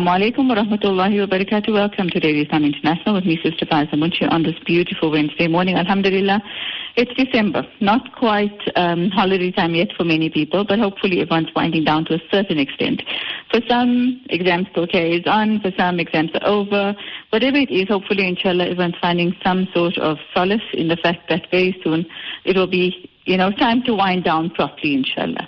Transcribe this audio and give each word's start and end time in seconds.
Assalamu 0.00 0.32
alaikum 0.32 0.48
wa 0.48 0.54
rahmatullahi 0.54 1.20
wa 1.20 1.26
barakatuh. 1.26 1.74
Welcome 1.74 2.08
to 2.08 2.20
Radio 2.20 2.44
Islam 2.44 2.64
International 2.64 3.16
with 3.16 3.26
me, 3.26 3.38
Sister 3.44 3.66
Faiza 3.66 3.96
Munshi, 3.96 4.26
on 4.32 4.42
this 4.44 4.54
beautiful 4.64 5.10
Wednesday 5.10 5.46
morning. 5.46 5.76
Alhamdulillah, 5.76 6.40
it's 6.96 7.12
December. 7.22 7.66
Not 7.82 8.10
quite 8.16 8.58
um, 8.76 9.10
holiday 9.10 9.50
time 9.50 9.74
yet 9.74 9.88
for 9.94 10.04
many 10.04 10.30
people, 10.30 10.64
but 10.64 10.78
hopefully 10.78 11.20
everyone's 11.20 11.54
winding 11.54 11.84
down 11.84 12.06
to 12.06 12.14
a 12.14 12.18
certain 12.30 12.58
extent. 12.58 13.02
For 13.50 13.60
some, 13.68 14.22
exams 14.30 14.68
still 14.70 14.86
carries 14.86 15.26
on. 15.26 15.60
For 15.60 15.70
some, 15.76 16.00
exams 16.00 16.30
are 16.40 16.48
over. 16.48 16.94
Whatever 17.28 17.58
it 17.58 17.70
is, 17.70 17.88
hopefully, 17.88 18.26
inshallah, 18.26 18.68
everyone's 18.70 18.96
finding 19.02 19.36
some 19.44 19.68
sort 19.74 19.98
of 19.98 20.16
solace 20.34 20.64
in 20.72 20.88
the 20.88 20.96
fact 20.96 21.28
that 21.28 21.42
very 21.50 21.78
soon 21.84 22.06
it 22.46 22.56
will 22.56 22.66
be, 22.66 23.10
you 23.26 23.36
know, 23.36 23.50
time 23.52 23.82
to 23.82 23.94
wind 23.94 24.24
down 24.24 24.48
properly, 24.48 24.94
inshallah. 24.94 25.46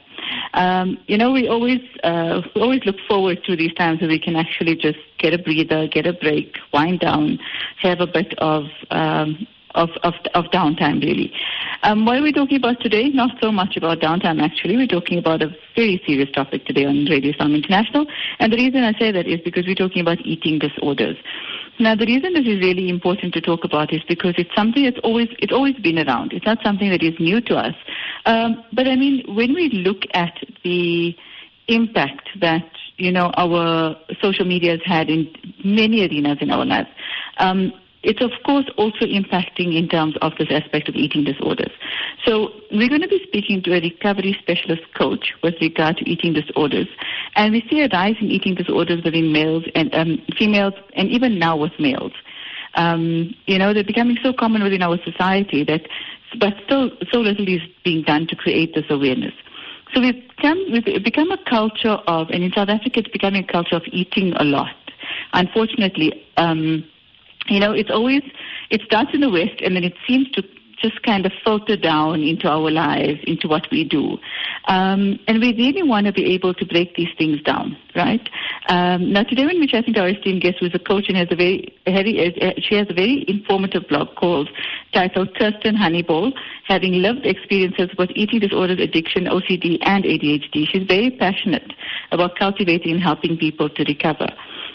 Um, 0.54 0.98
you 1.06 1.16
know, 1.16 1.32
we 1.32 1.48
always 1.48 1.80
uh, 2.04 2.42
we 2.54 2.60
always 2.60 2.84
look 2.84 2.96
forward 3.08 3.42
to 3.44 3.56
these 3.56 3.72
times 3.74 4.00
where 4.00 4.10
we 4.10 4.18
can 4.18 4.36
actually 4.36 4.76
just 4.76 4.98
get 5.18 5.32
a 5.32 5.38
breather, 5.38 5.88
get 5.88 6.06
a 6.06 6.12
break, 6.12 6.56
wind 6.72 7.00
down, 7.00 7.38
have 7.78 8.00
a 8.00 8.06
bit 8.06 8.34
of 8.38 8.64
um, 8.90 9.46
of, 9.74 9.90
of, 10.02 10.14
of 10.34 10.44
downtime 10.46 11.02
really. 11.02 11.32
Um, 11.82 12.04
what 12.04 12.18
are 12.18 12.22
we 12.22 12.32
talking 12.32 12.56
about 12.56 12.80
today? 12.80 13.08
Not 13.08 13.30
so 13.40 13.50
much 13.50 13.76
about 13.76 14.00
downtime 14.00 14.40
actually. 14.40 14.76
We're 14.76 14.86
talking 14.86 15.18
about 15.18 15.42
a 15.42 15.48
very 15.74 16.02
serious 16.06 16.30
topic 16.30 16.66
today 16.66 16.84
on 16.84 17.06
Radio 17.06 17.32
Islam 17.32 17.54
International. 17.54 18.06
And 18.38 18.52
the 18.52 18.56
reason 18.56 18.82
I 18.84 18.92
say 18.98 19.12
that 19.12 19.26
is 19.26 19.40
because 19.40 19.66
we're 19.66 19.74
talking 19.74 20.02
about 20.02 20.20
eating 20.24 20.58
disorders. 20.58 21.16
Now, 21.78 21.94
the 21.94 22.06
reason 22.06 22.34
this 22.34 22.46
is 22.46 22.60
really 22.60 22.88
important 22.88 23.34
to 23.34 23.40
talk 23.40 23.64
about 23.64 23.92
is 23.92 24.02
because 24.08 24.34
it's 24.36 24.54
something 24.54 24.84
that's 24.84 24.98
always 25.02 25.28
it's 25.38 25.52
always 25.52 25.74
been 25.76 25.98
around. 25.98 26.32
It's 26.32 26.44
not 26.46 26.58
something 26.62 26.90
that 26.90 27.02
is 27.02 27.18
new 27.18 27.40
to 27.42 27.56
us. 27.56 27.74
Um, 28.26 28.62
but 28.72 28.86
I 28.86 28.96
mean, 28.96 29.24
when 29.34 29.54
we 29.54 29.68
look 29.70 30.02
at 30.14 30.34
the 30.64 31.16
impact 31.68 32.28
that 32.40 32.68
you 32.98 33.10
know 33.10 33.32
our 33.36 33.96
social 34.20 34.44
media 34.44 34.72
has 34.72 34.80
had 34.84 35.08
in 35.08 35.32
many 35.64 36.06
arenas 36.06 36.38
in 36.40 36.50
our 36.50 36.64
lives, 36.64 36.88
um, 37.38 37.72
it's 38.02 38.20
of 38.20 38.30
course 38.44 38.66
also 38.76 39.04
impacting 39.06 39.76
in 39.76 39.88
terms 39.88 40.16
of 40.22 40.32
this 40.38 40.48
aspect 40.50 40.88
of 40.88 40.94
eating 40.94 41.24
disorders. 41.24 41.70
So 42.24 42.50
we're 42.70 42.88
going 42.88 43.02
to 43.02 43.08
be 43.08 43.22
speaking 43.26 43.62
to 43.64 43.74
a 43.76 43.80
recovery 43.80 44.36
specialist 44.40 44.82
coach 44.94 45.34
with 45.42 45.54
regard 45.60 45.98
to 45.98 46.08
eating 46.08 46.32
disorders, 46.32 46.88
and 47.36 47.52
we 47.52 47.64
see 47.70 47.80
a 47.82 47.88
rise 47.88 48.16
in 48.20 48.30
eating 48.30 48.54
disorders 48.54 49.04
within 49.04 49.32
males 49.32 49.64
and 49.74 49.94
um, 49.94 50.22
females, 50.38 50.74
and 50.94 51.10
even 51.10 51.38
now 51.38 51.56
with 51.56 51.72
males. 51.78 52.12
Um, 52.74 53.34
you 53.46 53.58
know, 53.58 53.74
they're 53.74 53.84
becoming 53.84 54.16
so 54.22 54.32
common 54.32 54.62
within 54.62 54.82
our 54.82 54.98
society 55.04 55.62
that, 55.64 55.82
but 56.40 56.54
still, 56.64 56.90
so 57.10 57.18
little 57.18 57.46
is 57.46 57.60
being 57.84 58.02
done 58.02 58.26
to 58.28 58.36
create 58.36 58.74
this 58.74 58.86
awareness. 58.88 59.34
So 59.94 60.00
we've 60.00 60.26
become, 60.36 60.64
we've 60.72 61.04
become 61.04 61.30
a 61.30 61.38
culture 61.48 61.98
of, 62.06 62.30
and 62.30 62.42
in 62.42 62.52
South 62.52 62.70
Africa, 62.70 63.00
it's 63.00 63.08
becoming 63.08 63.44
a 63.44 63.46
culture 63.52 63.76
of 63.76 63.82
eating 63.92 64.32
a 64.36 64.44
lot. 64.44 64.74
Unfortunately, 65.34 66.24
um, 66.38 66.84
you 67.48 67.60
know, 67.60 67.72
it's 67.72 67.90
always, 67.90 68.22
it 68.70 68.82
starts 68.82 69.10
in 69.12 69.20
the 69.20 69.30
West 69.30 69.60
and 69.60 69.76
then 69.76 69.84
it 69.84 69.94
seems 70.06 70.30
to 70.32 70.42
just 70.82 71.00
kind 71.04 71.24
of 71.24 71.32
filter 71.44 71.76
down 71.76 72.20
into 72.22 72.48
our 72.48 72.70
lives, 72.70 73.20
into 73.24 73.46
what 73.46 73.68
we 73.70 73.84
do. 73.84 74.18
Um, 74.66 75.18
and 75.28 75.40
we 75.40 75.54
really 75.56 75.82
want 75.82 76.06
to 76.06 76.12
be 76.12 76.34
able 76.34 76.54
to 76.54 76.66
break 76.66 76.96
these 76.96 77.08
things 77.16 77.40
down, 77.42 77.76
right? 77.94 78.28
Um, 78.68 79.12
now, 79.12 79.22
today 79.22 79.46
when 79.46 79.60
we're 79.60 79.68
chatting 79.68 79.94
to 79.94 80.00
our 80.00 80.08
esteemed 80.08 80.42
guest, 80.42 80.56
who's 80.58 80.74
a 80.74 80.78
coach 80.80 81.04
and 81.08 81.16
has 81.16 81.28
a 81.30 81.36
very 81.36 81.72
she 81.86 82.74
has 82.74 82.86
a 82.90 82.94
very 82.94 83.24
informative 83.28 83.88
blog 83.88 84.14
called 84.16 84.48
titled 84.92 85.34
Kirsten 85.36 85.76
Honeyball, 85.76 86.32
having 86.66 86.94
lived 86.94 87.24
experiences 87.26 87.90
with 87.96 88.10
eating 88.14 88.40
disorders, 88.40 88.80
addiction, 88.80 89.24
OCD, 89.24 89.78
and 89.82 90.04
ADHD. 90.04 90.66
She's 90.68 90.86
very 90.86 91.10
passionate 91.10 91.72
about 92.10 92.36
cultivating 92.36 92.92
and 92.92 93.02
helping 93.02 93.36
people 93.36 93.68
to 93.68 93.84
recover. 93.84 94.28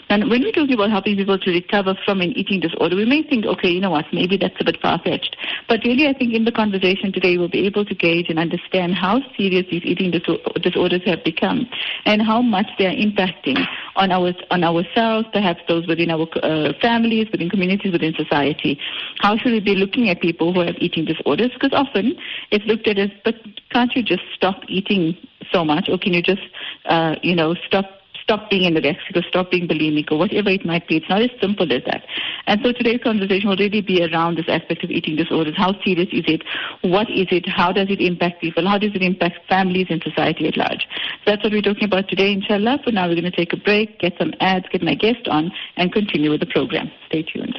And 0.08 0.30
when 0.30 0.42
we're 0.42 0.52
talking 0.52 0.74
about 0.74 0.90
helping 0.90 1.16
people 1.16 1.38
to 1.38 1.50
recover 1.50 1.94
from 2.04 2.20
an 2.20 2.32
eating 2.32 2.60
disorder, 2.60 2.96
we 2.96 3.04
may 3.04 3.22
think, 3.22 3.44
okay, 3.44 3.68
you 3.68 3.80
know 3.80 3.90
what, 3.90 4.06
maybe 4.12 4.36
that's 4.36 4.54
a 4.60 4.64
bit 4.64 4.80
far-fetched. 4.80 5.36
But 5.68 5.80
really, 5.84 6.08
I 6.08 6.12
think 6.12 6.34
in 6.34 6.44
the 6.44 6.52
conversation 6.52 7.12
today, 7.12 7.36
we'll 7.36 7.48
be 7.48 7.66
able 7.66 7.84
to 7.84 7.94
gauge 7.94 8.26
and 8.28 8.38
understand 8.38 8.94
how 8.94 9.20
serious 9.36 9.66
these 9.70 9.82
eating 9.84 10.10
disorders 10.10 11.02
have 11.04 11.24
become 11.24 11.68
and 12.04 12.22
how 12.22 12.40
much 12.40 12.66
they 12.78 12.86
are 12.86 12.94
impacting 12.94 13.58
on 13.96 14.10
our 14.10 14.32
on 14.50 14.64
ourselves, 14.64 15.26
perhaps 15.32 15.60
those 15.68 15.86
within 15.86 16.10
our 16.10 16.26
uh, 16.42 16.72
families, 16.80 17.28
within 17.30 17.50
communities, 17.50 17.92
within 17.92 18.14
society. 18.14 18.78
How 19.18 19.36
should 19.36 19.52
we 19.52 19.60
be 19.60 19.74
looking 19.74 20.08
at 20.08 20.20
people 20.20 20.52
who 20.54 20.60
have 20.60 20.76
eating 20.78 21.04
disorders? 21.04 21.50
Because 21.52 21.72
often 21.72 22.16
it's 22.50 22.64
looked 22.64 22.86
at 22.86 22.98
as, 22.98 23.10
but 23.24 23.34
can't 23.70 23.94
you 23.94 24.02
just 24.02 24.22
stop 24.34 24.62
eating 24.68 25.16
so 25.52 25.64
much, 25.64 25.88
or 25.88 25.98
can 25.98 26.12
you 26.12 26.22
just, 26.22 26.42
uh, 26.86 27.16
you 27.22 27.34
know, 27.34 27.54
stop 27.66 27.86
stop 28.28 28.50
being 28.50 28.70
anorexic 28.70 29.16
or 29.16 29.22
stop 29.22 29.50
being 29.50 29.66
bulimic 29.66 30.12
or 30.12 30.18
whatever 30.18 30.50
it 30.50 30.66
might 30.66 30.86
be. 30.86 30.98
It's 30.98 31.08
not 31.08 31.22
as 31.22 31.30
simple 31.40 31.72
as 31.72 31.82
that. 31.86 32.04
And 32.46 32.60
so 32.62 32.72
today's 32.72 33.00
conversation 33.02 33.48
will 33.48 33.56
really 33.56 33.80
be 33.80 34.04
around 34.04 34.36
this 34.36 34.44
aspect 34.48 34.84
of 34.84 34.90
eating 34.90 35.16
disorders. 35.16 35.54
How 35.56 35.72
serious 35.82 36.08
is 36.12 36.24
it? 36.28 36.42
What 36.82 37.08
is 37.08 37.28
it? 37.30 37.48
How 37.48 37.72
does 37.72 37.88
it 37.88 38.02
impact 38.02 38.42
people? 38.42 38.68
How 38.68 38.76
does 38.76 38.94
it 38.94 39.02
impact 39.02 39.38
families 39.48 39.86
and 39.88 40.02
society 40.02 40.46
at 40.46 40.58
large? 40.58 40.86
So 41.24 41.32
that's 41.32 41.42
what 41.42 41.52
we're 41.52 41.62
talking 41.62 41.84
about 41.84 42.08
today, 42.08 42.32
inshallah. 42.32 42.80
For 42.84 42.92
now, 42.92 43.08
we're 43.08 43.16
going 43.18 43.32
to 43.32 43.36
take 43.36 43.54
a 43.54 43.56
break, 43.56 43.98
get 43.98 44.12
some 44.18 44.34
ads, 44.40 44.66
get 44.70 44.82
my 44.82 44.94
guest 44.94 45.26
on, 45.28 45.50
and 45.76 45.90
continue 45.90 46.30
with 46.30 46.40
the 46.40 46.46
program. 46.46 46.90
Stay 47.08 47.22
tuned. 47.22 47.56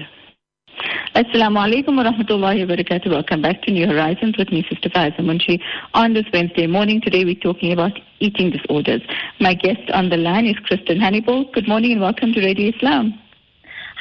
Assalamu 1.15 1.57
alaikum 1.57 1.97
wa 1.97 2.03
rahmatullahi 2.03 2.67
wa 2.67 2.75
barakatuh. 2.75 3.09
Welcome 3.09 3.41
back 3.41 3.61
to 3.63 3.71
New 3.71 3.87
Horizons 3.87 4.37
with 4.37 4.51
me, 4.51 4.65
Sister 4.69 4.89
Faiza 4.89 5.19
Munshi. 5.19 5.59
On 5.93 6.13
this 6.13 6.25
Wednesday 6.31 6.67
morning, 6.67 7.01
today 7.01 7.25
we're 7.25 7.35
talking 7.35 7.71
about 7.71 7.91
eating 8.19 8.51
disorders. 8.51 9.01
My 9.39 9.53
guest 9.53 9.89
on 9.93 10.09
the 10.09 10.17
line 10.17 10.45
is 10.45 10.55
Kristen 10.59 10.99
Honeyball. 10.99 11.51
Good 11.53 11.67
morning 11.67 11.91
and 11.91 12.01
welcome 12.01 12.31
to 12.33 12.39
Radio 12.39 12.71
Islam. 12.75 13.19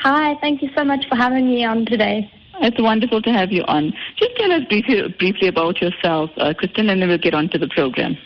Hi, 0.03 0.37
thank 0.41 0.63
you 0.63 0.71
so 0.77 0.85
much 0.85 1.09
for 1.09 1.17
having 1.17 1.49
me 1.49 1.65
on 1.65 1.87
today. 1.87 2.31
It's 2.61 2.81
wonderful 2.81 3.23
to 3.23 3.33
have 3.33 3.51
you 3.51 3.65
on. 3.65 3.93
Just 4.17 4.37
tell 4.37 4.53
us 4.53 4.63
briefly, 4.69 5.15
briefly 5.19 5.49
about 5.49 5.81
yourself, 5.81 6.31
uh, 6.37 6.55
Kristen, 6.55 6.89
and 6.91 7.03
then 7.03 7.09
we'll 7.09 7.19
get 7.19 7.35
on 7.35 7.49
to 7.51 7.59
the 7.59 7.69
program. 7.69 8.17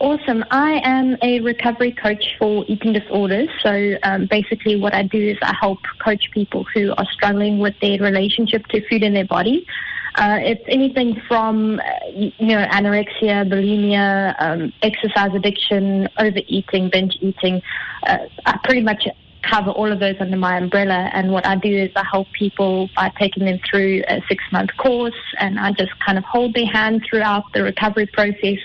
Awesome. 0.00 0.44
I 0.52 0.80
am 0.84 1.16
a 1.22 1.40
recovery 1.40 1.90
coach 1.90 2.36
for 2.38 2.64
eating 2.68 2.92
disorders. 2.92 3.48
So 3.64 3.96
um, 4.04 4.26
basically, 4.30 4.76
what 4.76 4.94
I 4.94 5.02
do 5.02 5.18
is 5.18 5.38
I 5.42 5.52
help 5.60 5.80
coach 5.98 6.30
people 6.32 6.64
who 6.72 6.94
are 6.96 7.06
struggling 7.12 7.58
with 7.58 7.74
their 7.80 7.98
relationship 7.98 8.64
to 8.68 8.88
food 8.88 9.02
in 9.02 9.12
their 9.12 9.24
body. 9.24 9.66
Uh, 10.14 10.38
it's 10.40 10.62
anything 10.68 11.20
from, 11.26 11.80
uh, 11.80 11.82
you 12.14 12.32
know, 12.46 12.64
anorexia, 12.66 13.48
bulimia, 13.48 14.36
um, 14.38 14.72
exercise 14.82 15.34
addiction, 15.34 16.08
overeating, 16.18 16.90
binge 16.90 17.16
eating. 17.20 17.60
Uh, 18.06 18.18
pretty 18.62 18.82
much 18.82 19.04
cover 19.42 19.70
all 19.70 19.90
of 19.90 20.00
those 20.00 20.16
under 20.20 20.36
my 20.36 20.56
umbrella. 20.56 21.10
And 21.12 21.32
what 21.32 21.46
I 21.46 21.56
do 21.56 21.68
is 21.68 21.90
I 21.96 22.04
help 22.04 22.30
people 22.32 22.88
by 22.96 23.12
taking 23.18 23.44
them 23.44 23.58
through 23.68 24.02
a 24.08 24.22
six 24.28 24.42
month 24.52 24.70
course 24.76 25.14
and 25.38 25.58
I 25.58 25.72
just 25.72 25.98
kind 26.00 26.18
of 26.18 26.24
hold 26.24 26.54
their 26.54 26.66
hand 26.66 27.04
throughout 27.08 27.44
the 27.52 27.62
recovery 27.62 28.06
process 28.06 28.58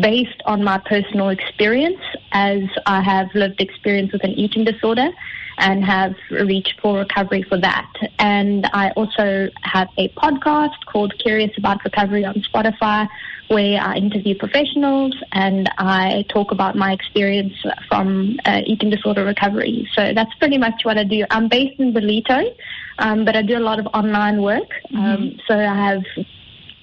based 0.00 0.42
on 0.44 0.62
my 0.62 0.78
personal 0.78 1.30
experience 1.30 2.00
as 2.32 2.62
I 2.86 3.00
have 3.00 3.34
lived 3.34 3.60
experience 3.60 4.12
with 4.12 4.24
an 4.24 4.32
eating 4.32 4.64
disorder 4.64 5.10
and 5.58 5.84
have 5.84 6.14
reached 6.30 6.80
full 6.80 6.96
recovery 6.96 7.42
for 7.42 7.58
that. 7.58 7.90
And 8.18 8.66
I 8.72 8.90
also 8.90 9.48
have 9.62 9.88
a 9.96 10.08
podcast 10.10 10.84
called 10.86 11.14
Curious 11.18 11.56
About 11.56 11.84
Recovery 11.84 12.24
on 12.24 12.34
Spotify 12.34 13.08
where 13.48 13.80
I 13.80 13.96
interview 13.96 14.36
professionals 14.36 15.14
and 15.32 15.70
I 15.78 16.24
talk 16.28 16.50
about 16.50 16.76
my 16.76 16.92
experience 16.92 17.54
from 17.88 18.38
uh, 18.44 18.62
eating 18.66 18.90
disorder 18.90 19.24
recovery. 19.24 19.88
So 19.94 20.12
that's 20.14 20.34
pretty 20.34 20.58
much 20.58 20.84
what 20.84 20.98
I 20.98 21.04
do. 21.04 21.24
I'm 21.30 21.48
based 21.48 21.78
in 21.78 21.92
Ballito, 21.92 22.54
um, 22.98 23.24
but 23.24 23.36
I 23.36 23.42
do 23.42 23.56
a 23.56 23.60
lot 23.60 23.78
of 23.78 23.86
online 23.94 24.42
work. 24.42 24.68
Mm-hmm. 24.92 24.98
Um, 24.98 25.40
so 25.46 25.54
I 25.54 25.74
have 25.74 26.02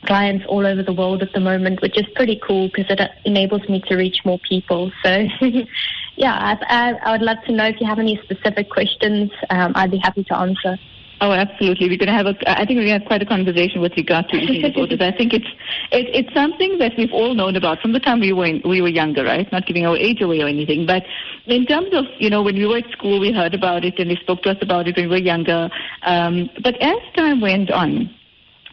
clients 0.05 0.45
all 0.47 0.65
over 0.65 0.83
the 0.83 0.93
world 0.93 1.21
at 1.21 1.33
the 1.33 1.39
moment, 1.39 1.81
which 1.81 1.97
is 1.97 2.05
pretty 2.15 2.39
cool 2.45 2.69
because 2.73 2.85
it 2.89 2.99
enables 3.25 3.67
me 3.69 3.81
to 3.87 3.95
reach 3.95 4.17
more 4.25 4.39
people. 4.47 4.91
So, 5.03 5.27
yeah, 6.15 6.57
I, 6.69 6.93
I, 7.03 7.11
would 7.11 7.21
love 7.21 7.37
to 7.45 7.51
know 7.51 7.65
if 7.65 7.79
you 7.79 7.87
have 7.87 7.99
any 7.99 8.19
specific 8.23 8.69
questions. 8.69 9.31
Um, 9.49 9.73
I'd 9.75 9.91
be 9.91 9.97
happy 9.97 10.23
to 10.25 10.37
answer. 10.37 10.77
Oh, 11.21 11.31
absolutely. 11.31 11.87
We're 11.87 11.97
going 11.97 12.07
to 12.07 12.13
have 12.13 12.25
a. 12.25 12.35
I 12.45 12.65
think 12.65 12.77
we're 12.77 12.85
going 12.85 12.99
to 12.99 12.99
have 12.99 13.07
quite 13.07 13.21
a 13.21 13.25
conversation 13.25 13.79
with 13.79 13.93
regard 13.95 14.27
to 14.29 14.35
eating 14.35 14.61
disorders. 14.61 14.99
I 14.99 15.15
think 15.15 15.33
it's 15.33 15.47
it, 15.91 16.07
it's 16.13 16.33
something 16.33 16.79
that 16.79 16.91
we've 16.97 17.13
all 17.13 17.33
known 17.33 17.55
about 17.55 17.79
from 17.79 17.93
the 17.93 18.01
time 18.01 18.19
we 18.19 18.33
were 18.33 18.45
in, 18.45 18.61
we 18.65 18.81
were 18.81 18.89
younger, 18.89 19.23
right? 19.23 19.49
Not 19.49 19.65
giving 19.65 19.85
our 19.85 19.95
age 19.95 20.21
away 20.21 20.41
or 20.41 20.49
anything, 20.49 20.85
but 20.85 21.03
in 21.45 21.65
terms 21.65 21.93
of 21.93 22.05
you 22.19 22.29
know 22.29 22.43
when 22.43 22.55
we 22.55 22.65
were 22.67 22.79
at 22.79 22.89
school, 22.91 23.21
we 23.21 23.31
heard 23.31 23.53
about 23.53 23.85
it 23.85 23.97
and 23.99 24.11
they 24.11 24.17
spoke 24.17 24.43
to 24.43 24.51
us 24.51 24.57
about 24.61 24.89
it 24.89 24.97
when 24.97 25.05
we 25.07 25.11
were 25.11 25.23
younger. 25.23 25.69
Um, 26.01 26.49
but 26.61 26.75
as 26.81 26.99
time 27.15 27.39
went 27.39 27.71
on, 27.71 28.13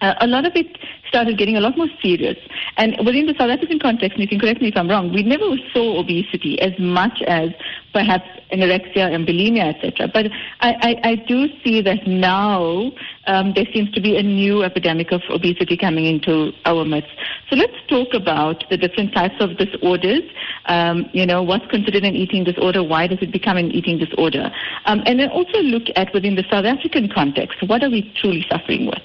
uh, 0.00 0.14
a 0.20 0.26
lot 0.26 0.46
of 0.46 0.52
it 0.54 0.78
started 1.08 1.36
getting 1.36 1.56
a 1.56 1.60
lot 1.60 1.76
more 1.76 1.88
serious. 2.00 2.38
And 2.76 2.96
within 3.04 3.26
the 3.26 3.34
South 3.36 3.50
African 3.50 3.78
context, 3.78 4.16
and 4.16 4.22
you 4.22 4.28
can 4.28 4.40
correct 4.40 4.62
me 4.62 4.68
if 4.68 4.76
I'm 4.76 4.88
wrong, 4.88 5.12
we 5.12 5.22
never 5.22 5.44
saw 5.72 5.98
obesity 5.98 6.60
as 6.60 6.72
much 6.78 7.20
as 7.26 7.50
perhaps 7.92 8.24
anorexia 8.52 9.12
and 9.12 9.26
bulimia, 9.26 9.74
etc. 9.74 10.08
But 10.12 10.26
I, 10.60 10.74
I, 10.80 11.10
I, 11.10 11.14
do 11.16 11.48
see 11.64 11.82
that 11.82 12.06
now 12.06 12.92
um, 13.26 13.52
there 13.54 13.66
seems 13.74 13.90
to 13.92 14.00
be 14.00 14.16
a 14.16 14.22
new 14.22 14.62
epidemic 14.62 15.10
of 15.12 15.22
obesity 15.28 15.76
coming 15.76 16.06
into 16.06 16.52
our 16.64 16.84
midst. 16.84 17.10
So 17.48 17.56
let's 17.56 17.74
talk 17.88 18.14
about 18.14 18.64
the 18.70 18.76
different 18.76 19.12
types 19.12 19.34
of 19.40 19.56
disorders. 19.58 20.22
Um, 20.66 21.10
you 21.12 21.26
know, 21.26 21.42
what's 21.42 21.66
considered 21.66 22.04
an 22.04 22.14
eating 22.14 22.44
disorder? 22.44 22.82
Why 22.84 23.08
does 23.08 23.18
it 23.20 23.32
become 23.32 23.56
an 23.56 23.72
eating 23.72 23.98
disorder? 23.98 24.52
Um, 24.84 25.02
and 25.04 25.18
then 25.18 25.30
also 25.30 25.58
look 25.58 25.84
at 25.96 26.14
within 26.14 26.36
the 26.36 26.44
South 26.48 26.64
African 26.64 27.08
context, 27.08 27.58
what 27.66 27.82
are 27.82 27.90
we 27.90 28.12
truly 28.20 28.46
suffering 28.48 28.86
with? 28.86 29.02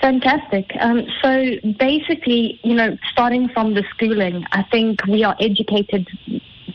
Fantastic. 0.00 0.70
Um, 0.80 1.06
so 1.22 1.56
basically, 1.78 2.60
you 2.62 2.74
know, 2.74 2.96
starting 3.10 3.48
from 3.48 3.74
the 3.74 3.82
schooling, 3.90 4.44
I 4.52 4.62
think 4.70 5.04
we 5.06 5.24
are 5.24 5.36
educated, 5.40 6.08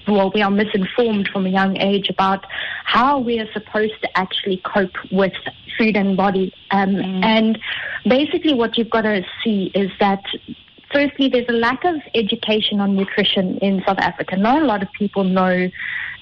well, 0.08 0.32
we 0.34 0.42
are 0.42 0.52
misinformed 0.52 1.30
from 1.32 1.46
a 1.46 1.50
young 1.50 1.78
age 1.78 2.10
about 2.10 2.46
how 2.84 3.20
we 3.20 3.40
are 3.40 3.52
supposed 3.54 3.94
to 4.02 4.18
actually 4.18 4.62
cope 4.66 4.96
with 5.12 5.34
food 5.78 5.96
and 5.96 6.18
body. 6.18 6.54
Um, 6.72 6.90
mm. 6.96 7.24
And 7.24 7.60
basically, 8.06 8.54
what 8.54 8.78
you've 8.78 8.90
got 8.90 9.04
to 9.04 9.24
see 9.44 9.72
is 9.74 9.90
that 10.02 10.24
firstly, 10.94 11.30
there's 11.30 11.48
a 11.48 11.54
lack 11.54 11.86
of 11.86 11.96
education 12.14 12.82
on 12.82 12.96
nutrition 12.96 13.58
in 13.60 13.82
South 13.88 14.00
Africa. 14.00 14.36
Not 14.36 14.62
a 14.62 14.66
lot 14.66 14.84
of 14.84 14.92
people 14.92 15.24
know 15.24 15.70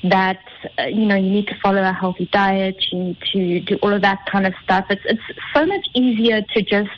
that 0.04 0.40
uh, 0.80 0.84
you 0.84 1.06
know 1.06 1.16
you 1.16 1.30
need 1.30 1.48
to 1.48 1.56
follow 1.62 1.82
a 1.82 1.94
healthy 1.94 2.30
diet, 2.32 2.76
you 2.92 3.00
need 3.00 3.18
to 3.34 3.60
do 3.62 3.76
all 3.82 3.94
of 3.94 4.02
that 4.02 4.26
kind 4.32 4.46
of 4.48 4.54
stuff. 4.64 4.86
It's 4.90 5.02
it's 5.06 5.40
so 5.54 5.66
much 5.66 5.88
easier 5.94 6.42
to 6.42 6.62
just 6.62 6.90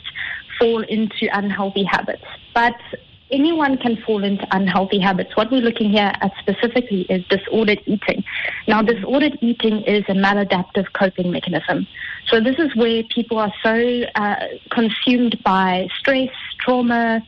fall 0.58 0.82
into 0.82 1.28
unhealthy 1.32 1.84
habits, 1.84 2.24
but 2.54 2.74
anyone 3.30 3.76
can 3.76 3.96
fall 4.06 4.22
into 4.22 4.46
unhealthy 4.52 4.98
habits. 4.98 5.36
What 5.36 5.50
we're 5.50 5.60
looking 5.60 5.90
here 5.90 6.12
at 6.20 6.32
specifically 6.38 7.02
is 7.02 7.24
disordered 7.26 7.80
eating. 7.86 8.24
Now, 8.68 8.82
disordered 8.82 9.38
eating 9.40 9.82
is 9.82 10.04
a 10.08 10.12
maladaptive 10.12 10.92
coping 10.92 11.32
mechanism. 11.32 11.86
So 12.28 12.40
this 12.40 12.56
is 12.58 12.74
where 12.76 13.02
people 13.04 13.38
are 13.38 13.52
so 13.62 14.02
uh, 14.14 14.36
consumed 14.70 15.42
by 15.42 15.88
stress, 15.98 16.30
trauma, 16.60 17.22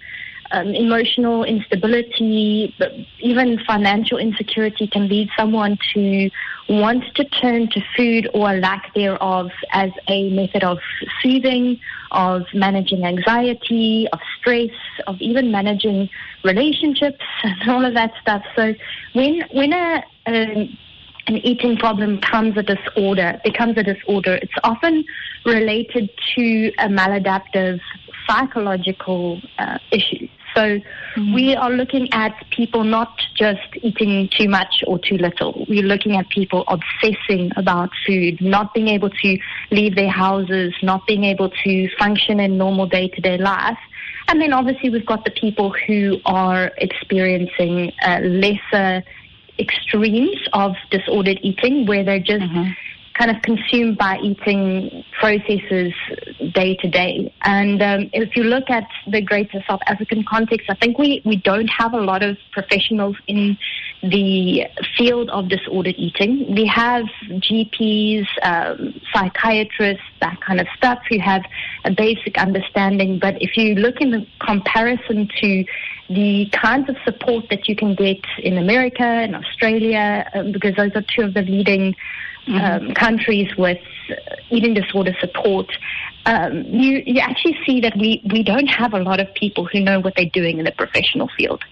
um, 0.53 0.69
emotional 0.69 1.45
instability, 1.45 2.75
but 2.79 2.93
even 3.21 3.59
financial 3.67 4.19
insecurity 4.19 4.87
can 4.87 5.09
lead 5.09 5.29
someone 5.37 5.79
to 5.95 6.31
want 6.69 7.05
to 7.15 7.25
turn 7.25 7.69
to 7.71 7.81
food 7.97 8.29
or 8.35 8.55
lack 8.55 8.93
thereof 8.95 9.51
as 9.73 9.91
a 10.09 10.31
method 10.31 10.65
of 10.65 10.79
soothing, 11.23 11.79
of 12.11 12.43
managing 12.55 13.05
anxiety, 13.05 14.09
of 14.13 14.21
stress, 14.39 14.71
of 15.07 15.21
even 15.21 15.51
managing 15.51 16.09
relationships 16.45 17.25
and 17.43 17.71
all 17.71 17.85
of 17.85 17.95
that 17.95 18.13
stuff. 18.21 18.43
So 18.57 18.75
when 19.13 19.43
when 19.53 19.73
a, 19.73 20.05
a 20.29 20.79
an 21.27 21.37
eating 21.39 21.77
problem 21.77 22.17
becomes 22.17 22.57
a 22.57 22.63
disorder, 22.63 23.41
becomes 23.45 23.77
a 23.77 23.83
disorder, 23.83 24.39
it's 24.43 24.53
often 24.63 25.05
related 25.45 26.11
to 26.35 26.73
a 26.79 26.89
maladaptive 26.89 27.81
psychological 28.29 29.41
uh, 29.59 29.79
issue. 29.91 30.29
So 30.55 30.63
mm-hmm. 30.63 31.35
we 31.35 31.55
are 31.55 31.71
looking 31.71 32.09
at 32.13 32.33
people 32.51 32.83
not 32.83 33.21
just 33.37 33.61
eating 33.83 34.31
too 34.39 34.49
much 34.49 34.83
or 34.87 34.99
too 34.99 35.17
little. 35.17 35.67
We're 35.69 35.83
looking 35.83 36.17
at 36.17 36.29
people 36.31 36.65
obsessing 36.69 37.51
about 37.57 37.91
food, 38.07 38.41
not 38.41 38.73
being 38.73 38.89
able 38.89 39.11
to 39.11 39.39
leave 39.71 39.97
their 39.97 40.11
houses, 40.11 40.73
not 40.83 41.07
being 41.07 41.25
able 41.25 41.51
to 41.65 41.89
function 41.99 42.41
in 42.41 42.57
normal 42.57 42.87
day 42.87 43.09
to 43.09 43.21
day 43.21 43.37
life. 43.37 43.79
And 44.29 44.41
then 44.41 44.53
obviously 44.53 44.91
we've 44.91 45.07
got 45.07 45.25
the 45.25 45.31
people 45.31 45.75
who 45.87 46.21
are 46.25 46.73
experiencing 46.79 47.93
uh, 48.03 48.21
lesser 48.23 49.05
extremes 49.59 50.37
of 50.53 50.75
disordered 50.91 51.39
eating 51.43 51.87
where 51.87 52.05
they're 52.05 52.21
just 52.21 52.45
mm-hmm 52.45 52.73
kind 53.17 53.31
of 53.31 53.43
consumed 53.43 53.97
by 53.97 54.19
eating 54.19 55.05
processes 55.19 55.93
day 56.53 56.77
to 56.77 56.89
day. 56.89 57.33
And 57.43 57.83
um, 57.83 58.11
if 58.13 58.37
you 58.37 58.45
look 58.45 58.69
at 58.69 58.87
the 59.11 59.21
greater 59.21 59.63
South 59.69 59.81
African 59.87 60.25
context, 60.25 60.69
I 60.69 60.75
think 60.75 60.99
we, 60.99 61.23
we 61.25 61.37
don't 61.37 61.69
have 61.69 61.95
a 61.95 62.01
lot 62.01 62.23
of 62.23 62.37
professionals 62.53 63.17
in 63.27 63.57
the 64.03 64.67
field 64.97 65.31
of 65.31 65.49
disordered 65.49 65.95
eating. 65.97 66.55
We 66.55 66.67
have 66.67 67.05
GPs, 67.31 68.27
um, 68.43 69.01
psychiatrists, 69.13 70.05
that 70.21 70.41
kind 70.41 70.61
of 70.61 70.67
stuff 70.77 70.99
who 71.09 71.19
have 71.19 71.43
a 71.85 71.91
basic 71.91 72.39
understanding. 72.39 73.19
But 73.19 73.41
if 73.41 73.57
you 73.57 73.75
look 73.75 74.01
in 74.01 74.11
the 74.11 74.27
comparison 74.41 75.29
to 75.41 75.65
the 76.09 76.49
kinds 76.53 76.89
of 76.89 76.97
support 77.05 77.47
that 77.51 77.69
you 77.69 77.77
can 77.77 77.95
get 77.95 78.21
in 78.39 78.59
America 78.59 79.03
and 79.03 79.35
Australia, 79.35 80.29
um, 80.35 80.53
because 80.53 80.75
those 80.77 80.93
are 80.95 81.03
two 81.03 81.23
of 81.23 81.35
the 81.35 81.43
leading 81.43 81.95
mm-hmm. 82.47 82.89
um, 82.89 82.95
countries 82.95 83.49
with 83.57 83.79
eating 84.51 84.75
disorder 84.75 85.15
support, 85.21 85.71
um, 86.27 86.65
you, 86.65 87.03
you 87.07 87.21
actually 87.21 87.57
see 87.65 87.81
that 87.81 87.97
we, 87.97 88.21
we 88.33 88.43
don't 88.43 88.67
have 88.67 88.95
a 88.95 88.99
lot 88.99 89.21
of 89.21 89.33
people 89.35 89.65
who 89.65 89.81
know 89.81 90.01
what 90.01 90.15
they're 90.17 90.31
doing 90.33 90.59
in 90.59 90.65
the 90.65 90.73
professional 90.73 91.29
field, 91.37 91.65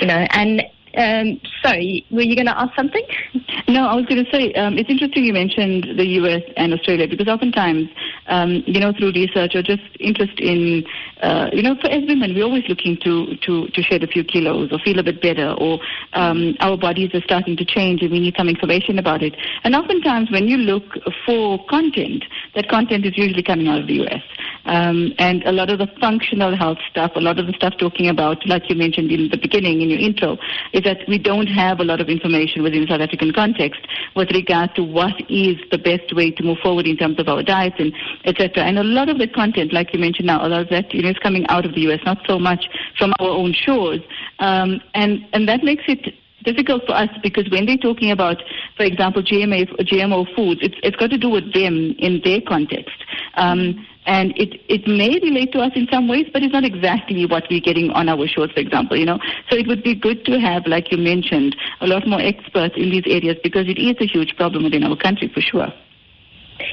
you 0.00 0.06
know, 0.06 0.26
and 0.30 0.62
um, 0.98 1.40
sorry, 1.62 2.04
were 2.10 2.22
you 2.22 2.34
going 2.34 2.46
to 2.46 2.58
ask 2.58 2.74
something? 2.76 3.06
No, 3.68 3.86
I 3.86 3.94
was 3.96 4.06
going 4.06 4.24
to 4.24 4.30
say 4.30 4.50
um, 4.54 4.78
it's 4.78 4.88
interesting 4.88 5.24
you 5.24 5.34
mentioned 5.34 5.98
the 5.98 6.06
U.S. 6.24 6.40
and 6.56 6.72
Australia 6.72 7.06
because 7.06 7.28
oftentimes, 7.28 7.90
um, 8.26 8.62
you 8.66 8.80
know, 8.80 8.94
through 8.96 9.12
research 9.12 9.54
or 9.54 9.62
just 9.62 9.82
interest 10.00 10.40
in, 10.40 10.86
uh, 11.20 11.50
you 11.52 11.62
know, 11.62 11.76
for 11.78 11.90
as 11.90 12.02
women, 12.08 12.34
we're 12.34 12.44
always 12.44 12.64
looking 12.66 12.96
to 13.04 13.36
to 13.44 13.68
to 13.68 13.82
shed 13.82 14.02
a 14.02 14.06
few 14.06 14.24
kilos 14.24 14.72
or 14.72 14.78
feel 14.78 14.98
a 14.98 15.02
bit 15.02 15.20
better, 15.20 15.52
or 15.58 15.80
um, 16.14 16.56
our 16.60 16.78
bodies 16.78 17.10
are 17.12 17.20
starting 17.20 17.58
to 17.58 17.64
change 17.64 18.00
and 18.00 18.10
we 18.10 18.20
need 18.20 18.34
some 18.38 18.48
information 18.48 18.98
about 18.98 19.22
it. 19.22 19.36
And 19.64 19.76
oftentimes, 19.76 20.30
when 20.30 20.48
you 20.48 20.56
look 20.56 20.84
for 21.26 21.62
content, 21.68 22.24
that 22.54 22.70
content 22.70 23.04
is 23.04 23.18
usually 23.18 23.42
coming 23.42 23.68
out 23.68 23.80
of 23.80 23.86
the 23.86 24.00
U.S. 24.08 24.22
Um, 24.64 25.12
and 25.18 25.42
a 25.44 25.52
lot 25.52 25.68
of 25.68 25.78
the 25.78 25.88
functional 26.00 26.56
health 26.56 26.78
stuff, 26.90 27.12
a 27.16 27.20
lot 27.20 27.38
of 27.38 27.46
the 27.46 27.52
stuff 27.52 27.74
talking 27.78 28.08
about, 28.08 28.46
like 28.46 28.68
you 28.70 28.76
mentioned 28.76 29.10
in 29.12 29.28
the 29.28 29.36
beginning 29.36 29.82
in 29.82 29.90
your 29.90 29.98
intro, 29.98 30.38
is 30.72 30.84
that 30.88 31.06
we 31.06 31.18
don't 31.18 31.48
have 31.48 31.80
a 31.80 31.84
lot 31.84 32.00
of 32.00 32.08
information 32.08 32.62
within 32.62 32.80
the 32.80 32.86
South 32.88 33.02
African 33.02 33.30
context 33.30 33.80
with 34.16 34.30
regard 34.30 34.74
to 34.74 34.82
what 34.82 35.12
is 35.28 35.56
the 35.70 35.76
best 35.76 36.16
way 36.16 36.30
to 36.30 36.42
move 36.42 36.56
forward 36.62 36.86
in 36.86 36.96
terms 36.96 37.18
of 37.18 37.28
our 37.28 37.42
diets 37.42 37.76
and 37.78 37.92
etc. 38.24 38.64
And 38.64 38.78
a 38.78 38.82
lot 38.82 39.10
of 39.10 39.18
the 39.18 39.28
content, 39.28 39.74
like 39.74 39.92
you 39.92 40.00
mentioned 40.00 40.28
now, 40.28 40.40
a 40.46 40.48
lot 40.48 40.62
of 40.62 40.70
that 40.70 40.94
you 40.94 41.02
know, 41.02 41.10
is 41.10 41.18
coming 41.18 41.44
out 41.48 41.66
of 41.66 41.74
the 41.74 41.82
U.S., 41.82 42.00
not 42.06 42.18
so 42.26 42.38
much 42.38 42.64
from 42.96 43.12
our 43.20 43.28
own 43.28 43.52
shores. 43.52 44.00
Um, 44.38 44.80
and, 44.94 45.26
and 45.34 45.46
that 45.46 45.62
makes 45.62 45.84
it 45.88 46.14
difficult 46.44 46.86
for 46.86 46.94
us 46.94 47.10
because 47.22 47.50
when 47.50 47.66
they're 47.66 47.76
talking 47.76 48.10
about, 48.10 48.38
for 48.76 48.84
example, 48.84 49.22
GMO, 49.22 49.68
GMO 49.80 50.34
foods, 50.34 50.60
it's, 50.62 50.76
it's 50.82 50.96
got 50.96 51.10
to 51.10 51.18
do 51.18 51.28
with 51.28 51.52
them 51.52 51.94
in 51.98 52.22
their 52.24 52.40
context. 52.40 52.96
Um, 53.34 53.86
and 54.08 54.32
it, 54.38 54.60
it 54.68 54.88
may 54.88 55.20
relate 55.22 55.52
to 55.52 55.60
us 55.60 55.70
in 55.74 55.86
some 55.92 56.08
ways, 56.08 56.26
but 56.32 56.42
it's 56.42 56.52
not 56.52 56.64
exactly 56.64 57.26
what 57.26 57.44
we're 57.50 57.60
getting 57.60 57.90
on 57.90 58.08
our 58.08 58.26
shows, 58.26 58.50
for 58.50 58.60
example, 58.60 58.96
you 58.96 59.04
know. 59.04 59.18
So 59.50 59.56
it 59.56 59.68
would 59.68 59.82
be 59.82 59.94
good 59.94 60.24
to 60.24 60.40
have, 60.40 60.66
like 60.66 60.90
you 60.90 60.96
mentioned, 60.96 61.54
a 61.82 61.86
lot 61.86 62.06
more 62.06 62.20
experts 62.20 62.74
in 62.76 62.90
these 62.90 63.04
areas 63.06 63.36
because 63.42 63.68
it 63.68 63.78
is 63.78 63.96
a 64.00 64.06
huge 64.06 64.34
problem 64.36 64.64
within 64.64 64.82
our 64.82 64.96
country 64.96 65.28
for 65.28 65.42
sure. 65.42 65.68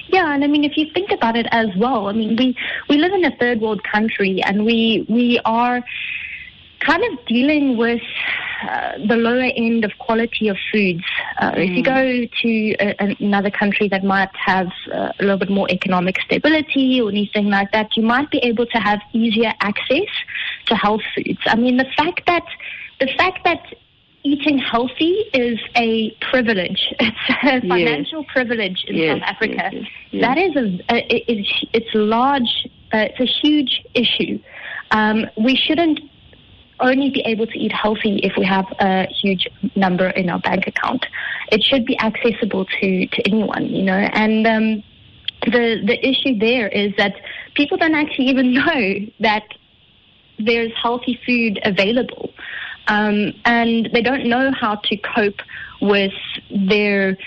Yeah, 0.07 0.33
and 0.33 0.43
I 0.43 0.47
mean, 0.47 0.63
if 0.63 0.77
you 0.77 0.87
think 0.93 1.11
about 1.11 1.35
it 1.35 1.45
as 1.51 1.67
well, 1.77 2.07
I 2.07 2.13
mean, 2.13 2.35
we 2.37 2.55
we 2.89 2.97
live 2.97 3.11
in 3.11 3.23
a 3.25 3.35
third 3.35 3.59
world 3.61 3.83
country, 3.83 4.41
and 4.41 4.65
we 4.65 5.05
we 5.09 5.39
are 5.45 5.83
kind 6.85 7.03
of 7.03 7.25
dealing 7.25 7.77
with 7.77 8.01
uh, 8.69 8.93
the 9.07 9.15
lower 9.15 9.49
end 9.55 9.83
of 9.83 9.91
quality 9.99 10.47
of 10.47 10.57
foods. 10.71 11.03
Uh, 11.39 11.51
mm. 11.51 11.57
If 11.57 11.69
you 11.71 11.83
mm. 11.83 11.85
go 11.85 12.35
to 12.41 12.75
a, 12.79 13.15
another 13.19 13.51
country 13.51 13.87
that 13.89 14.03
might 14.03 14.33
have 14.35 14.67
uh, 14.93 15.11
a 15.19 15.21
little 15.23 15.37
bit 15.37 15.49
more 15.49 15.69
economic 15.69 16.19
stability 16.21 17.01
or 17.01 17.09
anything 17.09 17.49
like 17.49 17.71
that, 17.71 17.95
you 17.95 18.03
might 18.03 18.29
be 18.31 18.39
able 18.39 18.65
to 18.67 18.77
have 18.77 18.99
easier 19.13 19.53
access 19.59 20.09
to 20.67 20.75
health 20.75 21.01
foods. 21.15 21.39
I 21.45 21.55
mean, 21.55 21.77
the 21.77 21.87
fact 21.97 22.21
that 22.27 22.45
the 22.99 23.07
fact 23.17 23.43
that 23.43 23.61
eating 24.23 24.57
healthy 24.57 25.25
is 25.33 25.59
a 25.75 26.11
privilege. 26.31 26.93
It's 26.99 27.63
a 27.63 27.67
financial 27.67 28.21
yes. 28.21 28.31
privilege 28.33 28.83
in 28.87 28.95
yes, 28.95 29.19
South 29.19 29.29
Africa. 29.29 29.69
Yes, 30.11 30.21
that 30.21 30.37
is 30.37 30.55
a, 30.55 30.95
a 30.95 31.31
it's, 31.31 31.65
it's 31.73 31.93
large. 31.93 32.67
Uh, 32.91 33.09
it's 33.09 33.19
a 33.19 33.25
huge 33.25 33.83
issue. 33.93 34.39
Um, 34.91 35.25
we 35.37 35.55
shouldn't 35.55 35.99
only 36.79 37.09
be 37.09 37.21
able 37.21 37.47
to 37.47 37.57
eat 37.57 37.71
healthy 37.71 38.19
if 38.23 38.33
we 38.37 38.45
have 38.45 38.65
a 38.79 39.07
huge 39.07 39.47
number 39.75 40.09
in 40.09 40.29
our 40.29 40.39
bank 40.39 40.67
account. 40.67 41.05
It 41.51 41.63
should 41.63 41.85
be 41.85 41.97
accessible 41.99 42.65
to, 42.65 43.07
to 43.07 43.27
anyone, 43.27 43.67
you 43.67 43.83
know. 43.83 43.93
And 44.13 44.45
um, 44.47 44.83
the 45.45 45.81
the 45.85 45.97
issue 46.05 46.37
there 46.37 46.67
is 46.67 46.93
that 46.97 47.15
people 47.55 47.77
don't 47.77 47.95
actually 47.95 48.27
even 48.27 48.53
know 48.65 49.07
that 49.19 49.43
there's 50.37 50.71
healthy 50.81 51.19
food 51.25 51.59
available, 51.63 52.31
um, 52.87 53.33
and 53.45 53.89
they 53.93 54.01
don't 54.01 54.25
know 54.25 54.51
how 54.51 54.75
to 54.75 54.97
cope 54.97 55.39
with 55.81 56.13
their 56.49 57.17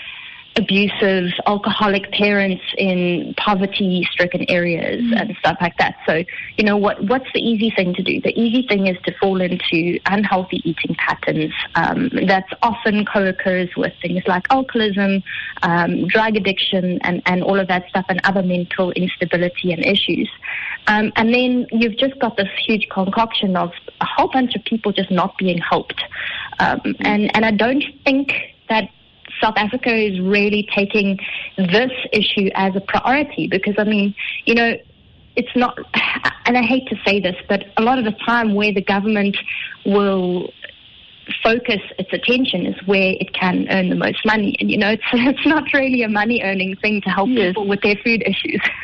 abusive, 0.59 1.31
alcoholic 1.47 2.11
parents 2.11 2.63
in 2.77 3.33
poverty-stricken 3.37 4.43
areas 4.49 5.01
mm. 5.01 5.19
and 5.19 5.35
stuff 5.39 5.57
like 5.61 5.75
that. 5.77 5.95
So, 6.05 6.23
you 6.57 6.63
know, 6.67 6.77
what 6.85 6.95
what's 7.11 7.29
the 7.33 7.41
easy 7.51 7.69
thing 7.77 7.93
to 7.95 8.03
do? 8.03 8.21
The 8.21 8.33
easy 8.39 8.67
thing 8.67 8.87
is 8.91 8.97
to 9.05 9.11
fall 9.19 9.41
into 9.41 9.99
unhealthy 10.05 10.59
eating 10.69 10.95
patterns. 10.95 11.53
Um, 11.75 12.09
that's 12.27 12.51
often 12.61 13.05
co-occurs 13.05 13.69
with 13.75 13.93
things 14.01 14.23
like 14.27 14.45
alcoholism, 14.51 15.23
um, 15.63 16.07
drug 16.07 16.35
addiction, 16.35 16.99
and, 17.01 17.21
and 17.25 17.43
all 17.43 17.59
of 17.59 17.67
that 17.67 17.83
stuff, 17.89 18.05
and 18.09 18.19
other 18.23 18.43
mental 18.43 18.91
instability 18.91 19.71
and 19.73 19.83
issues. 19.85 20.29
Um, 20.87 21.11
and 21.15 21.33
then 21.33 21.67
you've 21.71 21.97
just 21.97 22.19
got 22.19 22.37
this 22.37 22.49
huge 22.65 22.87
concoction 22.89 23.55
of 23.55 23.71
a 24.01 24.05
whole 24.05 24.29
bunch 24.29 24.55
of 24.55 24.63
people 24.65 24.91
just 24.91 25.11
not 25.11 25.37
being 25.37 25.59
helped. 25.59 26.01
Um, 26.59 26.79
mm. 26.79 26.95
and, 26.99 27.35
and 27.35 27.45
I 27.45 27.51
don't 27.51 27.83
think 28.03 28.33
that 28.69 28.89
South 29.41 29.55
Africa 29.57 29.93
is 29.93 30.19
really 30.19 30.67
taking 30.75 31.17
this 31.57 31.91
issue 32.11 32.49
as 32.55 32.75
a 32.75 32.81
priority 32.81 33.47
because, 33.47 33.75
I 33.77 33.83
mean, 33.83 34.15
you 34.45 34.55
know, 34.55 34.75
it's 35.35 35.55
not, 35.55 35.77
and 36.45 36.57
I 36.57 36.61
hate 36.61 36.87
to 36.89 36.95
say 37.05 37.19
this, 37.19 37.35
but 37.47 37.65
a 37.77 37.81
lot 37.81 37.97
of 37.97 38.05
the 38.05 38.15
time 38.25 38.55
where 38.55 38.73
the 38.73 38.81
government 38.81 39.37
will 39.85 40.51
focus 41.43 41.79
its 41.97 42.11
attention 42.11 42.65
is 42.65 42.75
where 42.87 43.15
it 43.19 43.33
can 43.33 43.67
earn 43.69 43.89
the 43.89 43.95
most 43.95 44.25
money. 44.25 44.55
And 44.59 44.69
you 44.71 44.77
know, 44.77 44.89
it's 44.89 45.03
it's 45.13 45.45
not 45.45 45.63
really 45.73 46.03
a 46.03 46.09
money 46.09 46.41
earning 46.43 46.75
thing 46.77 47.01
to 47.01 47.09
help 47.09 47.29
yes. 47.29 47.49
people 47.49 47.67
with 47.67 47.81
their 47.81 47.95
food 48.03 48.23
issues. 48.25 48.61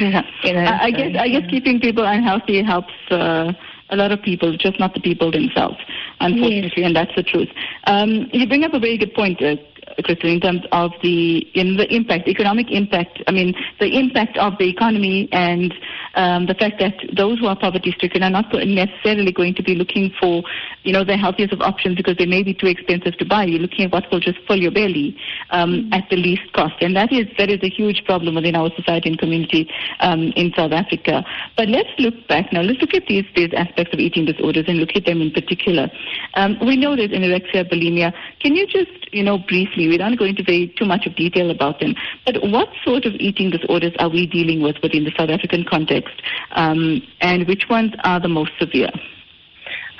yeah. 0.00 0.22
You 0.42 0.52
know, 0.54 0.60
I, 0.60 0.84
I 0.84 0.90
guess 0.90 1.16
I 1.18 1.28
guess 1.28 1.50
keeping 1.50 1.80
people 1.80 2.04
unhealthy 2.04 2.62
helps 2.62 2.92
uh, 3.10 3.52
a 3.90 3.96
lot 3.96 4.12
of 4.12 4.20
people, 4.22 4.56
just 4.56 4.78
not 4.78 4.94
the 4.94 5.00
people 5.00 5.30
themselves, 5.30 5.76
unfortunately, 6.20 6.82
yes. 6.82 6.86
and 6.86 6.96
that's 6.96 7.14
the 7.16 7.22
truth. 7.22 7.48
Um, 7.84 8.28
you 8.32 8.46
bring 8.46 8.64
up 8.64 8.74
a 8.74 8.78
very 8.78 8.98
good 8.98 9.14
point, 9.14 9.42
uh, 9.42 9.56
Crystal, 10.02 10.30
in 10.30 10.40
terms 10.40 10.62
of 10.72 10.92
the 11.02 11.38
in 11.54 11.76
the 11.76 11.92
impact, 11.94 12.28
economic 12.28 12.70
impact. 12.70 13.22
I 13.26 13.32
mean, 13.32 13.54
the 13.80 13.98
impact 13.98 14.36
of 14.38 14.58
the 14.58 14.68
economy 14.68 15.28
and 15.32 15.74
um, 16.14 16.46
the 16.46 16.54
fact 16.54 16.78
that 16.80 16.94
those 17.16 17.38
who 17.38 17.46
are 17.46 17.56
poverty 17.56 17.92
stricken 17.92 18.22
are 18.22 18.30
not 18.30 18.52
necessarily 18.52 19.32
going 19.32 19.54
to 19.54 19.62
be 19.62 19.74
looking 19.74 20.12
for, 20.20 20.42
you 20.84 20.92
know, 20.92 21.04
the 21.04 21.16
healthiest 21.16 21.52
of 21.52 21.60
options 21.60 21.96
because 21.96 22.16
they 22.16 22.26
may 22.26 22.42
be 22.42 22.54
too 22.54 22.66
expensive 22.66 23.16
to 23.18 23.24
buy. 23.24 23.44
You're 23.44 23.60
looking 23.60 23.86
at 23.86 23.92
what 23.92 24.10
will 24.10 24.20
just 24.20 24.38
fill 24.46 24.56
your 24.58 24.70
belly 24.70 25.16
um, 25.50 25.72
mm-hmm. 25.72 25.92
at 25.92 26.08
the 26.10 26.16
least 26.16 26.52
cost, 26.52 26.74
and 26.80 26.96
that 26.96 27.12
is 27.12 27.26
that 27.38 27.50
is 27.50 27.60
a 27.62 27.68
huge 27.68 28.04
problem 28.04 28.34
within 28.34 28.56
our 28.56 28.70
society 28.76 29.10
and 29.10 29.18
community 29.18 29.68
um, 30.00 30.32
in 30.36 30.52
South 30.56 30.72
Africa. 30.72 31.24
But 31.56 31.68
let's 31.68 31.90
look 31.98 32.14
back 32.28 32.52
now. 32.52 32.62
Let's 32.62 32.80
look 32.80 32.94
at 32.94 33.06
these 33.06 33.24
these 33.34 33.52
aspects 33.54 33.92
of 33.92 34.00
eating 34.00 34.24
disorders 34.24 34.64
and 34.68 34.78
look 34.78 34.94
at 34.94 35.04
them 35.04 35.20
in 35.20 35.30
particular. 35.30 35.90
Um, 36.34 36.56
we 36.60 36.76
know 36.76 36.96
there's 36.96 37.10
anorexia, 37.10 37.68
bulimia. 37.68 38.12
Can 38.40 38.54
you 38.54 38.66
just, 38.66 39.12
you 39.12 39.22
know, 39.22 39.38
briefly, 39.38 39.87
we 39.88 39.96
don't 39.98 40.16
go 40.16 40.24
into 40.24 40.42
very 40.42 40.72
too 40.78 40.84
much 40.84 41.06
of 41.06 41.16
detail 41.16 41.50
about 41.50 41.80
them, 41.80 41.94
but 42.24 42.36
what 42.42 42.68
sort 42.84 43.04
of 43.04 43.14
eating 43.14 43.50
disorders 43.50 43.92
are 43.98 44.08
we 44.08 44.26
dealing 44.26 44.62
with 44.62 44.76
within 44.82 45.04
the 45.04 45.12
South 45.18 45.30
African 45.30 45.64
context, 45.64 46.22
um, 46.52 47.02
and 47.20 47.46
which 47.46 47.64
ones 47.68 47.92
are 48.04 48.20
the 48.20 48.28
most 48.28 48.52
severe? 48.58 48.90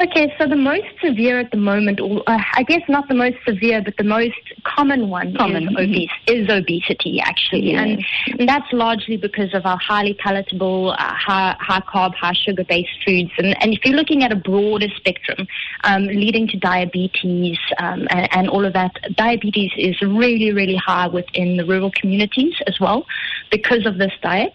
Okay, 0.00 0.32
so 0.38 0.46
the 0.46 0.54
most 0.54 0.86
severe 1.02 1.40
at 1.40 1.50
the 1.50 1.56
moment, 1.56 1.98
or 1.98 2.22
uh, 2.28 2.38
I 2.54 2.62
guess 2.62 2.82
not 2.88 3.08
the 3.08 3.14
most 3.14 3.36
severe, 3.44 3.82
but 3.82 3.96
the 3.96 4.04
most 4.04 4.36
common 4.62 5.08
one 5.08 5.34
common. 5.34 5.64
is, 5.64 5.76
obese, 5.76 6.10
is 6.28 6.48
obesity, 6.48 7.20
actually. 7.20 7.72
Yes. 7.72 7.80
And, 8.28 8.38
and, 8.38 8.48
that's 8.48 8.72
largely 8.72 9.16
because 9.16 9.52
of 9.54 9.66
our 9.66 9.76
highly 9.78 10.14
palatable, 10.14 10.92
uh, 10.92 10.96
high, 10.98 11.56
high 11.58 11.80
carb, 11.80 12.14
high 12.14 12.32
sugar 12.32 12.62
based 12.62 12.90
foods. 13.04 13.32
And, 13.38 13.60
and 13.60 13.74
if 13.74 13.84
you're 13.84 13.96
looking 13.96 14.22
at 14.22 14.30
a 14.30 14.36
broader 14.36 14.86
spectrum, 14.94 15.48
um, 15.82 16.04
leading 16.04 16.46
to 16.48 16.56
diabetes 16.56 17.58
um, 17.78 18.06
and, 18.10 18.28
and 18.32 18.48
all 18.48 18.64
of 18.64 18.74
that, 18.74 18.92
diabetes 19.16 19.72
is 19.76 20.00
really, 20.00 20.52
really 20.52 20.76
high 20.76 21.08
within 21.08 21.56
the 21.56 21.64
rural 21.64 21.90
communities 21.90 22.54
as 22.68 22.78
well 22.78 23.04
because 23.50 23.84
of 23.84 23.98
this 23.98 24.12
diet. 24.22 24.52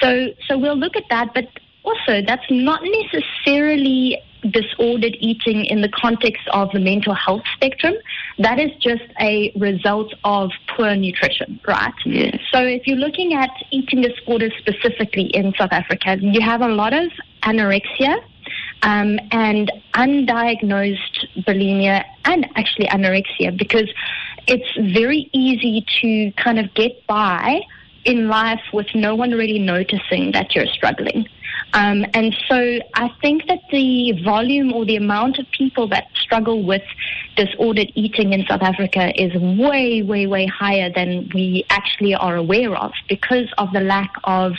So, 0.00 0.30
so 0.48 0.58
we'll 0.58 0.76
look 0.76 0.96
at 0.96 1.04
that, 1.10 1.32
but 1.32 1.46
also 1.84 2.22
that's 2.26 2.44
not 2.50 2.80
necessarily 2.82 4.20
disordered 4.50 5.16
eating 5.20 5.64
in 5.64 5.80
the 5.80 5.88
context 5.88 6.42
of 6.52 6.70
the 6.72 6.80
mental 6.80 7.14
health 7.14 7.42
spectrum, 7.54 7.94
that 8.38 8.58
is 8.58 8.70
just 8.80 9.04
a 9.20 9.52
result 9.56 10.14
of 10.24 10.50
poor 10.68 10.94
nutrition, 10.96 11.60
right? 11.66 11.92
Yes. 12.04 12.38
So 12.52 12.62
if 12.62 12.86
you're 12.86 12.96
looking 12.96 13.34
at 13.34 13.50
eating 13.70 14.02
disorders 14.02 14.52
specifically 14.58 15.26
in 15.26 15.52
South 15.58 15.72
Africa, 15.72 16.18
you 16.20 16.40
have 16.40 16.62
a 16.62 16.68
lot 16.68 16.92
of 16.92 17.10
anorexia. 17.42 18.22
Um, 18.82 19.20
and 19.30 19.70
undiagnosed 19.92 21.44
bulimia 21.44 22.02
and 22.24 22.48
actually 22.56 22.86
anorexia 22.86 23.56
because 23.56 23.88
it's 24.46 24.94
very 24.94 25.28
easy 25.32 25.84
to 26.00 26.32
kind 26.42 26.58
of 26.58 26.72
get 26.72 27.06
by 27.06 27.60
in 28.04 28.28
life 28.28 28.62
with 28.72 28.86
no 28.94 29.14
one 29.14 29.32
really 29.32 29.58
noticing 29.58 30.32
that 30.32 30.54
you're 30.54 30.66
struggling. 30.66 31.28
Um, 31.72 32.04
and 32.14 32.36
so 32.48 32.80
I 32.94 33.10
think 33.20 33.46
that 33.46 33.60
the 33.70 34.12
volume 34.24 34.72
or 34.72 34.84
the 34.84 34.96
amount 34.96 35.38
of 35.38 35.46
people 35.56 35.86
that 35.88 36.08
struggle 36.14 36.62
with 36.62 36.82
disordered 37.36 37.92
eating 37.94 38.32
in 38.32 38.44
South 38.46 38.62
Africa 38.62 39.12
is 39.20 39.32
way, 39.34 40.02
way, 40.02 40.26
way 40.26 40.46
higher 40.46 40.90
than 40.92 41.30
we 41.32 41.64
actually 41.70 42.14
are 42.14 42.36
aware 42.36 42.74
of 42.74 42.92
because 43.08 43.48
of 43.58 43.72
the 43.72 43.80
lack 43.80 44.12
of 44.24 44.54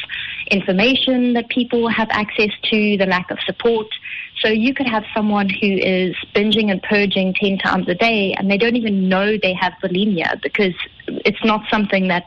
information 0.50 1.34
that 1.34 1.50
people 1.50 1.89
have 1.89 2.08
access 2.12 2.51
to, 2.63 2.98
the 2.98 3.06
lack 3.06 3.30
of 3.30 3.39
support. 3.46 3.88
So 4.39 4.48
you 4.48 4.74
could 4.74 4.88
have 4.88 5.03
someone 5.13 5.50
who 5.50 5.68
is 5.68 6.15
binging 6.34 6.72
and 6.72 6.82
purging 6.82 7.34
10 7.34 7.58
times 7.58 7.88
a 7.89 7.96
day 7.96 8.34
and 8.38 8.50
they 8.50 8.58
don't 8.58 8.75
even 8.75 9.10
know 9.10 9.38
they 9.38 9.53
have 9.53 9.74
bulimia 9.84 10.41
because 10.41 10.74
it's 11.08 11.44
not 11.44 11.62
something 11.70 12.08
that 12.08 12.25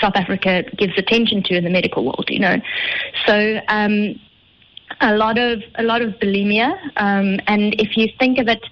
South 0.00 0.16
Africa 0.16 0.64
gives 0.76 0.96
attention 0.96 1.42
to 1.44 1.56
in 1.56 1.64
the 1.64 1.70
medical 1.70 2.04
world, 2.04 2.26
you 2.28 2.38
know. 2.38 2.56
So 3.26 3.60
um, 3.68 4.18
a 5.00 5.16
lot 5.16 5.38
of 5.38 5.62
a 5.76 5.82
lot 5.82 6.02
of 6.02 6.10
bulimia, 6.14 6.72
um, 6.96 7.38
and 7.46 7.74
if 7.78 7.96
you 7.96 8.08
think 8.18 8.38
of 8.38 8.48
it, 8.48 8.62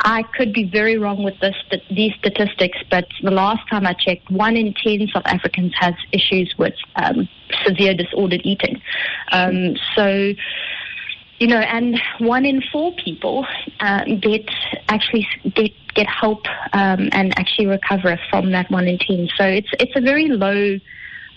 I 0.00 0.22
could 0.36 0.52
be 0.52 0.64
very 0.64 0.98
wrong 0.98 1.22
with 1.22 1.38
this 1.40 1.56
these 1.90 2.12
statistics, 2.18 2.78
but 2.90 3.06
the 3.22 3.30
last 3.30 3.68
time 3.70 3.86
I 3.86 3.94
checked, 3.94 4.30
one 4.30 4.56
in 4.56 4.74
ten 4.74 5.08
South 5.12 5.26
Africans 5.26 5.72
has 5.78 5.94
issues 6.12 6.54
with 6.58 6.74
um, 6.96 7.28
severe 7.64 7.94
disordered 7.94 8.42
eating. 8.44 8.80
Um, 9.32 9.76
so 9.94 10.34
you 11.38 11.46
know, 11.46 11.58
and 11.58 12.00
one 12.18 12.44
in 12.44 12.62
four 12.72 12.92
people 13.04 13.46
uh, 13.80 14.04
get 14.20 14.48
actually 14.88 15.26
get 15.54 15.72
get 15.94 16.06
help 16.06 16.46
um, 16.72 17.08
and 17.12 17.36
actually 17.38 17.66
recover 17.66 18.18
from 18.30 18.52
that 18.52 18.70
one 18.70 18.86
in 18.86 18.98
ten. 18.98 19.28
So 19.36 19.44
it's 19.44 19.68
it's 19.78 19.92
a 19.96 20.00
very 20.00 20.28
low 20.28 20.78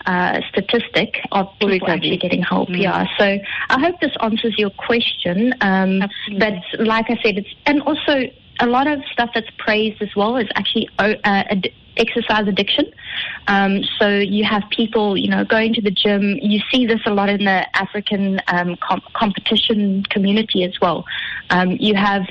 uh, 0.06 0.40
statistic 0.48 1.20
of 1.32 1.48
people 1.58 1.90
actually 1.90 2.16
getting 2.16 2.42
help. 2.42 2.68
Mm. 2.68 2.82
Yeah. 2.82 3.06
So 3.18 3.38
I 3.68 3.80
hope 3.80 4.00
this 4.00 4.12
answers 4.20 4.54
your 4.58 4.70
question. 4.70 5.54
Um, 5.60 6.02
but 6.38 6.54
like 6.78 7.10
I 7.10 7.18
said, 7.22 7.38
it's 7.38 7.54
and 7.66 7.82
also 7.82 8.30
a 8.60 8.66
lot 8.66 8.86
of 8.86 9.00
stuff 9.12 9.30
that's 9.34 9.50
praised 9.58 10.02
as 10.02 10.14
well 10.16 10.36
is 10.36 10.48
actually 10.54 10.88
uh, 10.98 11.14
ad- 11.24 11.70
exercise 11.96 12.46
addiction. 12.46 12.86
Um, 13.48 13.82
so 13.98 14.08
you 14.08 14.44
have 14.44 14.62
people, 14.70 15.16
you 15.16 15.28
know, 15.28 15.44
going 15.44 15.74
to 15.74 15.82
the 15.82 15.90
gym. 15.90 16.38
You 16.40 16.60
see 16.70 16.86
this 16.86 17.00
a 17.06 17.10
lot 17.10 17.28
in 17.28 17.44
the 17.44 17.76
African 17.76 18.40
um, 18.48 18.76
com- 18.76 19.02
competition 19.14 20.04
community 20.04 20.64
as 20.64 20.74
well. 20.80 21.04
Um, 21.50 21.72
you 21.72 21.94
have 21.94 22.22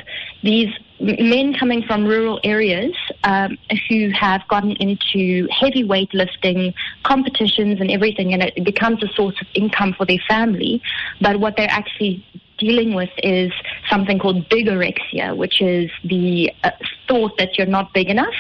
these 0.44 0.70
men 1.00 1.54
coming 1.54 1.84
from 1.84 2.06
rural 2.06 2.40
areas 2.44 2.96
um, 3.24 3.58
who 3.88 4.10
have 4.10 4.48
gotten 4.48 4.72
into 4.72 5.48
heavy 5.52 5.84
weightlifting 5.84 6.74
competitions 7.04 7.80
and 7.80 7.92
everything, 7.92 8.34
and 8.34 8.42
it 8.44 8.64
becomes 8.64 9.04
a 9.04 9.08
source 9.14 9.36
of 9.42 9.48
income 9.54 9.94
for 9.94 10.06
their 10.06 10.20
family. 10.28 10.82
But 11.22 11.40
what 11.40 11.56
they're 11.58 11.70
actually 11.70 12.26
dealing 12.58 12.94
with 12.94 13.10
is 13.24 13.52
something 13.90 14.20
called 14.20 14.50
bigorexia, 14.50 15.36
which 15.36 15.62
is 15.62 15.90
the 16.04 16.52
uh, 16.64 16.72
thought 17.08 17.38
that 17.38 17.58
you're 17.58 17.68
not 17.68 17.94
big 17.94 18.10
enough. 18.10 18.34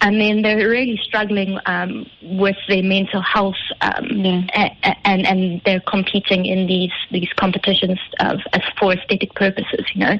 And 0.00 0.20
then 0.20 0.42
they're 0.42 0.68
really 0.68 1.00
struggling 1.02 1.58
um, 1.66 2.06
with 2.22 2.56
their 2.68 2.82
mental 2.82 3.22
health, 3.22 3.54
um, 3.80 4.06
yeah. 4.10 4.42
a- 4.54 4.96
and 5.06 5.26
and 5.26 5.62
they're 5.64 5.80
competing 5.80 6.44
in 6.46 6.66
these 6.66 6.92
these 7.10 7.32
competitions 7.36 7.98
of, 8.20 8.40
as 8.52 8.62
for 8.78 8.92
aesthetic 8.92 9.34
purposes, 9.34 9.84
you 9.94 10.00
know. 10.00 10.18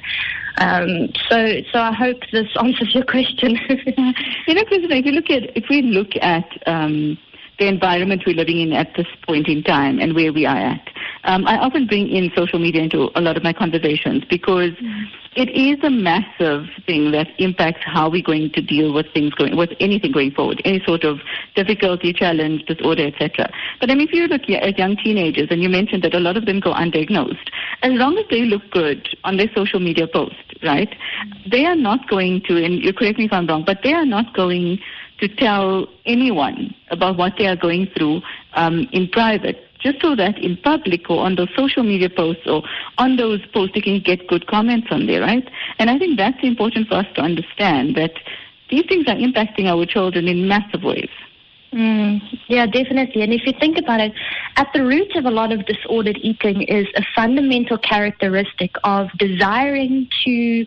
Um, 0.59 1.09
so 1.29 1.61
so 1.73 1.81
I 1.81 1.93
hope 1.93 2.21
this 2.33 2.49
answers 2.61 2.95
your 2.95 3.05
question. 3.05 3.59
you 4.47 4.55
know, 4.55 4.65
President, 4.65 4.93
if 4.93 5.07
you 5.07 5.13
look 5.13 5.31
at 5.31 5.57
if 5.57 5.65
we 5.69 5.83
look 5.83 6.13
at 6.21 6.49
um, 6.67 7.19
the 7.59 7.69
environment 7.69 8.23
we're 8.27 8.37
living 8.37 8.61
in 8.61 8.73
at 8.73 8.95
this 8.97 9.07
point 9.27 9.49
in 9.49 9.63
time 9.63 9.99
and 9.99 10.15
where 10.15 10.33
we 10.33 10.45
are 10.47 10.57
at. 10.57 10.89
Um, 11.25 11.47
I 11.47 11.59
often 11.59 11.87
bring 11.87 12.09
in 12.09 12.31
social 12.37 12.59
media 12.59 12.83
into 12.83 13.11
a 13.15 13.21
lot 13.21 13.37
of 13.37 13.43
my 13.43 13.53
conversations 13.53 14.25
because 14.29 14.73
mm. 14.73 15.05
it 15.37 15.49
is 15.51 15.83
a 15.83 15.91
massive 15.91 16.67
thing 16.85 17.13
that 17.13 17.29
impacts 17.39 17.81
how 17.85 18.11
we're 18.11 18.23
going 18.23 18.51
to 18.53 18.61
deal 18.61 18.93
with 18.93 19.07
things 19.15 19.33
going, 19.35 19.57
with 19.57 19.71
anything 19.81 20.13
going 20.13 20.33
forward, 20.33 20.61
any 20.65 20.83
sort 20.85 21.05
of 21.05 21.21
difficulty, 21.55 22.13
challenge, 22.13 22.65
disorder, 22.67 23.07
etc. 23.07 23.51
But 23.81 23.91
I 23.91 23.95
mean, 23.95 24.09
if 24.09 24.13
you 24.13 24.27
look 24.27 24.43
at 24.51 24.79
young 24.79 24.97
teenagers, 24.97 25.49
and 25.51 25.63
you 25.63 25.69
mentioned 25.69 26.03
that 26.03 26.15
a 26.15 26.21
lot 26.21 26.37
of 26.37 26.45
them 26.45 26.61
go 26.61 26.75
undiagnosed, 26.75 27.49
as 27.83 27.93
long 27.93 28.19
as 28.19 28.25
they 28.31 28.43
look 28.43 28.63
good 28.71 29.09
on 29.25 29.37
their 29.37 29.49
social 29.55 29.81
media 29.81 30.07
post, 30.07 30.35
right, 30.63 30.95
they 31.51 31.65
are 31.65 31.77
not 31.77 32.09
going 32.09 32.43
to, 32.49 32.63
and 32.63 32.83
you 32.83 32.93
correct 32.93 33.19
me 33.19 33.27
if 33.27 33.33
I'm 33.33 33.47
wrong, 33.47 33.65
but 33.65 33.79
they 33.83 33.93
are 33.93 34.07
not 34.07 34.35
going 34.35 34.79
to 35.21 35.29
tell 35.29 35.87
anyone 36.07 36.75
about 36.91 37.17
what 37.17 37.35
they 37.39 37.47
are 37.47 37.57
going 37.57 37.87
through 37.97 38.21
um, 38.55 38.89
in 38.93 39.09
private 39.09 39.65
just 39.85 40.01
so 40.01 40.17
that 40.17 40.39
in 40.39 40.57
public 40.57 41.11
or 41.11 41.25
on 41.25 41.37
those 41.37 41.51
social 41.55 41.83
media 41.83 42.09
posts 42.09 42.43
or 42.47 42.63
on 42.97 43.17
those 43.17 43.45
posts 43.53 43.75
they 43.75 43.81
can 43.83 44.01
get 44.01 44.27
good 44.27 44.47
comments 44.47 44.89
on 44.91 45.07
there, 45.07 45.21
right? 45.21 45.47
And 45.79 45.91
I 45.91 45.99
think 45.99 46.17
that's 46.17 46.39
important 46.43 46.89
for 46.89 46.95
us 46.95 47.07
to 47.17 47.21
understand 47.21 47.95
that 47.97 48.13
these 48.71 48.85
things 48.89 49.07
are 49.07 49.15
impacting 49.15 49.67
our 49.67 49.85
children 49.85 50.27
in 50.27 50.49
massive 50.49 50.83
ways. 50.83 51.11
Mm, 51.75 52.21
yeah, 52.47 52.67
definitely. 52.67 53.23
And 53.23 53.33
if 53.33 53.45
you 53.45 53.53
think 53.59 53.77
about 53.79 54.01
it, 54.01 54.13
at 54.57 54.69
the 54.73 54.85
root 54.85 55.15
of 55.17 55.27
a 55.27 55.31
lot 55.31 55.53
of 55.53 55.67
disordered 55.67 56.19
eating 56.23 56.63
is 56.63 56.87
a 56.97 57.03
fundamental 57.15 57.77
characteristic 57.79 58.77
of 58.85 59.09
desiring 59.19 60.09
to 60.25 60.67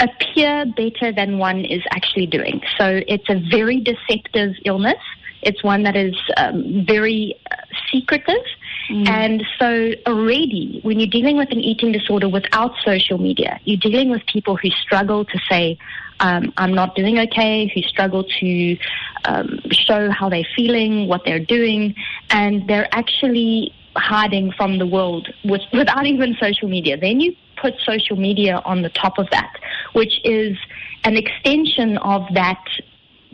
appear 0.00 0.66
better 0.76 1.12
than 1.12 1.38
one 1.38 1.64
is 1.64 1.82
actually 1.90 2.26
doing. 2.26 2.60
So 2.78 3.00
it's 3.06 3.28
a 3.28 3.40
very 3.50 3.80
deceptive 3.80 4.54
illness. 4.64 4.98
It's 5.42 5.62
one 5.64 5.82
that 5.82 5.96
is 5.96 6.14
um, 6.36 6.84
very 6.86 7.34
uh, 7.50 7.56
secretive. 7.90 8.44
Mm. 8.90 9.08
And 9.08 9.44
so 9.58 9.92
already, 10.06 10.80
when 10.82 11.00
you're 11.00 11.08
dealing 11.10 11.36
with 11.36 11.50
an 11.50 11.60
eating 11.60 11.92
disorder 11.92 12.28
without 12.28 12.72
social 12.84 13.18
media, 13.18 13.60
you're 13.64 13.80
dealing 13.80 14.10
with 14.10 14.24
people 14.26 14.56
who 14.56 14.70
struggle 14.70 15.24
to 15.24 15.38
say, 15.50 15.78
um, 16.20 16.52
I'm 16.56 16.74
not 16.74 16.94
doing 16.94 17.18
okay, 17.18 17.70
who 17.74 17.82
struggle 17.82 18.24
to 18.24 18.78
um, 19.24 19.60
show 19.70 20.10
how 20.10 20.28
they're 20.28 20.46
feeling, 20.54 21.08
what 21.08 21.22
they're 21.24 21.44
doing, 21.44 21.94
and 22.30 22.68
they're 22.68 22.88
actually 22.92 23.74
hiding 23.96 24.52
from 24.52 24.78
the 24.78 24.86
world 24.86 25.28
with, 25.44 25.62
without 25.72 26.06
even 26.12 26.36
social 26.40 26.68
media. 26.68 26.96
Then 26.96 27.20
you 27.20 27.34
put 27.62 27.74
social 27.80 28.16
media 28.16 28.60
on 28.64 28.82
the 28.82 28.90
top 28.90 29.18
of 29.18 29.30
that, 29.30 29.54
which 29.94 30.20
is 30.24 30.58
an 31.04 31.16
extension 31.16 31.96
of 31.98 32.22
that 32.34 32.62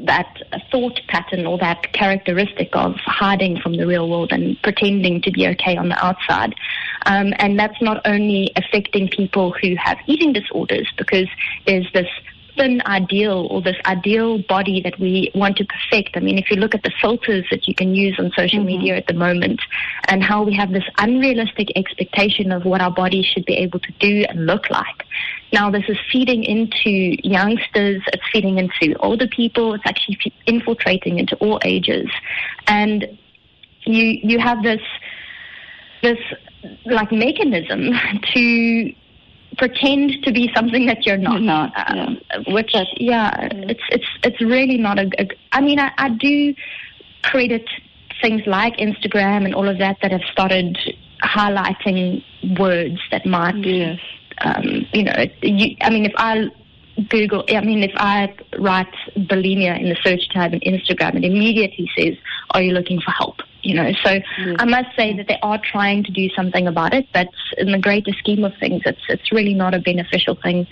that 0.00 0.38
thought 0.70 1.00
pattern 1.08 1.44
or 1.44 1.58
that 1.58 1.92
characteristic 1.92 2.68
of 2.72 2.94
hiding 3.04 3.58
from 3.60 3.76
the 3.76 3.84
real 3.84 4.08
world 4.08 4.30
and 4.30 4.56
pretending 4.62 5.20
to 5.20 5.32
be 5.32 5.44
okay 5.48 5.76
on 5.76 5.88
the 5.88 6.04
outside. 6.04 6.54
Um, 7.06 7.32
and 7.38 7.58
that's 7.58 7.82
not 7.82 8.00
only 8.04 8.52
affecting 8.54 9.08
people 9.08 9.52
who 9.60 9.74
have 9.76 9.98
eating 10.06 10.32
disorders 10.32 10.88
because 10.96 11.26
there's 11.66 11.90
this 11.94 12.06
thin 12.58 12.82
ideal 12.86 13.46
or 13.50 13.62
this 13.62 13.76
ideal 13.86 14.38
body 14.42 14.80
that 14.82 14.98
we 14.98 15.30
want 15.34 15.56
to 15.56 15.64
perfect. 15.64 16.16
I 16.16 16.20
mean, 16.20 16.36
if 16.36 16.50
you 16.50 16.56
look 16.56 16.74
at 16.74 16.82
the 16.82 16.92
filters 17.00 17.44
that 17.50 17.66
you 17.68 17.74
can 17.74 17.94
use 17.94 18.16
on 18.18 18.30
social 18.36 18.58
mm-hmm. 18.58 18.66
media 18.66 18.96
at 18.96 19.06
the 19.06 19.14
moment 19.14 19.60
and 20.08 20.22
how 20.22 20.42
we 20.42 20.54
have 20.54 20.72
this 20.72 20.84
unrealistic 20.98 21.68
expectation 21.76 22.52
of 22.52 22.64
what 22.64 22.80
our 22.80 22.90
bodies 22.90 23.24
should 23.24 23.44
be 23.44 23.54
able 23.54 23.78
to 23.80 23.92
do 24.00 24.24
and 24.28 24.46
look 24.46 24.68
like. 24.68 25.04
Now, 25.52 25.70
this 25.70 25.84
is 25.88 25.96
feeding 26.12 26.44
into 26.44 27.16
youngsters, 27.26 28.02
it's 28.12 28.22
feeding 28.32 28.58
into 28.58 28.98
older 28.98 29.28
people, 29.28 29.74
it's 29.74 29.86
actually 29.86 30.18
infiltrating 30.46 31.18
into 31.18 31.36
all 31.36 31.58
ages. 31.64 32.08
And 32.66 33.18
you, 33.84 34.18
you 34.22 34.38
have 34.38 34.62
this, 34.62 34.82
this 36.02 36.18
like 36.84 37.12
mechanism 37.12 37.92
to 38.34 38.94
pretend 39.56 40.12
to 40.24 40.32
be 40.32 40.50
something 40.54 40.86
that 40.86 41.06
you're 41.06 41.16
not. 41.16 41.42
not 41.42 41.72
um, 41.90 42.18
yeah. 42.30 42.54
Which, 42.54 42.74
yeah, 42.96 43.48
it's 43.52 43.82
it's 43.90 44.06
it's 44.22 44.40
really 44.40 44.78
not 44.78 44.98
a. 44.98 45.10
a 45.18 45.28
I 45.52 45.60
mean, 45.60 45.78
I, 45.78 45.92
I 45.96 46.10
do 46.10 46.54
credit 47.22 47.68
things 48.20 48.42
like 48.46 48.76
Instagram 48.76 49.44
and 49.44 49.54
all 49.54 49.68
of 49.68 49.78
that 49.78 49.98
that 50.02 50.12
have 50.12 50.22
started 50.32 50.76
highlighting 51.22 52.22
words 52.58 52.98
that 53.10 53.26
might, 53.26 53.56
yes. 53.64 53.98
um, 54.40 54.86
you 54.92 55.04
know, 55.04 55.26
you, 55.42 55.76
I 55.80 55.90
mean, 55.90 56.06
if 56.06 56.12
I 56.16 56.50
Google, 57.08 57.44
I 57.48 57.60
mean, 57.60 57.82
if 57.82 57.92
I 57.96 58.34
write 58.58 58.92
bulimia 59.16 59.78
in 59.78 59.88
the 59.88 59.96
search 60.02 60.28
tab 60.30 60.52
in 60.52 60.60
Instagram, 60.60 61.16
it 61.16 61.24
immediately 61.24 61.88
says, 61.96 62.14
"Are 62.50 62.62
you 62.62 62.72
looking 62.72 63.00
for 63.00 63.12
help?" 63.12 63.36
You 63.68 63.74
know, 63.74 63.92
so 64.02 64.12
yes. 64.12 64.56
I 64.58 64.64
must 64.64 64.96
say 64.96 65.14
that 65.14 65.28
they 65.28 65.38
are 65.42 65.60
trying 65.62 66.02
to 66.04 66.10
do 66.10 66.30
something 66.30 66.66
about 66.66 66.94
it, 66.94 67.06
but 67.12 67.28
in 67.58 67.70
the 67.70 67.78
greater 67.78 68.12
scheme 68.12 68.42
of 68.42 68.54
things, 68.58 68.80
it's 68.86 69.02
it's 69.10 69.30
really 69.30 69.52
not 69.52 69.74
a 69.74 69.78
beneficial 69.78 70.36
thing 70.42 70.66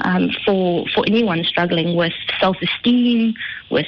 um, 0.00 0.30
for 0.44 0.84
for 0.92 1.04
anyone 1.06 1.44
struggling 1.44 1.96
with 1.96 2.12
self-esteem, 2.40 3.34
with 3.70 3.86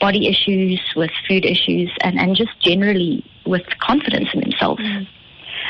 body 0.00 0.26
issues, 0.26 0.80
with 0.96 1.10
food 1.28 1.44
issues, 1.44 1.90
and 2.00 2.18
and 2.18 2.34
just 2.34 2.58
generally 2.60 3.22
with 3.44 3.66
confidence 3.78 4.28
in 4.32 4.40
themselves. 4.40 4.80
Mm. 4.80 5.06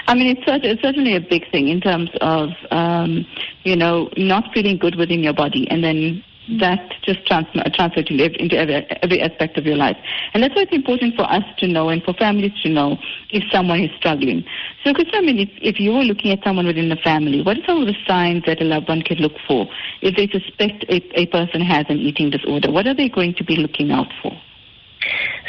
I 0.06 0.14
mean, 0.14 0.36
it's, 0.36 0.42
it's 0.46 0.82
certainly 0.82 1.16
a 1.16 1.20
big 1.20 1.50
thing 1.50 1.68
in 1.68 1.80
terms 1.80 2.10
of, 2.20 2.50
um, 2.70 3.26
you 3.64 3.74
know, 3.74 4.10
not 4.16 4.44
feeling 4.52 4.78
good 4.78 4.96
within 4.96 5.22
your 5.22 5.32
body 5.32 5.66
and 5.70 5.82
then 5.82 6.22
that 6.60 6.80
just 7.02 7.26
trans- 7.26 7.46
translates 7.74 8.10
into 8.38 8.56
every, 8.56 8.74
every 9.02 9.20
aspect 9.20 9.58
of 9.58 9.66
your 9.66 9.76
life. 9.76 9.96
And 10.32 10.42
that's 10.42 10.54
why 10.54 10.62
it's 10.62 10.72
important 10.72 11.14
for 11.14 11.30
us 11.30 11.44
to 11.58 11.66
know 11.66 11.88
and 11.88 12.02
for 12.02 12.14
families 12.14 12.52
to 12.62 12.68
know 12.68 12.96
if 13.30 13.44
someone 13.52 13.80
is 13.80 13.90
struggling. 13.96 14.44
So, 14.84 14.92
mean, 15.20 15.38
if, 15.38 15.50
if 15.60 15.78
you 15.78 15.92
were 15.92 16.02
looking 16.02 16.32
at 16.32 16.42
someone 16.42 16.66
within 16.66 16.88
the 16.88 16.96
family, 16.96 17.42
what 17.42 17.58
are 17.58 17.66
some 17.66 17.80
of 17.80 17.86
the 17.86 17.96
signs 18.06 18.44
that 18.46 18.62
a 18.62 18.64
loved 18.64 18.88
one 18.88 19.02
can 19.02 19.18
look 19.18 19.34
for 19.46 19.66
if 20.00 20.16
they 20.16 20.28
suspect 20.28 20.84
a, 20.88 21.02
a 21.18 21.26
person 21.26 21.60
has 21.60 21.84
an 21.88 21.98
eating 21.98 22.30
disorder? 22.30 22.70
What 22.70 22.86
are 22.86 22.94
they 22.94 23.08
going 23.08 23.34
to 23.34 23.44
be 23.44 23.56
looking 23.56 23.90
out 23.90 24.08
for? 24.22 24.32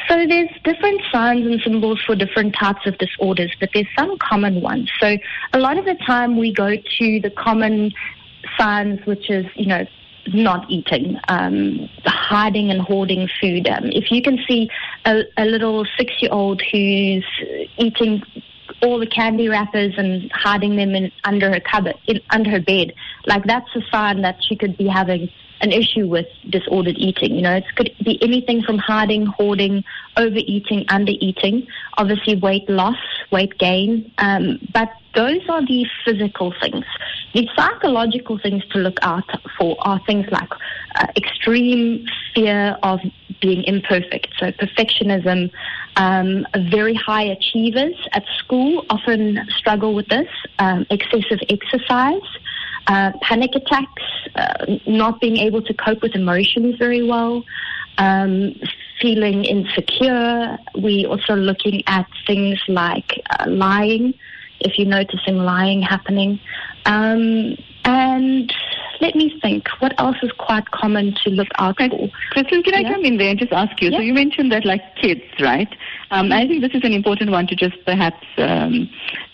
So 0.07 0.25
there's 0.27 0.49
different 0.63 1.01
signs 1.11 1.45
and 1.45 1.61
symbols 1.61 2.01
for 2.05 2.15
different 2.15 2.55
types 2.55 2.85
of 2.85 2.97
disorders, 2.97 3.55
but 3.59 3.69
there's 3.73 3.87
some 3.97 4.17
common 4.17 4.61
ones. 4.61 4.89
So 4.99 5.17
a 5.53 5.59
lot 5.59 5.77
of 5.77 5.85
the 5.85 5.95
time 6.05 6.37
we 6.37 6.53
go 6.53 6.75
to 6.75 7.19
the 7.19 7.31
common 7.37 7.91
signs, 8.57 8.99
which 9.05 9.29
is, 9.29 9.45
you 9.55 9.67
know, 9.67 9.85
not 10.33 10.69
eating, 10.69 11.17
um, 11.27 11.89
hiding 12.05 12.71
and 12.71 12.81
hoarding 12.81 13.29
food. 13.39 13.67
Um, 13.67 13.85
if 13.85 14.11
you 14.11 14.21
can 14.21 14.39
see 14.47 14.69
a, 15.05 15.23
a 15.37 15.45
little 15.45 15.85
six-year-old 15.97 16.61
who's 16.71 17.25
eating 17.77 18.23
all 18.81 18.99
the 18.99 19.07
candy 19.07 19.49
wrappers 19.49 19.93
and 19.97 20.31
hiding 20.33 20.75
them 20.75 20.95
in, 20.95 21.11
under 21.23 21.49
her 21.51 21.59
cupboard, 21.59 21.95
in, 22.07 22.21
under 22.29 22.49
her 22.49 22.61
bed, 22.61 22.93
like 23.25 23.43
that's 23.45 23.69
a 23.75 23.81
sign 23.91 24.21
that 24.21 24.37
she 24.47 24.55
could 24.55 24.77
be 24.77 24.87
having 24.87 25.29
an 25.61 25.71
issue 25.71 26.07
with 26.07 26.27
disordered 26.49 26.97
eating. 26.97 27.35
You 27.35 27.41
know, 27.41 27.55
it 27.55 27.65
could 27.75 27.91
be 28.03 28.21
anything 28.21 28.63
from 28.63 28.77
hiding, 28.77 29.25
hoarding, 29.25 29.83
overeating, 30.17 30.85
undereating, 30.85 31.67
obviously 31.97 32.35
weight 32.35 32.69
loss, 32.69 32.97
weight 33.31 33.57
gain. 33.57 34.11
Um, 34.17 34.59
but 34.73 34.89
those 35.15 35.41
are 35.49 35.61
the 35.65 35.85
physical 36.05 36.53
things. 36.61 36.85
The 37.33 37.47
psychological 37.55 38.39
things 38.39 38.63
to 38.71 38.79
look 38.79 38.97
out 39.01 39.29
for 39.57 39.75
are 39.81 39.99
things 40.05 40.27
like 40.31 40.49
uh, 40.95 41.07
extreme 41.15 42.05
fear 42.33 42.77
of 42.83 42.99
being 43.41 43.63
imperfect, 43.63 44.27
so 44.39 44.51
perfectionism. 44.51 45.51
Um, 45.95 46.45
very 46.71 46.93
high 46.93 47.23
achievers 47.23 47.95
at 48.13 48.23
school 48.37 48.85
often 48.89 49.39
struggle 49.57 49.93
with 49.93 50.07
this. 50.07 50.27
Um, 50.59 50.85
excessive 50.89 51.39
exercise. 51.49 52.21
Uh, 52.89 53.11
panic 53.21 53.51
attacks, 53.53 54.01
uh, 54.33 54.65
not 54.87 55.21
being 55.21 55.37
able 55.37 55.61
to 55.61 55.75
cope 55.75 56.01
with 56.01 56.15
emotions 56.15 56.75
very 56.79 57.03
well, 57.07 57.43
um, 57.99 58.55
feeling 58.99 59.45
insecure. 59.45 60.57
We 60.75 61.05
also 61.05 61.35
looking 61.35 61.83
at 61.85 62.07
things 62.25 62.59
like 62.67 63.21
uh, 63.29 63.45
lying, 63.47 64.15
if 64.61 64.79
you're 64.79 64.87
noticing 64.87 65.37
lying 65.37 65.83
happening. 65.83 66.39
Um, 66.87 67.55
and 67.85 68.51
let 69.01 69.15
me 69.15 69.39
think, 69.41 69.67
what 69.79 69.93
else 69.99 70.17
is 70.21 70.31
quite 70.37 70.69
common 70.71 71.15
to 71.23 71.29
look 71.29 71.47
out 71.57 71.77
for? 71.77 72.09
Crystal, 72.31 72.63
can 72.63 72.75
I 72.75 72.79
yeah? 72.79 72.93
come 72.93 73.05
in 73.05 73.17
there 73.17 73.29
and 73.29 73.39
just 73.39 73.51
ask 73.51 73.81
you? 73.81 73.89
Yeah. 73.91 73.97
So 73.97 74.01
you 74.03 74.13
mentioned 74.13 74.51
that 74.51 74.65
like 74.65 74.81
kids, 74.95 75.23
right? 75.39 75.69
Um, 76.11 76.31
I 76.31 76.47
think 76.47 76.61
this 76.61 76.73
is 76.73 76.83
an 76.83 76.93
important 76.93 77.31
one 77.31 77.47
to 77.47 77.55
just 77.55 77.75
perhaps 77.85 78.25
um, 78.37 78.89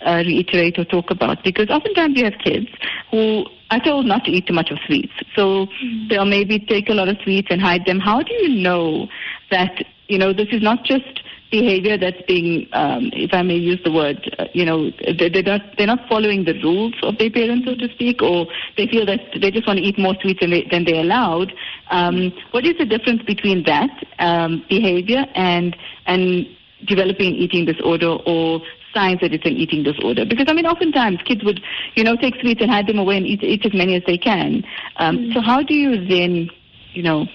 uh, 0.06 0.24
reiterate 0.26 0.78
or 0.78 0.86
talk 0.86 1.10
about 1.10 1.44
because 1.44 1.70
oftentimes 1.70 2.18
you 2.18 2.26
have 2.26 2.38
kids 2.44 2.68
who 3.12 3.46
are 3.72 3.80
told 3.80 4.06
not 4.06 4.24
to 4.26 4.32
eat 4.32 4.48
too 4.48 4.54
much 4.54 4.72
of 4.72 4.78
sweets. 4.86 5.14
So 5.36 5.66
mm. 5.66 6.10
they'll 6.10 6.26
maybe 6.26 6.60
take 6.60 6.90
a 6.90 6.94
lot 6.94 7.10
of 7.10 7.18
sweets 7.24 7.48
and 7.50 7.62
hide 7.62 7.86
them. 7.86 8.00
How 8.00 8.22
do 8.22 8.34
you 8.34 8.62
know 8.62 9.08
that, 9.52 9.84
you 10.08 10.18
know, 10.18 10.34
this 10.34 10.48
is 10.52 10.62
not 10.62 10.84
just 10.84 11.22
behavior 11.52 11.98
that's 11.98 12.22
being, 12.28 12.68
um, 12.74 13.12
if 13.14 13.34
I 13.34 13.42
may 13.42 13.56
use 13.56 13.80
the 13.84 13.92
word, 13.92 14.18
uh, 14.40 14.46
you 14.54 14.66
know, 14.66 14.92
they, 14.92 15.30
they're 15.30 15.44
not 15.44 15.62
they're 15.78 15.88
not 15.88 16.08
following 16.10 16.46
the 16.46 16.54
rules 16.64 16.94
of 17.04 17.18
their 17.18 17.30
parents, 17.30 17.66
so 17.68 17.76
to 17.76 17.94
speak, 17.94 18.22
or 18.22 18.48
they 18.78 18.88
feel 18.88 19.06
that 19.06 19.20
they 19.40 19.52
just 19.52 19.68
want 19.68 19.80
to 19.80 19.86
eat 19.86 19.98
more 19.98 20.16
sweets 20.22 20.40
than, 20.42 20.52
they, 20.52 20.68
than 20.72 20.86
they're 20.86 21.02
allowed. 21.02 21.54
Um, 21.92 22.34
what 22.52 22.66
is 22.66 22.78
the 22.78 22.86
difference 22.86 23.22
between 23.24 23.64
that 23.64 23.90
um, 24.20 24.66
behavior 24.70 25.26
and 25.36 25.76
and 26.06 26.48
developing 26.86 27.36
eating 27.36 27.66
disorder 27.66 28.18
or 28.26 28.62
signs 28.94 29.20
that 29.22 29.34
it's 29.34 29.46
an 29.46 29.54
eating 29.54 29.84
disorder. 29.84 30.26
Because 30.26 30.46
I 30.48 30.54
mean, 30.54 30.66
oftentimes 30.66 31.20
kids 31.26 31.44
would, 31.44 31.62
you 31.96 32.04
know, 32.04 32.16
take 32.16 32.36
sweets 32.40 32.62
and 32.62 32.72
hide 32.72 32.88
them 32.88 32.98
away 32.98 33.18
and 33.18 33.28
eat, 33.28 33.44
eat 33.44 33.66
as 33.66 33.74
many 33.74 33.96
as 33.96 34.04
they 34.08 34.18
can. 34.18 34.64
Um, 34.98 35.18
mm. 35.18 35.34
So 35.34 35.42
how 35.42 35.62
do 35.62 35.74
you 35.74 36.06
then, 36.08 36.50
you 36.94 37.04
know, 37.04 37.28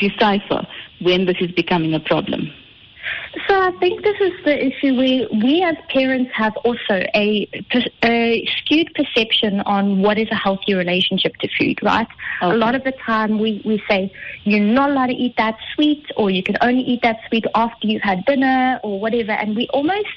decipher 0.00 0.66
when 1.00 1.26
this 1.26 1.36
is 1.40 1.50
becoming 1.52 1.94
a 1.94 2.00
problem? 2.00 2.50
So 3.48 3.60
I 3.60 3.72
think 3.80 4.02
this 4.02 4.16
is 4.20 4.32
the 4.44 4.66
issue 4.66 4.94
where 4.96 5.28
we 5.42 5.62
as 5.62 5.76
parents 5.88 6.30
have 6.34 6.56
also 6.58 7.04
a, 7.14 7.48
a 8.02 8.46
skewed 8.58 8.94
perception 8.94 9.60
on 9.62 10.02
what 10.02 10.18
is 10.18 10.28
a 10.30 10.36
healthy 10.36 10.74
relationship 10.74 11.36
to 11.38 11.48
food, 11.58 11.82
right? 11.82 12.06
Okay. 12.42 12.54
A 12.54 12.56
lot 12.56 12.74
of 12.74 12.84
the 12.84 12.92
time 13.04 13.38
we, 13.38 13.60
we 13.64 13.82
say 13.88 14.12
you're 14.44 14.60
not 14.60 14.90
allowed 14.90 15.06
to 15.06 15.14
eat 15.14 15.34
that 15.36 15.56
sweet 15.74 16.06
or 16.16 16.30
you 16.30 16.42
can 16.42 16.56
only 16.60 16.82
eat 16.82 17.02
that 17.02 17.18
sweet 17.28 17.44
after 17.54 17.86
you've 17.86 18.02
had 18.02 18.24
dinner 18.24 18.80
or 18.82 19.00
whatever. 19.00 19.32
And 19.32 19.56
we 19.56 19.68
almost 19.72 20.08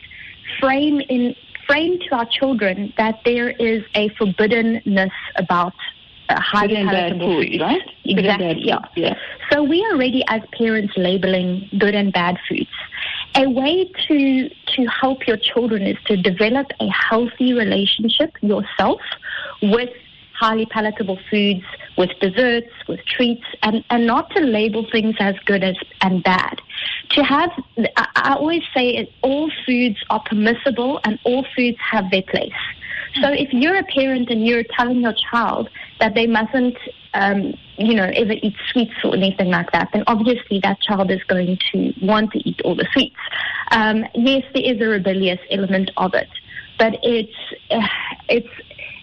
frame 0.60 1.02
in 1.10 1.36
frame 1.67 2.00
to 2.00 2.15
our 2.15 2.26
children 2.26 2.93
that 2.97 3.19
there 3.26 3.50
is 3.50 3.84
a 3.93 4.10
forbiddenness 4.12 5.12
about 5.36 5.73
Uh, 6.29 6.39
highly 6.41 6.75
palatable 6.75 7.41
food, 7.41 7.61
right? 7.61 7.81
Exactly. 8.03 8.61
Yeah. 8.65 8.79
yeah. 8.95 9.15
So 9.49 9.63
we 9.63 9.83
are 9.85 9.93
already 9.93 10.23
as 10.27 10.41
parents 10.57 10.93
labeling 10.97 11.69
good 11.77 11.95
and 11.95 12.11
bad 12.11 12.37
foods. 12.49 12.69
A 13.35 13.49
way 13.49 13.89
to 14.07 14.49
to 14.49 14.85
help 14.87 15.25
your 15.25 15.37
children 15.37 15.83
is 15.83 15.97
to 16.07 16.17
develop 16.17 16.67
a 16.81 16.87
healthy 16.89 17.53
relationship 17.53 18.33
yourself 18.41 18.99
with 19.61 19.89
highly 20.37 20.65
palatable 20.67 21.19
foods, 21.29 21.63
with 21.97 22.11
desserts, 22.19 22.69
with 22.87 22.99
treats, 23.05 23.45
and, 23.63 23.83
and 23.89 24.05
not 24.05 24.29
to 24.31 24.39
label 24.39 24.85
things 24.91 25.15
as 25.19 25.35
good 25.45 25.63
as 25.63 25.75
and 26.01 26.23
bad. 26.23 26.61
To 27.11 27.23
have, 27.23 27.49
I, 27.95 28.07
I 28.15 28.33
always 28.35 28.61
say 28.75 28.89
it, 28.89 29.11
all 29.23 29.51
foods 29.65 29.97
are 30.09 30.21
permissible 30.23 30.99
and 31.03 31.17
all 31.23 31.45
foods 31.55 31.77
have 31.79 32.11
their 32.11 32.21
place. 32.21 32.51
So 33.21 33.31
if 33.31 33.51
you're 33.51 33.77
a 33.77 33.83
parent 33.83 34.29
and 34.29 34.45
you're 34.45 34.63
telling 34.77 35.01
your 35.01 35.15
child 35.31 35.69
that 35.99 36.15
they 36.15 36.27
mustn't, 36.27 36.77
um, 37.13 37.53
you 37.77 37.95
know, 37.95 38.12
ever 38.15 38.33
eat 38.33 38.55
sweets 38.71 38.93
or 39.03 39.15
anything 39.15 39.49
like 39.49 39.71
that, 39.71 39.89
then 39.93 40.03
obviously 40.07 40.60
that 40.63 40.79
child 40.81 41.12
is 41.12 41.23
going 41.23 41.57
to 41.71 41.93
want 42.01 42.31
to 42.31 42.39
eat 42.47 42.62
all 42.63 42.75
the 42.75 42.88
sweets. 42.93 43.15
Um, 43.71 44.05
yes, 44.13 44.43
there 44.53 44.63
is 44.63 44.81
a 44.81 44.88
rebellious 44.88 45.39
element 45.49 45.91
of 45.97 46.13
it, 46.13 46.29
but 46.77 46.97
it's 47.03 47.33
uh, 47.71 47.88
it's 48.29 48.49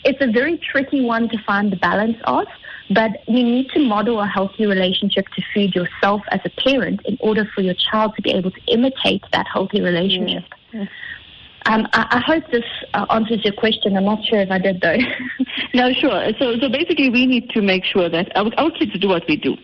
it's 0.04 0.20
a 0.20 0.30
very 0.30 0.58
tricky 0.58 1.04
one 1.04 1.28
to 1.30 1.38
find 1.44 1.72
the 1.72 1.76
balance 1.76 2.18
of. 2.24 2.46
But 2.90 3.26
you 3.26 3.42
need 3.42 3.70
to 3.70 3.80
model 3.80 4.20
a 4.20 4.26
healthy 4.26 4.66
relationship 4.66 5.26
to 5.28 5.42
food 5.54 5.74
yourself 5.74 6.20
as 6.30 6.40
a 6.44 6.50
parent 6.50 7.00
in 7.06 7.16
order 7.18 7.48
for 7.54 7.62
your 7.62 7.74
child 7.74 8.14
to 8.16 8.22
be 8.22 8.30
able 8.30 8.50
to 8.50 8.60
imitate 8.66 9.24
that 9.32 9.46
healthy 9.50 9.80
relationship. 9.80 10.44
Yes. 10.70 10.88
Um, 11.66 11.88
I, 11.92 12.06
I, 12.10 12.20
hope 12.20 12.44
this 12.50 12.64
uh, 12.92 13.06
answers 13.10 13.42
your 13.44 13.54
question. 13.54 13.96
I'm 13.96 14.04
not 14.04 14.22
sure 14.24 14.40
if 14.40 14.50
I 14.50 14.58
did 14.58 14.80
though. 14.82 14.98
no, 15.74 15.92
sure. 15.92 16.30
So, 16.38 16.58
so 16.58 16.68
basically, 16.68 17.08
we 17.08 17.26
need 17.26 17.48
to 17.50 17.62
make 17.62 17.84
sure 17.84 18.08
that 18.08 18.36
our, 18.36 18.50
our 18.58 18.70
kids 18.70 18.98
do 18.98 19.08
what 19.08 19.22
we 19.26 19.36
do. 19.36 19.56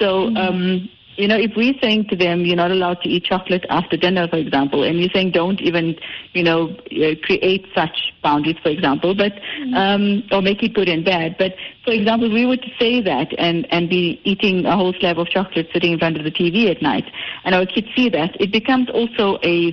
So, 0.00 0.30
mm-hmm. 0.30 0.36
um, 0.36 0.88
you 1.16 1.26
know, 1.26 1.36
if 1.36 1.50
we're 1.56 1.74
saying 1.82 2.06
to 2.10 2.16
them, 2.16 2.44
you're 2.44 2.56
not 2.56 2.70
allowed 2.70 3.02
to 3.02 3.08
eat 3.08 3.24
chocolate 3.24 3.66
after 3.70 3.96
dinner, 3.96 4.28
for 4.28 4.36
example, 4.36 4.84
and 4.84 5.00
you're 5.00 5.10
saying 5.12 5.32
don't 5.32 5.60
even, 5.60 5.96
you 6.32 6.44
know, 6.44 6.70
uh, 6.70 7.14
create 7.24 7.66
such 7.74 8.12
boundaries, 8.22 8.56
for 8.62 8.68
example, 8.68 9.16
but, 9.16 9.32
mm-hmm. 9.32 9.74
um, 9.74 10.22
or 10.30 10.40
make 10.40 10.62
it 10.62 10.74
good 10.74 10.88
and 10.88 11.04
bad. 11.04 11.36
But, 11.36 11.54
for 11.84 11.92
example, 11.92 12.32
we 12.32 12.46
would 12.46 12.64
say 12.78 13.00
that 13.00 13.28
and, 13.36 13.66
and 13.72 13.88
be 13.88 14.20
eating 14.22 14.64
a 14.64 14.76
whole 14.76 14.94
slab 15.00 15.18
of 15.18 15.28
chocolate 15.28 15.68
sitting 15.72 15.92
in 15.92 15.98
front 15.98 16.16
of 16.16 16.24
the 16.24 16.30
TV 16.30 16.70
at 16.70 16.80
night, 16.82 17.04
and 17.44 17.54
our 17.54 17.66
kids 17.66 17.88
see 17.96 18.08
that, 18.10 18.40
it 18.40 18.52
becomes 18.52 18.88
also 18.90 19.38
a 19.42 19.72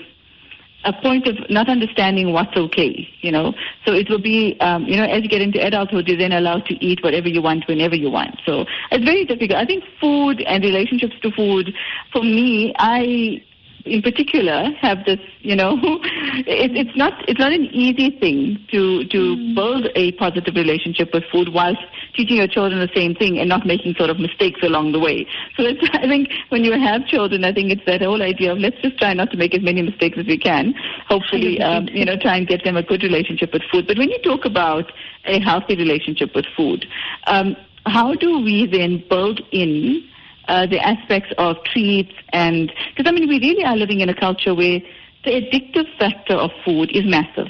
a 0.86 0.94
point 0.94 1.28
of 1.28 1.36
not 1.50 1.68
understanding 1.68 2.32
what's 2.32 2.56
okay, 2.56 3.08
you 3.22 3.32
know. 3.32 3.54
So 3.86 3.94
it 3.94 4.10
will 4.10 4.22
be, 4.22 4.58
um, 4.62 4.86
you 4.86 4.96
know, 4.96 5.04
as 5.04 5.24
you 5.24 5.30
get 5.30 5.42
into 5.42 5.66
adulthood, 5.66 6.08
you're 6.08 6.18
then 6.18 6.32
allowed 6.32 6.66
to 6.68 6.76
eat 6.86 7.04
whatever 7.04 7.28
you 7.28 7.42
want 7.42 7.68
whenever 7.68 7.96
you 7.96 8.10
want. 8.10 8.40
So 8.46 8.66
it's 8.92 9.04
very 9.04 9.26
difficult. 9.26 9.60
I 9.60 9.66
think 9.66 9.84
food 10.00 10.42
and 10.42 10.64
relationships 10.64 11.16
to 11.22 11.32
food, 11.32 11.74
for 12.14 12.24
me, 12.24 12.74
I 12.78 13.44
in 13.86 14.02
particular 14.02 14.72
have 14.82 15.06
this, 15.06 15.20
you 15.42 15.56
know, 15.56 15.78
it, 15.84 16.76
it's 16.76 16.96
not 16.98 17.14
it's 17.30 17.40
not 17.40 17.54
an 17.54 17.66
easy 17.66 18.10
thing 18.20 18.60
to 18.72 19.06
to 19.06 19.36
mm. 19.36 19.56
build 19.56 19.88
a 19.96 20.12
positive 20.14 20.56
relationship 20.56 21.14
with 21.14 21.24
food 21.32 21.50
whilst 21.54 21.82
teaching 22.16 22.38
your 22.38 22.48
children 22.48 22.80
the 22.80 22.94
same 22.96 23.14
thing 23.14 23.38
and 23.38 23.48
not 23.48 23.66
making 23.66 23.94
sort 23.96 24.10
of 24.10 24.20
mistakes 24.20 24.60
along 24.64 24.92
the 24.92 25.00
way. 25.00 25.28
So 25.56 25.64
it's, 25.64 25.82
I 25.94 26.08
think 26.08 26.30
when 26.50 26.64
you 26.64 26.74
have 26.74 27.06
children, 27.06 27.44
I 27.44 27.54
think 27.54 27.72
it's 27.72 27.86
that 27.86 28.02
whole 28.02 28.22
idea 28.22 28.52
of 28.54 28.58
let's 28.58 28.82
just 28.82 28.98
try 28.98 29.14
not 29.14 29.32
to 29.32 29.38
make 29.38 29.54
as 29.54 29.62
many 29.62 29.82
mistakes 29.82 30.18
as 30.18 30.26
we 30.26 30.38
can. 30.38 30.74
Hopefully, 31.08 31.62
um, 31.62 31.88
you 31.92 32.06
know, 32.06 32.18
try 32.18 32.38
and 32.38 32.48
get 32.48 32.64
them 32.64 32.78
a 32.78 32.84
good 32.84 33.04
relationship 33.04 33.54
with 33.54 33.62
food. 33.72 33.88
But 33.88 33.98
when 33.98 34.10
you 34.10 34.20
talk 34.24 34.46
about 34.46 34.92
a 35.26 35.40
healthy 35.40 35.76
relationship 35.76 36.34
with 36.34 36.46
food, 36.58 36.86
um, 37.28 37.56
how 37.86 38.16
do 38.16 38.40
we 38.40 38.66
then 38.66 39.04
build 39.10 39.42
in 39.52 40.04
uh, 40.48 40.66
the 40.66 40.80
aspects 40.80 41.32
of 41.38 41.58
treats 41.64 42.14
and 42.30 42.72
because 42.96 43.10
I 43.10 43.12
mean 43.12 43.28
we 43.28 43.40
really 43.40 43.64
are 43.64 43.76
living 43.76 44.02
in 44.02 44.10
a 44.10 44.16
culture 44.16 44.54
where 44.54 44.80
the 45.24 45.32
addictive 45.32 45.86
factor 45.98 46.36
of 46.36 46.52
food 46.64 46.92
is 46.92 47.04
massive. 47.06 47.48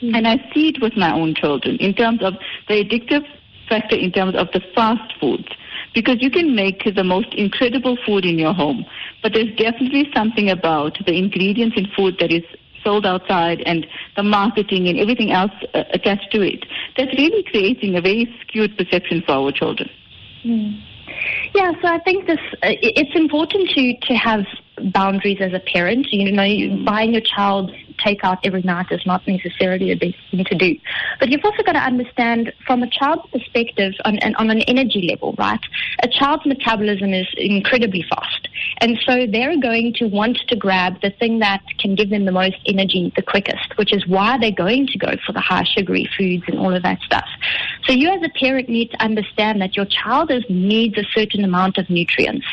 Mm-hmm. 0.00 0.14
And 0.14 0.26
I 0.26 0.36
see 0.54 0.68
it 0.68 0.80
with 0.80 0.96
my 0.96 1.12
own 1.12 1.34
children 1.34 1.76
in 1.76 1.94
terms 1.94 2.22
of 2.22 2.34
the 2.68 2.84
addictive 2.84 3.24
factor 3.68 3.96
in 3.96 4.12
terms 4.12 4.34
of 4.36 4.48
the 4.52 4.60
fast 4.74 5.12
foods. 5.20 5.48
Because 5.94 6.16
you 6.20 6.30
can 6.30 6.54
make 6.54 6.82
the 6.84 7.04
most 7.04 7.34
incredible 7.34 7.98
food 8.06 8.24
in 8.24 8.38
your 8.38 8.54
home, 8.54 8.86
but 9.22 9.34
there's 9.34 9.54
definitely 9.56 10.10
something 10.14 10.48
about 10.48 10.96
the 11.04 11.12
ingredients 11.12 11.76
in 11.76 11.86
food 11.94 12.16
that 12.18 12.32
is 12.32 12.44
sold 12.82 13.04
outside 13.06 13.62
and 13.66 13.86
the 14.16 14.22
marketing 14.22 14.88
and 14.88 14.98
everything 14.98 15.30
else 15.30 15.52
uh, 15.74 15.84
attached 15.92 16.32
to 16.32 16.40
it 16.40 16.64
that's 16.96 17.12
really 17.16 17.42
creating 17.44 17.96
a 17.96 18.00
very 18.00 18.26
skewed 18.40 18.76
perception 18.76 19.22
for 19.24 19.32
our 19.32 19.52
children. 19.52 19.88
Mm. 20.44 20.82
Yeah, 21.54 21.72
so 21.80 21.88
I 21.88 21.98
think 22.00 22.26
this 22.26 22.38
uh, 22.62 22.74
it's 22.80 23.14
important 23.14 23.70
to 23.70 23.94
to 24.08 24.14
have 24.14 24.44
boundaries 24.92 25.38
as 25.40 25.52
a 25.52 25.60
parent. 25.60 26.06
You 26.12 26.32
know, 26.32 26.42
mm. 26.42 26.84
buying 26.84 27.12
your 27.12 27.22
child 27.22 27.72
takeout 28.04 28.38
every 28.44 28.62
night 28.62 28.86
is 28.90 29.04
not 29.06 29.26
necessarily 29.26 29.94
the 29.94 29.94
best 29.94 30.18
thing 30.30 30.44
to 30.44 30.54
do. 30.54 30.76
But 31.20 31.30
you've 31.30 31.44
also 31.44 31.62
got 31.62 31.72
to 31.72 31.78
understand 31.78 32.52
from 32.66 32.82
a 32.82 32.90
child's 32.90 33.30
perspective 33.30 33.92
on, 34.04 34.18
on 34.36 34.50
an 34.50 34.62
energy 34.62 35.08
level, 35.08 35.34
right? 35.38 35.60
A 36.02 36.08
child's 36.08 36.46
metabolism 36.46 37.12
is 37.12 37.26
incredibly 37.36 38.04
fast. 38.08 38.48
And 38.80 38.98
so 39.06 39.26
they're 39.26 39.58
going 39.60 39.94
to 39.94 40.06
want 40.06 40.38
to 40.48 40.56
grab 40.56 41.00
the 41.02 41.10
thing 41.10 41.38
that 41.40 41.62
can 41.78 41.94
give 41.94 42.10
them 42.10 42.24
the 42.24 42.32
most 42.32 42.56
energy 42.66 43.12
the 43.16 43.22
quickest, 43.22 43.76
which 43.76 43.92
is 43.92 44.06
why 44.06 44.38
they're 44.38 44.50
going 44.50 44.86
to 44.88 44.98
go 44.98 45.16
for 45.24 45.32
the 45.32 45.40
high 45.40 45.64
sugary 45.64 46.08
foods 46.16 46.44
and 46.48 46.58
all 46.58 46.74
of 46.74 46.82
that 46.82 47.00
stuff. 47.00 47.28
So 47.84 47.92
you 47.92 48.08
as 48.08 48.22
a 48.22 48.28
parent 48.38 48.68
need 48.68 48.90
to 48.92 49.02
understand 49.02 49.60
that 49.60 49.76
your 49.76 49.86
child 49.86 50.30
is, 50.30 50.44
needs 50.48 50.96
a 50.98 51.04
certain 51.14 51.44
amount 51.44 51.78
of 51.78 51.88
nutrients. 51.90 52.46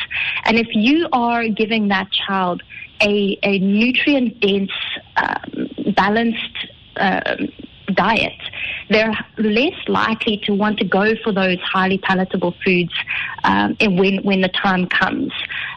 And 0.50 0.58
if 0.58 0.68
you 0.74 1.08
are 1.14 1.48
giving 1.48 1.90
that 1.90 2.12
child 2.12 2.64
a, 3.02 3.38
a 3.44 3.60
nutrient 3.60 4.40
dense, 4.40 4.72
um, 5.16 5.94
balanced 5.96 6.68
um, 6.96 7.50
diet, 7.94 8.42
they're 8.90 9.14
less 9.38 9.76
likely 9.88 10.38
to 10.46 10.54
want 10.54 10.80
to 10.80 10.86
go 10.86 11.16
for 11.24 11.32
those 11.32 11.60
highly 11.60 11.98
palatable 11.98 12.56
foods 12.64 12.94
um, 13.44 13.76
when 13.82 14.24
when 14.24 14.42
the 14.42 14.50
time 14.50 14.88
comes. 14.88 15.32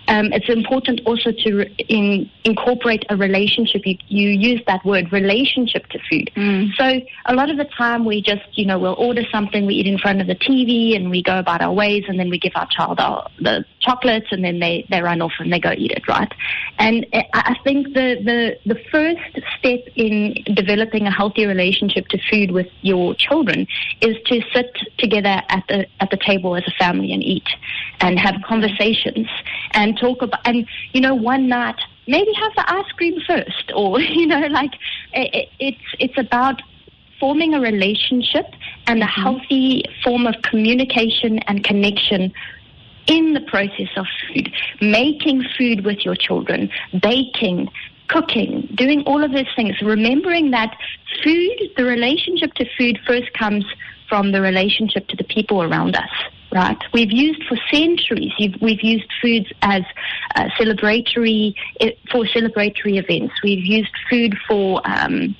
Um, 0.09 0.33
it's 0.33 0.49
important 0.49 1.01
also 1.07 1.31
to 1.31 1.55
re- 1.55 1.75
in, 1.89 2.29
incorporate 2.45 3.05
a 3.09 3.17
relationship. 3.17 3.83
You, 3.85 3.97
you 4.09 4.29
use 4.31 4.61
that 4.67 4.85
word 4.85 5.13
relationship 5.13 5.87
to 5.89 5.99
food. 6.11 6.31
Mm. 6.35 6.75
So 6.75 7.01
a 7.27 7.35
lot 7.35 7.51
of 7.51 7.57
the 7.57 7.65
time 7.65 8.05
we 8.05 8.21
just 8.21 8.43
you 8.53 8.67
know 8.67 8.79
we'll 8.79 8.95
order 8.95 9.23
something, 9.31 9.67
we 9.67 9.75
eat 9.75 9.87
in 9.87 9.99
front 9.99 10.21
of 10.21 10.27
the 10.27 10.35
TV, 10.35 10.97
and 10.97 11.11
we 11.11 11.23
go 11.23 11.39
about 11.39 11.61
our 11.61 11.73
ways, 11.73 12.05
and 12.09 12.19
then 12.19 12.31
we 12.31 12.39
give 12.39 12.53
our 12.57 12.67
child 12.67 12.99
our, 13.01 13.29
the 13.41 13.65
chocolates, 13.81 14.27
and 14.31 14.45
then 14.45 14.59
they 14.59 14.87
they 14.91 15.01
run 15.01 15.23
off 15.23 15.33
and 15.39 15.53
they 15.53 15.61
go 15.61 15.73
eat 15.77 15.93
it, 15.93 16.07
right? 16.09 16.33
And 16.79 17.07
I 17.33 17.57
think 17.65 17.89
the 17.95 18.19
the 18.25 18.75
the 18.75 18.81
first 18.91 19.21
step 19.59 19.81
in 19.95 20.35
developing 20.55 21.07
a 21.07 21.11
healthy 21.11 21.47
relationship 21.47 22.09
to 22.09 22.19
food 22.31 22.51
with 22.51 22.67
your 22.81 23.15
children 23.15 23.67
is 24.01 24.17
to 24.27 24.41
sit 24.53 24.77
together 24.99 25.43
at 25.49 25.65
the 25.69 25.87
at 26.01 26.11
the 26.11 26.17
table 26.17 26.57
as 26.57 26.65
a 26.67 26.73
family 26.73 27.13
and 27.13 27.23
eat 27.23 27.49
and 28.01 28.19
have 28.19 28.35
conversations 28.47 29.29
and 29.73 29.99
talk 29.99 30.23
about 30.23 30.41
and 30.45 30.67
you 30.93 31.01
know 31.01 31.15
one 31.15 31.49
night 31.49 31.77
maybe 32.07 32.33
have 32.35 32.53
the 32.57 32.73
ice 32.73 32.91
cream 32.97 33.21
first 33.27 33.73
or 33.75 34.01
you 34.01 34.27
know 34.27 34.47
like 34.49 34.73
it, 35.13 35.49
it's 35.59 35.79
it's 35.99 36.19
about 36.19 36.61
forming 37.21 37.55
a 37.55 37.61
relationship 37.61 38.47
and 38.89 39.01
a 39.01 39.07
mm-hmm. 39.07 39.23
healthy 39.23 39.85
form 40.03 40.27
of 40.27 40.35
communication 40.43 41.39
and 41.47 41.63
connection 41.63 42.33
in 43.07 43.33
the 43.35 43.41
process 43.41 43.89
of 43.97 44.07
food, 44.27 44.53
making 44.81 45.45
food 45.57 45.85
with 45.85 46.05
your 46.05 46.15
children, 46.15 46.71
baking, 47.01 47.69
cooking, 48.13 48.69
doing 48.75 49.03
all 49.07 49.25
of 49.25 49.33
those 49.33 49.51
things, 49.57 49.81
remembering 49.83 50.51
that 50.51 50.77
food, 51.25 51.71
the 51.77 51.85
relationship 51.85 52.53
to 52.55 52.67
food 52.77 52.99
first 53.07 53.33
comes 53.33 53.65
from 54.09 54.33
the 54.33 54.41
relationship 54.41 55.09
to 55.09 55.17
the 55.17 55.25
people 55.25 55.63
around 55.63 55.97
us. 55.97 56.11
Right, 56.55 56.77
we've 56.93 57.11
used 57.11 57.43
for 57.49 57.57
centuries. 57.73 58.31
We've 58.61 58.83
used 58.83 59.11
foods 59.23 59.47
as 59.63 59.85
uh, 60.35 60.51
celebratory 60.61 61.55
eh, 61.81 61.93
for 62.11 62.27
celebratory 62.27 62.99
events. 63.03 63.33
We've 63.43 63.65
used 63.65 63.93
food 64.11 64.37
for 64.47 64.83
um, 64.85 65.35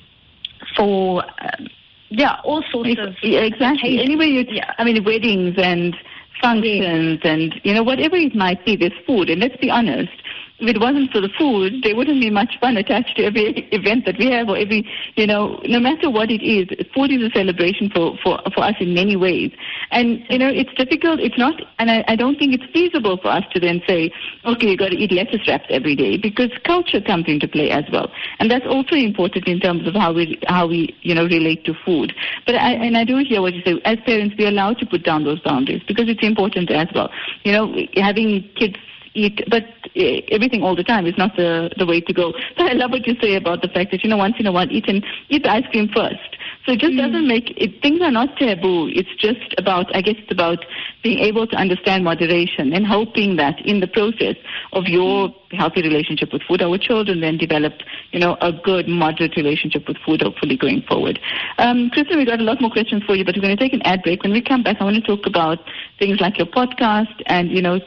for 0.75 1.23
um, 1.23 1.67
yeah, 2.09 2.37
all 2.43 2.63
sorts 2.71 2.95
of 2.97 3.13
exactly. 3.21 4.01
Anyway, 4.01 4.25
you, 4.25 4.45
yeah. 4.49 4.73
I 4.79 4.83
mean, 4.83 5.03
weddings 5.03 5.53
and 5.59 5.95
functions 6.41 7.19
yes. 7.23 7.31
and 7.31 7.61
you 7.63 7.75
know 7.75 7.83
whatever 7.83 8.15
it 8.15 8.33
might 8.33 8.65
be. 8.65 8.75
There's 8.75 8.91
food, 9.05 9.29
and 9.29 9.39
let's 9.39 9.57
be 9.57 9.69
honest 9.69 10.13
if 10.63 10.75
it 10.75 10.79
wasn't 10.79 11.11
for 11.11 11.19
the 11.19 11.29
food, 11.37 11.83
there 11.83 11.95
wouldn't 11.95 12.21
be 12.21 12.29
much 12.29 12.57
fun 12.59 12.77
attached 12.77 13.15
to 13.17 13.23
every 13.25 13.67
event 13.71 14.05
that 14.05 14.17
we 14.17 14.31
have 14.31 14.47
or 14.47 14.57
every, 14.57 14.87
you 15.15 15.27
know, 15.27 15.59
no 15.65 15.79
matter 15.79 16.09
what 16.09 16.31
it 16.31 16.41
is, 16.41 16.67
food 16.95 17.11
is 17.11 17.21
a 17.21 17.29
celebration 17.35 17.89
for, 17.93 18.17
for, 18.23 18.39
for 18.55 18.63
us 18.63 18.75
in 18.79 18.93
many 18.93 19.15
ways. 19.15 19.51
And, 19.91 20.23
you 20.29 20.39
know, 20.39 20.47
it's 20.49 20.73
difficult. 20.75 21.19
It's 21.19 21.37
not, 21.37 21.61
and 21.79 21.91
I, 21.91 22.03
I 22.07 22.15
don't 22.15 22.39
think 22.39 22.53
it's 22.53 22.71
feasible 22.71 23.17
for 23.17 23.27
us 23.27 23.43
to 23.53 23.59
then 23.59 23.81
say, 23.87 24.11
okay, 24.45 24.67
you 24.67 24.77
got 24.77 24.89
to 24.89 24.95
eat 24.95 25.11
lettuce 25.11 25.45
wraps 25.47 25.65
every 25.69 25.95
day 25.95 26.17
because 26.17 26.49
culture 26.65 27.01
comes 27.01 27.25
into 27.27 27.47
play 27.47 27.69
as 27.69 27.83
well. 27.91 28.09
And 28.39 28.49
that's 28.49 28.65
also 28.65 28.95
important 28.95 29.47
in 29.47 29.59
terms 29.59 29.85
of 29.87 29.93
how 29.95 30.13
we, 30.13 30.39
how 30.47 30.67
we, 30.67 30.95
you 31.01 31.13
know, 31.13 31.25
relate 31.25 31.65
to 31.65 31.73
food. 31.85 32.13
But 32.45 32.55
I, 32.55 32.73
and 32.73 32.97
I 32.97 33.03
do 33.03 33.17
hear 33.17 33.41
what 33.41 33.53
you 33.53 33.61
say. 33.65 33.81
As 33.83 33.97
parents, 34.05 34.35
we're 34.37 34.47
allowed 34.47 34.79
to 34.79 34.85
put 34.85 35.03
down 35.03 35.25
those 35.25 35.39
boundaries 35.41 35.83
because 35.87 36.07
it's 36.07 36.23
important 36.23 36.71
as 36.71 36.87
well. 36.95 37.11
You 37.43 37.51
know, 37.51 37.75
having 37.95 38.49
kids 38.55 38.77
eat, 39.13 39.43
but 39.49 39.63
eh, 39.95 40.21
everything 40.31 40.63
all 40.63 40.75
the 40.75 40.83
time 40.83 41.05
is 41.05 41.17
not 41.17 41.35
the, 41.35 41.71
the 41.77 41.85
way 41.85 42.01
to 42.01 42.13
go. 42.13 42.33
So 42.57 42.65
I 42.65 42.73
love 42.73 42.91
what 42.91 43.07
you 43.07 43.15
say 43.21 43.35
about 43.35 43.61
the 43.61 43.67
fact 43.67 43.91
that, 43.91 44.03
you 44.03 44.09
know, 44.09 44.17
once 44.17 44.35
in 44.39 44.45
a 44.45 44.51
while 44.51 44.67
eat, 44.69 44.87
and, 44.87 45.05
eat 45.29 45.43
the 45.43 45.51
ice 45.51 45.65
cream 45.71 45.89
first. 45.89 46.37
So 46.65 46.71
it 46.71 46.79
just 46.79 46.93
mm. 46.93 46.97
doesn't 46.97 47.27
make 47.27 47.53
it, 47.57 47.81
things 47.81 48.01
are 48.01 48.11
not 48.11 48.37
taboo. 48.37 48.87
It's 48.87 49.13
just 49.19 49.53
about, 49.57 49.93
I 49.95 50.01
guess, 50.01 50.15
it's 50.17 50.31
about 50.31 50.59
being 51.03 51.19
able 51.19 51.45
to 51.47 51.55
understand 51.57 52.05
moderation 52.05 52.71
and 52.73 52.87
hoping 52.87 53.35
that 53.35 53.59
in 53.65 53.81
the 53.81 53.87
process 53.87 54.35
of 54.71 54.85
your 54.85 55.27
mm. 55.27 55.35
healthy 55.51 55.81
relationship 55.81 56.31
with 56.31 56.41
food, 56.43 56.61
our 56.61 56.77
children 56.77 57.19
then 57.19 57.37
develop, 57.37 57.73
you 58.11 58.19
know, 58.19 58.37
a 58.39 58.51
good 58.53 58.87
moderate 58.87 59.35
relationship 59.35 59.87
with 59.87 59.97
food, 60.05 60.21
hopefully 60.21 60.55
going 60.55 60.81
forward. 60.87 61.19
Um, 61.57 61.89
Kristen, 61.89 62.17
we've 62.17 62.27
got 62.27 62.39
a 62.39 62.43
lot 62.43 62.61
more 62.61 62.71
questions 62.71 63.03
for 63.03 63.15
you, 63.15 63.25
but 63.25 63.35
we're 63.35 63.41
going 63.41 63.57
to 63.57 63.61
take 63.61 63.73
an 63.73 63.81
ad 63.83 64.01
break. 64.03 64.23
When 64.23 64.31
we 64.31 64.41
come 64.41 64.63
back, 64.63 64.77
I 64.79 64.85
want 64.85 64.95
to 64.95 65.01
talk 65.01 65.25
about 65.25 65.59
things 65.99 66.21
like 66.21 66.37
your 66.37 66.47
podcast 66.47 67.21
and, 67.25 67.51
you 67.51 67.61
know, 67.61 67.79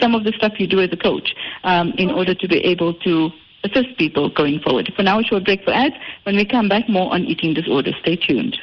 some 0.00 0.14
of 0.14 0.24
the 0.24 0.32
stuff 0.36 0.54
you 0.58 0.66
do 0.66 0.80
as 0.80 0.90
a 0.92 0.96
coach 0.96 1.34
um, 1.64 1.92
in 1.96 2.10
order 2.10 2.34
to 2.34 2.48
be 2.48 2.58
able 2.58 2.94
to 2.94 3.30
assist 3.64 3.96
people 3.98 4.30
going 4.30 4.60
forward. 4.60 4.92
For 4.96 5.02
now, 5.02 5.20
a 5.20 5.22
short 5.22 5.44
break 5.44 5.64
for 5.64 5.72
ads. 5.72 5.94
When 6.24 6.36
we 6.36 6.44
come 6.44 6.68
back, 6.68 6.88
more 6.88 7.12
on 7.12 7.24
eating 7.24 7.54
disorders. 7.54 7.94
Stay 8.00 8.16
tuned. 8.16 8.58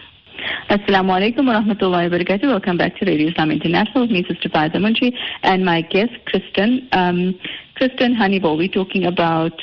Assalamu 0.69 1.11
alaikum 1.17 1.47
wa 1.47 1.61
rahmatullahi 1.61 2.11
wa 2.11 2.17
barakatuh. 2.17 2.43
Welcome 2.43 2.77
back 2.77 2.95
to 2.97 3.05
Radio 3.05 3.29
Islam 3.29 3.51
International 3.51 4.03
with 4.03 4.11
me, 4.11 4.23
Sister 4.27 4.49
Faiza 4.49 4.75
Munshi, 4.75 5.13
and 5.43 5.65
my 5.65 5.81
guest, 5.81 6.13
Kristen. 6.25 6.87
Um, 6.91 7.39
Kristen 7.75 8.15
Honeyball, 8.15 8.57
we're 8.57 8.67
talking 8.67 9.05
about 9.05 9.53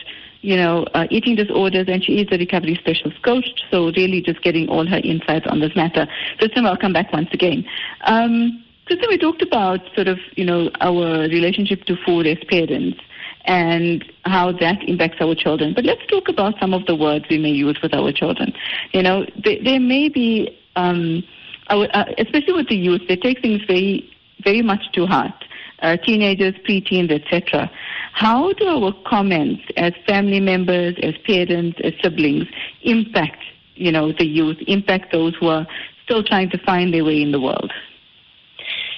you 0.44 0.57
know, 0.57 0.85
uh, 0.92 1.07
eating 1.09 1.35
disorders, 1.37 1.87
and 1.88 2.05
she 2.05 2.20
is 2.20 2.29
a 2.31 2.37
recovery 2.37 2.77
specialist 2.79 3.23
coach, 3.23 3.47
so 3.70 3.87
really 3.97 4.20
just 4.20 4.42
getting 4.42 4.68
all 4.68 4.87
her 4.87 5.01
insights 5.03 5.47
on 5.49 5.61
this 5.61 5.75
matter. 5.75 6.07
Kristen, 6.38 6.64
welcome 6.64 6.92
back 6.92 7.11
once 7.14 7.31
again. 7.33 7.64
Um, 8.03 8.62
Kristen, 8.85 9.07
we 9.09 9.16
talked 9.16 9.40
about 9.40 9.81
sort 9.94 10.07
of, 10.07 10.18
you 10.37 10.44
know, 10.44 10.70
our 10.83 11.23
relationship 11.29 11.85
to 11.85 11.97
food 12.05 12.27
as 12.27 12.37
parents 12.51 12.99
and 13.44 14.04
how 14.24 14.52
that 14.52 14.83
impacts 14.88 15.18
our 15.20 15.35
children. 15.35 15.74
But 15.74 15.85
let's 15.85 16.04
talk 16.07 16.28
about 16.28 16.54
some 16.59 16.72
of 16.72 16.87
the 16.87 16.96
words 16.96 17.26
we 17.28 17.38
may 17.38 17.50
use 17.50 17.78
with 17.83 17.92
our 17.94 18.12
children. 18.12 18.52
You 18.92 19.02
know, 19.02 19.26
there, 19.44 19.80
may 19.80 20.09
be, 20.09 20.59
um, 20.76 21.22
uh, 21.68 22.04
especially 22.18 22.54
with 22.54 22.68
the 22.68 22.76
youth, 22.76 23.02
they 23.09 23.16
take 23.16 23.42
things 23.42 23.61
very, 23.66 24.11
very 24.42 24.62
much 24.62 24.80
to 24.94 25.07
heart. 25.07 25.33
Uh, 25.80 25.96
teenagers, 25.98 26.54
preteens, 26.66 27.11
etc. 27.11 27.70
How 28.12 28.52
do 28.54 28.64
our 28.66 28.94
comments 29.04 29.62
as 29.76 29.92
family 30.07 30.40
members, 30.40 30.94
as 31.02 31.14
parents, 31.26 31.78
as 31.85 31.92
siblings 32.02 32.46
impact, 32.83 33.42
you 33.74 33.92
know, 33.92 34.12
the 34.12 34.24
youth, 34.24 34.57
impact 34.66 35.12
those 35.12 35.35
who 35.38 35.48
are 35.48 35.66
still 36.04 36.22
trying 36.22 36.48
to 36.50 36.59
find 36.64 36.94
their 36.94 37.04
way 37.04 37.20
in 37.20 37.33
the 37.33 37.40
world? 37.40 37.70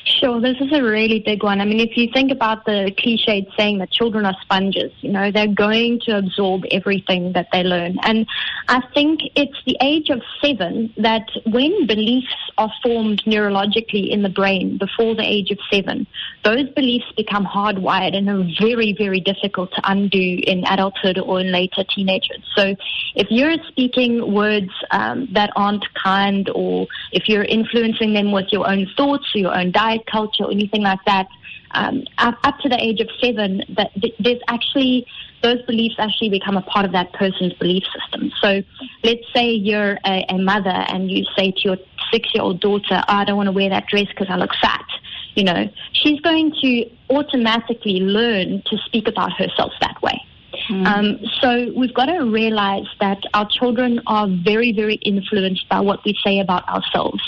Sure, 0.09 0.41
this 0.41 0.57
is 0.61 0.73
a 0.73 0.83
really 0.85 1.19
big 1.19 1.43
one. 1.43 1.61
I 1.61 1.65
mean, 1.65 1.81
if 1.81 1.97
you 1.97 2.09
think 2.15 2.31
about 2.31 2.65
the 2.65 2.95
cliched 2.97 3.49
saying 3.57 3.79
that 3.79 3.91
children 3.91 4.25
are 4.25 4.37
sponges, 4.41 4.93
you 5.01 5.11
know, 5.11 5.33
they're 5.33 5.49
going 5.49 5.99
to 6.05 6.17
absorb 6.17 6.63
everything 6.71 7.33
that 7.33 7.49
they 7.53 7.65
learn. 7.65 7.99
And 8.05 8.25
I 8.69 8.83
think 8.95 9.21
it's 9.35 9.59
the 9.67 9.77
age 9.81 10.09
of 10.11 10.23
seven 10.41 10.95
that 10.97 11.29
when 11.45 11.89
beliefs 11.89 12.35
are 12.57 12.71
formed 12.85 13.21
neurologically 13.27 14.09
in 14.09 14.23
the 14.23 14.29
brain 14.29 14.79
before 14.79 15.17
the 15.17 15.25
age 15.25 15.51
of 15.51 15.59
seven, 15.73 16.07
those 16.45 16.69
beliefs 16.71 17.07
become 17.17 17.45
hardwired 17.45 18.17
and 18.17 18.29
are 18.29 18.47
very, 18.61 18.95
very 18.97 19.19
difficult 19.19 19.73
to 19.73 19.81
undo 19.91 20.39
in 20.47 20.65
adulthood 20.69 21.19
or 21.19 21.41
in 21.41 21.51
later 21.51 21.83
teenagers. 21.93 22.45
So 22.55 22.77
if 23.17 23.27
you're 23.29 23.57
speaking 23.67 24.33
words 24.33 24.71
um, 24.93 25.27
that 25.33 25.51
aren't 25.57 25.85
kind 25.95 26.49
or 26.55 26.87
if 27.11 27.29
you're 27.29 27.45
influencing 27.45 28.15
them 28.15 28.31
with 28.31 28.47
your 28.53 28.69
own 28.71 28.87
thoughts 28.97 29.35
or 29.35 29.39
your 29.39 29.55
own 29.57 29.73
diet, 29.73 29.96
culture 30.07 30.45
or 30.45 30.51
anything 30.51 30.83
like 30.83 31.01
that, 31.07 31.27
um, 31.73 32.05
up, 32.19 32.39
up, 32.45 32.59
to 32.61 32.69
the 32.69 32.83
age 32.83 33.01
of 33.01 33.09
seven, 33.21 33.63
that 33.77 33.91
there's 34.19 34.41
actually 34.49 35.07
those 35.43 35.61
beliefs 35.63 35.97
actually 35.99 36.31
become 36.31 36.57
a 36.57 36.63
part 36.63 36.85
of 36.85 36.93
that 36.93 37.13
person's 37.13 37.53
belief 37.55 37.85
system. 37.85 38.33
So, 38.41 38.63
let's 39.05 39.25
say 39.35 39.51
you're 39.51 39.99
a, 40.07 40.25
a 40.29 40.39
mother 40.39 40.71
and 40.71 41.11
you 41.11 41.25
say 41.37 41.51
to 41.51 41.61
your 41.63 41.77
six-year-old 42.13 42.61
daughter, 42.61 43.03
oh, 43.09 43.15
"I 43.15 43.25
don't 43.25 43.37
want 43.37 43.49
to 43.49 43.53
wear 43.53 43.69
that 43.69 43.87
dress 43.89 44.07
because 44.09 44.29
I 44.31 44.37
look 44.37 44.55
fat." 44.61 44.87
You 45.35 45.45
know, 45.45 45.69
she's 45.93 46.21
going 46.21 46.53
to 46.63 46.91
automatically 47.11 48.01
learn 48.01 48.63
to 48.67 48.79
speak 48.87 49.07
about 49.07 49.33
herself 49.33 49.73
that 49.81 50.01
way. 50.03 50.23
Mm. 50.71 50.87
Um, 50.87 51.21
so 51.41 51.73
we've 51.77 51.95
got 51.95 52.07
to 52.07 52.21
realize 52.21 52.87
that 53.01 53.23
our 53.35 53.49
children 53.49 54.01
are 54.07 54.29
very, 54.29 54.73
very 54.73 54.95
influenced 54.97 55.69
by 55.69 55.81
what 55.81 56.05
we 56.05 56.17
say 56.25 56.41
about 56.41 56.67
ourselves. 56.69 57.23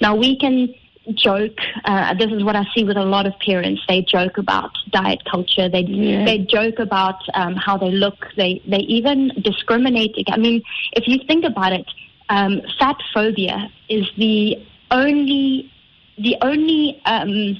Now 0.00 0.16
we 0.16 0.38
can 0.38 0.74
joke. 1.14 1.58
Uh, 1.84 2.14
this 2.14 2.30
is 2.30 2.42
what 2.44 2.56
I 2.56 2.64
see 2.74 2.84
with 2.84 2.96
a 2.96 3.04
lot 3.04 3.26
of 3.26 3.38
parents. 3.38 3.82
They 3.88 4.02
joke 4.02 4.38
about 4.38 4.70
diet 4.90 5.24
culture. 5.30 5.68
They 5.68 5.82
yeah. 5.82 6.24
they 6.24 6.38
joke 6.38 6.78
about 6.78 7.22
um, 7.34 7.54
how 7.56 7.76
they 7.76 7.90
look. 7.90 8.26
They 8.36 8.62
they 8.66 8.78
even 8.78 9.32
discriminate. 9.42 10.16
I 10.28 10.36
mean, 10.36 10.62
if 10.92 11.06
you 11.06 11.18
think 11.26 11.44
about 11.44 11.72
it, 11.72 11.86
um, 12.28 12.62
fat 12.78 12.96
phobia 13.12 13.70
is 13.88 14.06
the 14.16 14.56
only 14.90 15.70
the 16.18 16.36
only 16.42 17.00
um, 17.06 17.56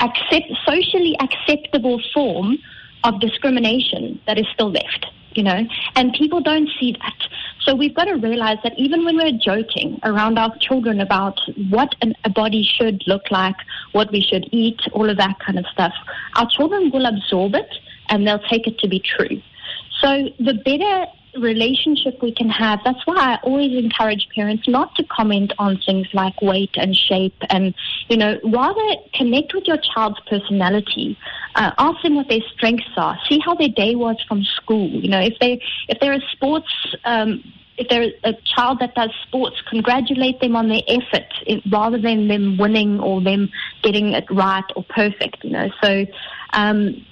accept, 0.00 0.52
socially 0.66 1.16
acceptable 1.20 2.00
form 2.12 2.58
of 3.04 3.20
discrimination 3.20 4.20
that 4.26 4.38
is 4.38 4.46
still 4.54 4.70
left 4.70 5.06
you 5.36 5.42
know, 5.42 5.66
and 5.96 6.12
people 6.12 6.40
don't 6.40 6.68
see 6.78 6.92
that. 6.92 7.28
So 7.64 7.74
we've 7.74 7.94
got 7.94 8.04
to 8.04 8.14
realize 8.14 8.58
that 8.62 8.74
even 8.76 9.04
when 9.04 9.16
we're 9.16 9.38
joking 9.38 9.98
around 10.02 10.38
our 10.38 10.54
children 10.58 11.00
about 11.00 11.40
what 11.70 11.94
an, 12.02 12.14
a 12.24 12.30
body 12.30 12.62
should 12.62 13.02
look 13.06 13.30
like, 13.30 13.56
what 13.92 14.12
we 14.12 14.20
should 14.20 14.46
eat, 14.52 14.80
all 14.92 15.08
of 15.08 15.16
that 15.16 15.38
kind 15.38 15.58
of 15.58 15.64
stuff, 15.72 15.94
our 16.36 16.48
children 16.50 16.90
will 16.90 17.06
absorb 17.06 17.54
it 17.54 17.68
and 18.10 18.26
they'll 18.26 18.46
take 18.50 18.66
it 18.66 18.78
to 18.80 18.88
be 18.88 19.00
true. 19.00 19.40
So 20.02 20.28
the 20.38 20.54
better 20.64 21.06
relationship 21.38 22.22
we 22.22 22.32
can 22.32 22.48
have. 22.48 22.80
That's 22.84 23.04
why 23.06 23.16
I 23.16 23.38
always 23.42 23.72
encourage 23.72 24.28
parents 24.34 24.68
not 24.68 24.94
to 24.96 25.04
comment 25.04 25.52
on 25.58 25.80
things 25.84 26.06
like 26.12 26.40
weight 26.42 26.70
and 26.74 26.94
shape 26.96 27.36
and, 27.50 27.74
you 28.08 28.16
know, 28.16 28.38
rather 28.44 28.96
connect 29.14 29.54
with 29.54 29.64
your 29.66 29.78
child's 29.78 30.20
personality. 30.28 31.18
Uh, 31.54 31.72
ask 31.78 32.02
them 32.02 32.16
what 32.16 32.28
their 32.28 32.40
strengths 32.54 32.90
are. 32.96 33.18
See 33.28 33.40
how 33.44 33.54
their 33.54 33.68
day 33.68 33.94
was 33.94 34.16
from 34.28 34.42
school. 34.44 34.88
You 34.88 35.08
know, 35.08 35.20
if 35.20 35.34
they, 35.40 35.60
if 35.88 35.98
they're 36.00 36.14
a 36.14 36.22
sports, 36.32 36.68
um, 37.04 37.42
if 37.76 37.88
they're 37.88 38.12
a 38.22 38.34
child 38.54 38.78
that 38.80 38.94
does 38.94 39.10
sports, 39.26 39.56
congratulate 39.68 40.40
them 40.40 40.54
on 40.54 40.68
their 40.68 40.82
effort 40.86 41.32
rather 41.70 41.98
than 41.98 42.28
them 42.28 42.56
winning 42.56 43.00
or 43.00 43.20
them 43.20 43.50
getting 43.82 44.12
it 44.12 44.24
right 44.30 44.64
or 44.76 44.84
perfect, 44.84 45.42
you 45.42 45.50
know. 45.50 45.68
So, 45.82 46.06
um, 46.52 47.04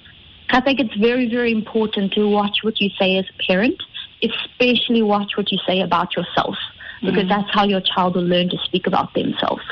I 0.49 0.61
think 0.61 0.79
it's 0.79 0.93
very, 0.95 1.29
very 1.29 1.51
important 1.51 2.13
to 2.13 2.29
watch 2.29 2.59
what 2.61 2.79
you 2.79 2.89
say 2.99 3.17
as 3.17 3.25
a 3.27 3.43
parent 3.43 3.81
especially 4.23 5.01
watch 5.01 5.33
what 5.35 5.51
you 5.51 5.57
say 5.67 5.81
about 5.81 6.15
yourself 6.15 6.55
because 7.01 7.23
mm. 7.23 7.29
that's 7.29 7.49
how 7.51 7.65
your 7.65 7.81
child 7.81 8.15
will 8.15 8.23
learn 8.23 8.49
to 8.49 8.57
speak 8.63 8.87
about 8.87 9.13
themselves. 9.13 9.63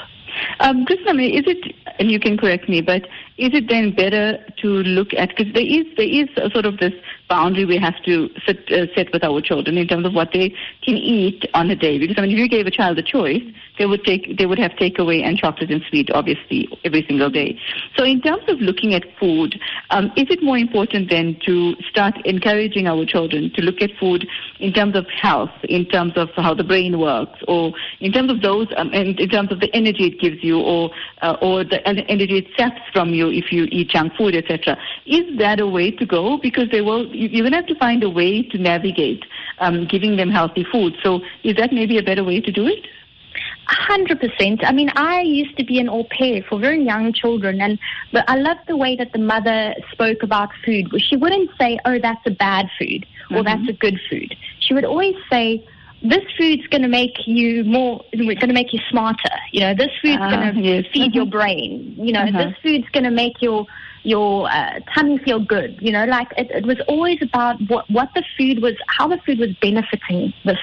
Um, 0.59 0.85
Kristen, 0.85 1.19
is 1.19 1.43
it, 1.45 1.75
and 1.99 2.11
you 2.11 2.19
can 2.19 2.37
correct 2.37 2.69
me, 2.69 2.81
but 2.81 3.07
is 3.37 3.51
it 3.53 3.69
then 3.69 3.93
better 3.95 4.37
to 4.61 4.67
look 4.67 5.13
at, 5.13 5.29
because 5.29 5.51
there 5.53 5.65
is, 5.65 5.85
there 5.97 6.07
is 6.07 6.27
sort 6.51 6.65
of 6.65 6.77
this 6.77 6.93
boundary 7.29 7.65
we 7.65 7.77
have 7.77 7.95
to 8.03 8.29
set, 8.45 8.57
uh, 8.71 8.85
set 8.93 9.11
with 9.13 9.23
our 9.23 9.41
children 9.41 9.77
in 9.77 9.87
terms 9.87 10.05
of 10.05 10.13
what 10.13 10.29
they 10.33 10.49
can 10.83 10.95
eat 10.95 11.45
on 11.53 11.69
a 11.71 11.75
day. 11.75 11.97
Because 11.97 12.17
I 12.17 12.21
mean, 12.21 12.31
if 12.31 12.37
you 12.37 12.49
gave 12.49 12.67
a 12.67 12.71
child 12.71 12.97
a 12.99 13.03
choice, 13.03 13.43
they 13.79 13.85
would 13.85 14.03
take, 14.03 14.37
they 14.37 14.45
would 14.45 14.59
have 14.59 14.71
takeaway 14.73 15.23
and 15.23 15.37
chocolate 15.37 15.71
and 15.71 15.81
sweet, 15.89 16.09
obviously, 16.11 16.67
every 16.83 17.05
single 17.07 17.29
day. 17.29 17.57
So 17.95 18.03
in 18.03 18.21
terms 18.21 18.43
of 18.47 18.59
looking 18.59 18.93
at 18.93 19.03
food, 19.19 19.59
um, 19.89 20.07
is 20.17 20.27
it 20.29 20.43
more 20.43 20.57
important 20.57 21.09
then 21.09 21.39
to 21.45 21.75
start 21.89 22.15
encouraging 22.25 22.87
our 22.87 23.05
children 23.05 23.51
to 23.55 23.61
look 23.61 23.81
at 23.81 23.91
food 23.99 24.27
in 24.59 24.73
terms 24.73 24.95
of 24.95 25.05
health, 25.07 25.51
in 25.63 25.85
terms 25.85 26.13
of 26.15 26.29
how 26.35 26.53
the 26.53 26.63
brain 26.63 26.99
works, 26.99 27.39
or 27.47 27.73
in 28.01 28.11
terms 28.11 28.29
of 28.29 28.41
those, 28.41 28.67
um, 28.77 28.91
and 28.93 29.19
in 29.19 29.29
terms 29.29 29.51
of 29.51 29.61
the 29.61 29.73
energy 29.73 30.07
it 30.07 30.19
gives 30.19 30.43
you, 30.43 30.59
or 30.59 30.91
uh, 31.21 31.37
or 31.41 31.63
the 31.63 31.79
energy 31.87 32.37
it 32.39 32.47
saps 32.57 32.81
from 32.91 33.13
you 33.13 33.20
if 33.29 33.51
you 33.51 33.67
eat 33.71 33.89
junk 33.89 34.13
food, 34.17 34.35
etc. 34.35 34.77
Is 35.05 35.37
that 35.37 35.59
a 35.59 35.67
way 35.67 35.91
to 35.91 36.05
go? 36.05 36.37
Because 36.37 36.69
they 36.71 36.81
will 36.81 37.07
you're 37.07 37.43
going 37.43 37.51
to 37.51 37.57
have 37.57 37.67
to 37.67 37.75
find 37.75 38.03
a 38.03 38.09
way 38.09 38.43
to 38.43 38.57
navigate 38.57 39.23
um, 39.59 39.87
giving 39.87 40.15
them 40.15 40.29
healthy 40.29 40.65
food. 40.71 40.95
So 41.03 41.21
is 41.43 41.55
that 41.57 41.71
maybe 41.71 41.97
a 41.97 42.03
better 42.03 42.23
way 42.23 42.41
to 42.41 42.51
do 42.51 42.67
it? 42.67 42.85
hundred 43.67 44.19
percent. 44.19 44.61
I 44.65 44.71
mean, 44.71 44.91
I 44.95 45.21
used 45.21 45.57
to 45.57 45.63
be 45.63 45.79
an 45.79 45.89
au 45.89 46.03
pair 46.03 46.43
for 46.43 46.59
very 46.59 46.83
young 46.83 47.13
children, 47.13 47.61
and 47.61 47.79
but 48.11 48.25
I 48.27 48.35
loved 48.35 48.61
the 48.67 48.77
way 48.77 48.95
that 48.95 49.13
the 49.13 49.19
mother 49.19 49.73
spoke 49.91 50.23
about 50.23 50.49
food. 50.65 50.91
She 50.97 51.15
wouldn't 51.15 51.49
say, 51.59 51.79
"Oh, 51.85 51.97
that's 51.99 52.25
a 52.25 52.31
bad 52.31 52.67
food," 52.77 53.05
or 53.29 53.37
mm-hmm. 53.37 53.43
"That's 53.45 53.69
a 53.69 53.73
good 53.73 53.99
food." 54.09 54.35
She 54.59 54.73
would 54.73 54.85
always 54.85 55.15
say, 55.29 55.65
"This 56.01 56.23
food's 56.37 56.67
going 56.67 56.81
to 56.81 56.87
make 56.87 57.15
you 57.25 57.63
more, 57.63 58.03
it's 58.11 58.21
going 58.21 58.49
to 58.49 58.53
make 58.53 58.73
you 58.73 58.79
smarter." 58.89 59.35
You 59.51 59.61
know, 59.61 59.73
this 59.73 59.91
food's 60.01 60.21
uh, 60.21 60.29
going 60.29 60.55
to 60.55 60.61
yes. 60.61 60.85
feed 60.93 61.09
mm-hmm. 61.09 61.15
your 61.15 61.25
brain. 61.25 61.95
You 61.97 62.13
know, 62.13 62.21
uh-huh. 62.21 62.45
this 62.45 62.55
food's 62.61 62.89
going 62.89 63.03
to 63.05 63.11
make 63.11 63.41
your 63.41 63.65
your 64.03 64.49
uh, 64.49 64.79
tummy 64.95 65.19
feel 65.19 65.39
good. 65.39 65.77
You 65.81 65.91
know, 65.91 66.05
like 66.05 66.27
it, 66.37 66.49
it 66.51 66.65
was 66.65 66.79
always 66.87 67.19
about 67.21 67.59
what 67.67 67.89
what 67.89 68.09
the 68.15 68.23
food 68.37 68.61
was, 68.61 68.75
how 68.87 69.07
the 69.07 69.17
food 69.25 69.39
was 69.39 69.55
benefiting 69.61 70.33
this 70.45 70.59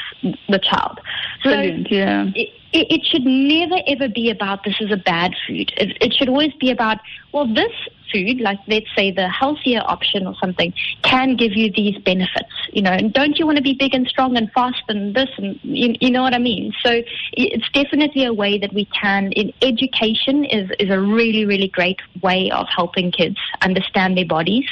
the 0.48 0.59
child. 0.59 1.01
Brilliant, 1.42 1.88
so 1.88 1.94
yeah. 1.94 2.27
It, 2.35 2.48
it, 2.72 2.87
it 2.90 3.05
should 3.05 3.24
never 3.24 3.81
ever 3.87 4.09
be 4.09 4.31
about 4.31 4.64
this 4.64 4.74
is 4.81 4.90
a 4.90 4.96
bad 4.96 5.35
food. 5.46 5.72
It, 5.77 5.96
it 6.01 6.14
should 6.14 6.29
always 6.29 6.53
be 6.55 6.70
about 6.70 6.98
well, 7.33 7.46
this 7.46 7.72
food, 8.12 8.40
like 8.40 8.58
let's 8.66 8.86
say 8.96 9.10
the 9.10 9.28
healthier 9.28 9.82
option 9.86 10.26
or 10.26 10.34
something, 10.40 10.72
can 11.02 11.36
give 11.36 11.52
you 11.52 11.72
these 11.74 11.96
benefits. 11.98 12.52
You 12.72 12.82
know, 12.82 12.90
and 12.90 13.12
don't 13.12 13.38
you 13.38 13.46
want 13.46 13.56
to 13.56 13.62
be 13.62 13.74
big 13.74 13.94
and 13.94 14.06
strong 14.06 14.36
and 14.36 14.50
fast 14.52 14.82
and 14.88 15.14
this 15.14 15.28
and 15.36 15.58
you, 15.62 15.94
you 16.00 16.10
know 16.10 16.22
what 16.22 16.34
I 16.34 16.38
mean? 16.38 16.72
So 16.84 17.02
it's 17.32 17.68
definitely 17.70 18.24
a 18.24 18.32
way 18.32 18.58
that 18.58 18.72
we 18.72 18.86
can. 18.86 19.32
In 19.32 19.52
education 19.62 20.44
is 20.44 20.70
is 20.78 20.90
a 20.90 21.00
really 21.00 21.44
really 21.44 21.68
great 21.68 22.00
way 22.22 22.50
of 22.50 22.66
helping 22.74 23.10
kids 23.10 23.38
understand 23.62 24.16
their 24.16 24.26
bodies, 24.26 24.68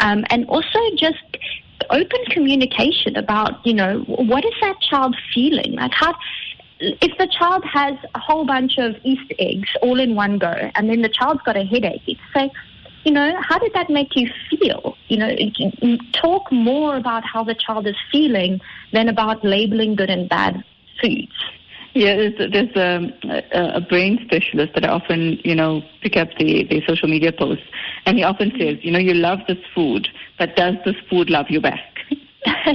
um, 0.00 0.24
and 0.30 0.46
also 0.46 0.78
just 0.96 1.18
open 1.90 2.24
communication 2.30 3.16
about 3.16 3.64
you 3.66 3.74
know 3.74 4.00
what 4.06 4.44
is 4.44 4.54
that 4.62 4.80
child 4.80 5.14
feeling 5.34 5.74
like 5.74 5.92
how 5.92 6.14
if 6.78 7.16
the 7.18 7.26
child 7.26 7.64
has 7.64 7.94
a 8.14 8.18
whole 8.18 8.44
bunch 8.44 8.78
of 8.78 8.96
Easter 9.02 9.34
eggs 9.38 9.68
all 9.82 9.98
in 9.98 10.14
one 10.14 10.38
go, 10.38 10.52
and 10.74 10.90
then 10.90 11.02
the 11.02 11.08
child's 11.08 11.40
got 11.42 11.56
a 11.56 11.64
headache, 11.64 12.02
it's 12.06 12.20
say, 12.34 12.50
you 13.06 13.12
know, 13.12 13.40
how 13.40 13.56
did 13.56 13.72
that 13.72 13.88
make 13.88 14.16
you 14.16 14.28
feel? 14.50 14.96
You 15.06 15.18
know, 15.18 15.30
talk 16.12 16.50
more 16.50 16.96
about 16.96 17.24
how 17.24 17.44
the 17.44 17.54
child 17.54 17.86
is 17.86 17.94
feeling 18.10 18.60
than 18.92 19.08
about 19.08 19.44
labeling 19.44 19.94
good 19.94 20.10
and 20.10 20.28
bad 20.28 20.64
foods. 21.00 21.30
Yeah, 21.94 22.16
there's, 22.16 22.52
there's 22.52 22.76
a, 22.76 23.76
a, 23.76 23.80
brain 23.80 24.18
specialist 24.26 24.74
that 24.74 24.84
I 24.84 24.88
often, 24.88 25.38
you 25.44 25.54
know, 25.54 25.82
pick 26.02 26.16
up 26.16 26.30
the, 26.36 26.64
the 26.64 26.82
social 26.86 27.08
media 27.08 27.32
posts, 27.32 27.64
and 28.06 28.18
he 28.18 28.24
often 28.24 28.50
says, 28.58 28.78
you 28.82 28.90
know, 28.90 28.98
you 28.98 29.14
love 29.14 29.38
this 29.46 29.58
food, 29.72 30.08
but 30.36 30.56
does 30.56 30.74
this 30.84 30.96
food 31.08 31.30
love 31.30 31.46
you 31.48 31.60
back? 31.60 31.94
yes, 32.44 32.66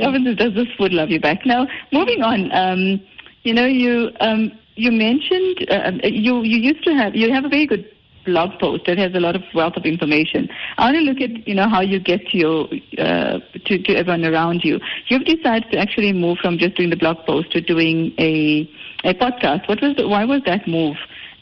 often 0.00 0.24
says, 0.24 0.36
does 0.36 0.54
this 0.54 0.68
food 0.78 0.92
love 0.92 1.10
you 1.10 1.20
back. 1.20 1.44
Now, 1.44 1.66
moving 1.92 2.22
on, 2.22 2.52
um, 2.52 3.00
you 3.42 3.52
know, 3.52 3.66
you 3.66 4.10
um, 4.20 4.52
you 4.76 4.92
mentioned 4.92 5.66
uh, 5.70 5.90
you 6.04 6.42
you 6.42 6.58
used 6.58 6.84
to 6.84 6.94
have 6.94 7.16
you 7.16 7.32
have 7.32 7.44
a 7.44 7.48
very 7.48 7.66
good 7.66 7.84
blog 8.28 8.58
post 8.60 8.84
that 8.86 8.98
has 8.98 9.14
a 9.14 9.20
lot 9.20 9.34
of 9.34 9.42
wealth 9.54 9.76
of 9.76 9.84
information. 9.84 10.48
I 10.76 10.86
want 10.86 10.96
to 10.96 11.02
look 11.02 11.20
at 11.20 11.48
you 11.48 11.54
know 11.54 11.68
how 11.68 11.80
you 11.80 11.98
get 11.98 12.26
to 12.28 12.36
your 12.36 12.68
uh, 12.98 13.38
to 13.66 13.78
to 13.78 13.94
everyone 13.94 14.24
around 14.24 14.64
you. 14.64 14.80
You've 15.08 15.24
decided 15.24 15.70
to 15.72 15.78
actually 15.78 16.12
move 16.12 16.38
from 16.38 16.58
just 16.58 16.76
doing 16.76 16.90
the 16.90 16.96
blog 16.96 17.24
post 17.26 17.52
to 17.52 17.60
doing 17.60 18.12
a 18.18 18.68
a 19.04 19.14
podcast. 19.14 19.68
What 19.68 19.80
was 19.80 19.96
the, 19.96 20.06
why 20.06 20.24
was 20.24 20.42
that 20.46 20.68
move, 20.68 20.96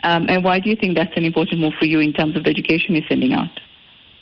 um, 0.04 0.26
and 0.28 0.44
why 0.44 0.60
do 0.60 0.70
you 0.70 0.76
think 0.76 0.96
that's 0.96 1.16
an 1.16 1.24
important 1.24 1.60
move 1.60 1.74
for 1.78 1.86
you 1.86 2.00
in 2.00 2.12
terms 2.12 2.36
of 2.36 2.44
the 2.44 2.50
education 2.50 2.94
you're 2.94 3.08
sending 3.08 3.32
out? 3.32 3.50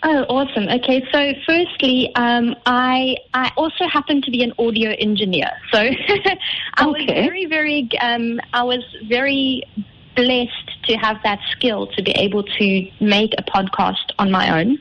Oh, 0.07 0.24
awesome. 0.29 0.68
Okay, 0.68 1.03
so 1.11 1.33
firstly, 1.46 2.11
um, 2.14 2.55
I 2.66 3.16
I 3.33 3.50
also 3.57 3.87
happen 3.87 4.20
to 4.22 4.31
be 4.31 4.42
an 4.42 4.53
audio 4.59 4.94
engineer, 4.98 5.50
so 5.72 5.79
I 6.74 6.87
was 6.87 7.03
very 7.07 7.46
very 7.46 7.88
um, 8.00 8.40
I 8.53 8.62
was 8.64 8.85
very 9.09 9.62
blessed 10.14 10.63
to 10.87 10.97
have 10.97 11.16
that 11.25 11.40
skill 11.51 11.87
to 11.88 12.03
be 12.03 12.12
able 12.12 12.42
to 12.42 12.90
make 13.01 13.35
a 13.38 13.42
podcast 13.42 14.12
on 14.18 14.31
my 14.31 14.61
own. 14.61 14.79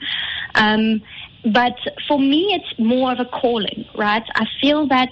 Um, 0.56 1.02
but 1.46 1.78
for 2.08 2.20
me, 2.20 2.54
it's 2.54 2.80
more 2.80 3.12
of 3.12 3.20
a 3.20 3.26
calling, 3.26 3.86
right? 3.96 4.24
I 4.36 4.46
feel 4.62 4.88
that 4.88 5.12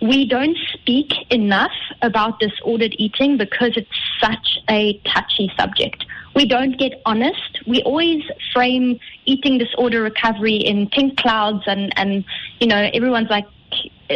we 0.00 0.26
don't 0.26 0.56
speak 0.72 1.12
enough 1.30 1.72
about 2.02 2.40
disordered 2.40 2.94
eating 2.98 3.36
because 3.36 3.72
it's 3.76 3.88
such 4.20 4.58
a 4.68 4.98
touchy 5.00 5.52
subject. 5.58 6.04
We 6.34 6.46
don't 6.46 6.78
get 6.78 7.02
honest. 7.04 7.60
We 7.66 7.82
always 7.82 8.22
frame 8.52 8.98
eating 9.26 9.58
disorder 9.58 10.02
recovery 10.02 10.56
in 10.56 10.88
pink 10.88 11.18
clouds 11.18 11.64
and, 11.66 11.92
and 11.98 12.24
you 12.60 12.66
know, 12.66 12.88
everyone's 12.94 13.28
like, 13.28 13.46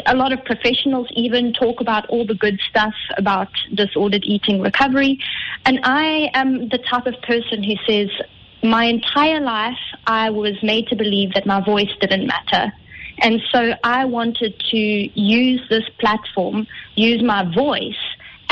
a 0.06 0.14
lot 0.14 0.32
of 0.32 0.44
professionals 0.44 1.06
even 1.12 1.52
talk 1.52 1.80
about 1.80 2.06
all 2.06 2.26
the 2.26 2.34
good 2.34 2.60
stuff 2.68 2.94
about 3.16 3.48
disordered 3.74 4.24
eating 4.24 4.60
recovery. 4.60 5.18
And 5.64 5.80
I 5.84 6.30
am 6.34 6.68
the 6.68 6.78
type 6.78 7.06
of 7.06 7.14
person 7.22 7.62
who 7.62 7.74
says, 7.86 8.08
my 8.62 8.84
entire 8.84 9.40
life, 9.40 9.78
I 10.06 10.30
was 10.30 10.54
made 10.62 10.88
to 10.88 10.96
believe 10.96 11.34
that 11.34 11.46
my 11.46 11.62
voice 11.62 11.90
didn't 12.00 12.26
matter. 12.26 12.72
And 13.18 13.40
so 13.52 13.74
I 13.84 14.06
wanted 14.06 14.58
to 14.70 14.78
use 14.78 15.60
this 15.68 15.88
platform, 16.00 16.66
use 16.96 17.22
my 17.22 17.44
voice 17.54 17.94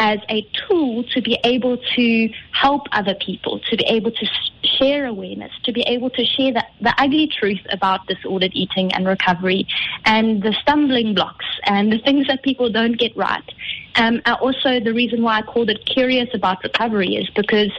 as 0.02 0.18
a 0.28 0.44
tool 0.66 1.04
to 1.04 1.22
be 1.22 1.38
able 1.44 1.78
to 1.94 2.28
help 2.50 2.88
other 2.90 3.14
people, 3.14 3.60
to 3.70 3.76
be 3.76 3.84
able 3.84 4.10
to 4.10 4.26
share 4.64 5.06
awareness, 5.06 5.52
to 5.62 5.72
be 5.72 5.82
able 5.82 6.10
to 6.10 6.24
share 6.24 6.52
the, 6.52 6.64
the 6.80 6.92
ugly 6.98 7.28
truth 7.28 7.60
about 7.70 8.04
disordered 8.08 8.50
eating 8.52 8.92
and 8.94 9.06
recovery 9.06 9.64
and 10.04 10.42
the 10.42 10.52
stumbling 10.60 11.14
blocks 11.14 11.46
and 11.66 11.92
the 11.92 11.98
things 11.98 12.26
that 12.26 12.42
people 12.42 12.68
don't 12.68 12.98
get 12.98 13.16
right. 13.16 13.48
Um, 13.94 14.20
also, 14.40 14.80
the 14.80 14.92
reason 14.92 15.22
why 15.22 15.38
I 15.38 15.42
called 15.42 15.70
it 15.70 15.86
Curious 15.86 16.30
About 16.34 16.64
Recovery 16.64 17.14
is 17.14 17.30
because 17.30 17.70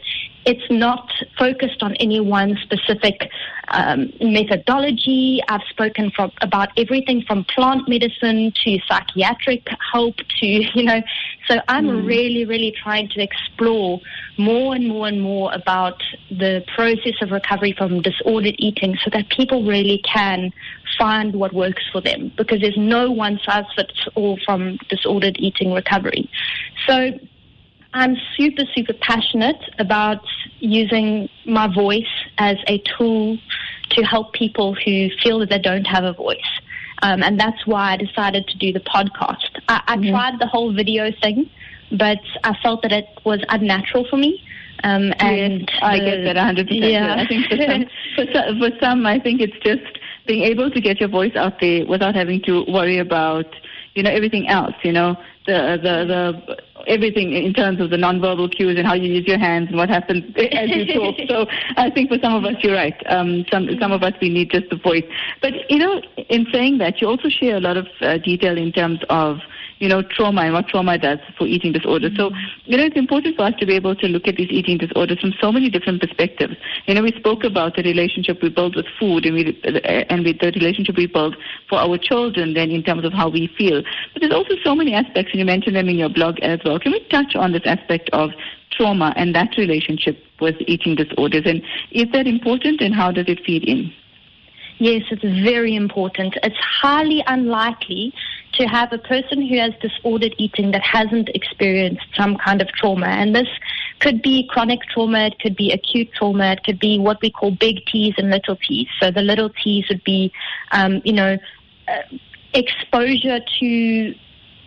it's 0.45 0.69
not 0.69 1.10
focused 1.38 1.82
on 1.82 1.95
any 1.95 2.19
one 2.19 2.58
specific 2.62 3.29
um, 3.69 4.12
methodology. 4.21 5.41
I've 5.47 5.62
spoken 5.69 6.12
from, 6.12 6.32
about 6.41 6.69
everything 6.77 7.23
from 7.25 7.45
plant 7.45 7.88
medicine 7.88 8.53
to 8.63 8.79
psychiatric 8.88 9.67
help 9.91 10.17
to, 10.17 10.45
you 10.45 10.84
know, 10.84 11.01
so 11.47 11.60
I'm 11.67 11.88
mm. 11.88 12.08
really, 12.08 12.45
really 12.45 12.73
trying 12.84 13.10
to 13.10 13.21
explore 13.21 13.99
more 14.38 14.75
and 14.75 14.88
more 14.88 15.08
and 15.08 15.21
more 15.21 15.53
about 15.53 16.01
the 16.29 16.63
process 16.75 17.13
of 17.21 17.32
recovery 17.32 17.73
from 17.77 18.01
disordered 18.01 18.56
eating 18.58 18.97
so 19.03 19.10
that 19.12 19.29
people 19.29 19.63
really 19.63 20.01
can 20.12 20.51
find 20.97 21.36
what 21.36 21.53
works 21.53 21.84
for 21.91 22.01
them 22.01 22.32
because 22.38 22.62
there's 22.62 22.77
no 22.77 23.12
one 23.12 23.39
size 23.45 23.65
fits 23.75 24.08
all 24.15 24.38
from 24.45 24.77
disordered 24.89 25.36
eating 25.39 25.73
recovery. 25.73 26.29
So 26.88 27.12
I'm 27.93 28.17
super, 28.36 28.63
super 28.73 28.93
passionate 28.93 29.62
about 29.79 30.25
using 30.60 31.29
my 31.45 31.73
voice 31.73 32.13
as 32.38 32.58
a 32.67 32.82
tool 32.97 33.38
to 33.91 34.01
help 34.03 34.34
people 34.34 34.73
who 34.73 35.10
feel 35.21 35.39
that 35.39 35.49
they 35.49 35.60
don't 35.60 35.86
have 35.86 36.03
a 36.03 36.13
voice. 36.13 36.38
Um, 37.03 37.21
and 37.21 37.39
that's 37.39 37.67
why 37.67 37.93
I 37.93 37.97
decided 37.97 38.47
to 38.47 38.58
do 38.58 38.71
the 38.71 38.79
podcast. 38.79 39.62
I, 39.67 39.82
I 39.88 39.97
mm-hmm. 39.97 40.10
tried 40.10 40.39
the 40.39 40.47
whole 40.47 40.73
video 40.73 41.12
thing, 41.21 41.49
but 41.91 42.19
I 42.43 42.56
felt 42.63 42.82
that 42.84 42.91
it 42.91 43.08
was 43.23 43.41
unnatural 43.49 44.08
for 44.10 44.17
me. 44.17 44.43
Um, 44.84 45.13
and 45.19 45.62
yes, 45.62 45.79
I 45.82 45.99
get 45.99 46.23
that 46.23 46.36
100%. 46.36 46.67
Yeah. 46.69 47.15
I 47.15 47.27
think 47.27 47.47
for 47.47 47.58
some, 47.58 47.86
for, 48.15 48.25
some, 48.34 48.60
for 48.60 48.69
some, 48.79 49.06
I 49.06 49.19
think 49.19 49.41
it's 49.41 49.58
just 49.63 49.99
being 50.25 50.43
able 50.43 50.71
to 50.71 50.82
get 50.82 50.99
your 50.99 51.10
voice 51.10 51.36
out 51.36 51.60
there 51.60 51.86
without 51.86 52.15
having 52.15 52.41
to 52.43 52.65
worry 52.67 52.97
about, 52.97 53.45
you 53.95 54.03
know, 54.03 54.10
everything 54.10 54.47
else, 54.47 54.73
you 54.84 54.91
know, 54.91 55.15
the, 55.45 55.77
the, 55.82 56.06
the, 56.06 56.58
everything 56.88 57.34
in 57.34 57.54
terms 57.54 57.80
of 57.80 57.89
the 57.89 57.98
nonverbal 57.98 58.54
cues 58.56 58.78
and 58.78 58.86
how 58.86 58.93
you 58.93 59.12
use 59.13 59.28
your 59.28 59.38
hands 59.39 59.67
and 59.69 59.78
what 59.78 59.89
happens 59.89 60.24
as 60.38 60.69
you 60.69 60.86
talk. 60.93 61.15
so 61.28 61.46
I 61.78 61.89
think 61.89 62.10
for 62.10 62.17
some 62.22 62.34
of 62.34 62.46
us, 62.46 62.56
you're 62.63 62.76
right. 62.76 62.96
Um, 63.08 63.46
some 63.52 63.69
some 63.80 63.91
of 63.91 64.04
us 64.04 64.13
we 64.22 64.30
need 64.30 64.52
just 64.52 64.69
the 64.69 64.78
voice. 64.78 65.06
But 65.41 65.54
you 65.69 65.80
know, 65.80 66.02
in 66.30 66.48
saying 66.52 66.78
that, 66.80 67.02
you 67.02 67.08
also 67.08 67.30
share 67.30 67.58
a 67.58 67.62
lot 67.62 67.78
of 67.78 67.88
uh, 68.02 68.17
detail 68.17 68.58
in 68.58 68.72
terms 68.72 69.00
of 69.10 69.39
you 69.84 69.89
know, 69.89 70.02
trauma 70.02 70.43
and 70.43 70.54
what 70.54 70.69
trauma 70.69 70.98
does 70.98 71.19
for 71.38 71.46
eating 71.46 71.74
disorders. 71.74 72.13
So, 72.15 72.32
you 72.63 72.78
know, 72.78 72.86
it's 72.86 72.96
important 72.96 73.36
for 73.36 73.43
us 73.43 73.54
to 73.60 73.65
be 73.65 73.76
able 73.76 73.98
to 73.98 74.08
look 74.08 74.30
at 74.30 74.38
these 74.38 74.48
eating 74.50 74.78
disorders 74.78 75.19
from 75.19 75.34
so 75.41 75.52
many 75.52 75.69
different 75.69 76.00
perspectives. 76.00 76.56
You 76.86 76.93
know, 76.93 77.04
we 77.04 77.12
spoke 77.12 77.43
about 77.43 77.76
the 77.76 77.84
relationship 77.84 78.41
we 78.41 78.48
build 78.48 78.78
with 78.78 78.86
food 78.98 79.26
and, 79.26 79.36
we, 79.36 79.62
and 80.10 80.24
with 80.24 80.39
the 80.39 80.54
relationship 80.56 80.96
we 80.96 81.08
build 81.08 81.36
for 81.67 81.80
our 81.80 81.98
children 81.98 82.54
then 82.54 82.72
in 82.72 82.82
terms 82.82 83.04
of 83.04 83.12
how 83.12 83.28
we 83.28 83.52
feel. 83.58 83.84
But 84.13 84.22
there's 84.22 84.34
also 84.34 84.54
so 84.63 84.74
many 84.74 84.93
aspects, 84.93 85.34
and 85.34 85.39
you 85.39 85.46
mentioned 85.46 85.76
them 85.76 85.89
in 85.89 85.98
your 85.98 86.08
blog 86.08 86.39
as 86.39 86.62
well. 86.63 86.80
Can 86.80 86.93
we 86.93 87.06
touch 87.10 87.36
on 87.36 87.52
this 87.52 87.63
aspect 87.65 88.10
of 88.13 88.30
trauma 88.72 89.12
and 89.17 89.36
that 89.36 89.58
relationship 89.58 90.17
with 90.39 90.56
eating 90.62 90.96
disorders? 90.96 91.43
And 91.46 91.62
is 91.91 92.06
that 92.13 92.26
important 92.26 92.80
and 92.80 92.96
how 92.96 93.12
does 93.12 93.26
it 93.28 93.41
feed 93.46 93.65
in? 93.65 93.91
Yes, 94.80 95.04
it's 95.12 95.24
very 95.43 95.76
important. 95.76 96.38
It's 96.41 96.58
highly 96.58 97.22
unlikely 97.28 98.13
to 98.54 98.66
have 98.66 98.94
a 98.94 98.98
person 98.98 99.42
who 99.48 99.58
has 99.58 99.74
disordered 99.82 100.36
eating 100.38 100.72
that 100.72 100.82
hasn't 100.84 101.30
experienced 101.30 102.06
some 102.16 102.38
kind 102.38 102.62
of 102.62 102.68
trauma. 102.70 103.08
And 103.08 103.36
this 103.36 103.48
could 104.00 104.22
be 104.22 104.48
chronic 104.50 104.82
trauma, 104.94 105.28
it 105.28 105.39
could 105.39 105.56
be 105.56 105.72
acute 105.72 106.10
trauma, 106.13 106.52
it 106.52 106.63
could 106.63 106.80
be 106.80 107.00
what 107.00 107.22
we 107.22 107.32
call 107.32 107.52
big 107.52 107.86
T's 107.86 108.13
and 108.18 108.30
little 108.30 108.58
T's. 108.68 108.88
So 109.00 109.12
the 109.12 109.22
little 109.22 109.50
T's 109.50 109.88
would 109.89 110.04
be, 110.04 110.32
um, 110.72 111.02
you 111.04 111.13
know, 111.13 111.38
uh, 111.88 112.18
exposure 112.54 113.39
to 113.60 114.16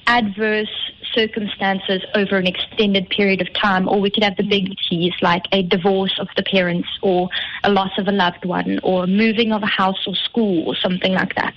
adverse 0.07 0.92
circumstances 1.16 2.02
over 2.14 2.37
an 2.37 2.46
extended 2.46 3.09
period 3.09 3.40
of 3.40 3.52
time, 3.54 3.88
or 3.88 4.00
we 4.00 4.10
could 4.10 4.23
have 4.23 4.37
the 4.37 4.42
big 4.42 4.75
T's 4.88 5.14
like 5.23 5.44
a 5.52 5.62
divorce 5.62 6.17
of 6.21 6.29
the 6.37 6.42
parents, 6.42 6.88
or 7.02 7.29
a 7.64 7.71
loss 7.71 7.90
of 7.98 8.06
a 8.06 8.12
loved 8.12 8.44
one, 8.44 8.79
or 8.83 9.06
moving 9.06 9.52
of 9.52 9.62
a 9.62 9.67
house 9.67 10.06
or 10.06 10.14
school, 10.14 10.69
or 10.69 10.77
something 10.77 11.12
like 11.12 11.35
that. 11.35 11.54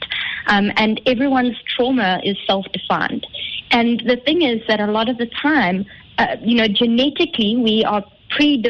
Um, 0.47 0.71
and 0.77 1.01
everyone's 1.05 1.57
trauma 1.75 2.19
is 2.23 2.37
self-defined. 2.47 3.27
And 3.71 4.01
the 4.05 4.17
thing 4.17 4.41
is 4.41 4.61
that 4.67 4.79
a 4.79 4.87
lot 4.87 5.09
of 5.09 5.17
the 5.17 5.27
time, 5.27 5.85
uh, 6.17 6.37
you 6.41 6.55
know, 6.55 6.67
genetically 6.67 7.55
we 7.57 7.83
are 7.83 8.03
pre 8.29 8.63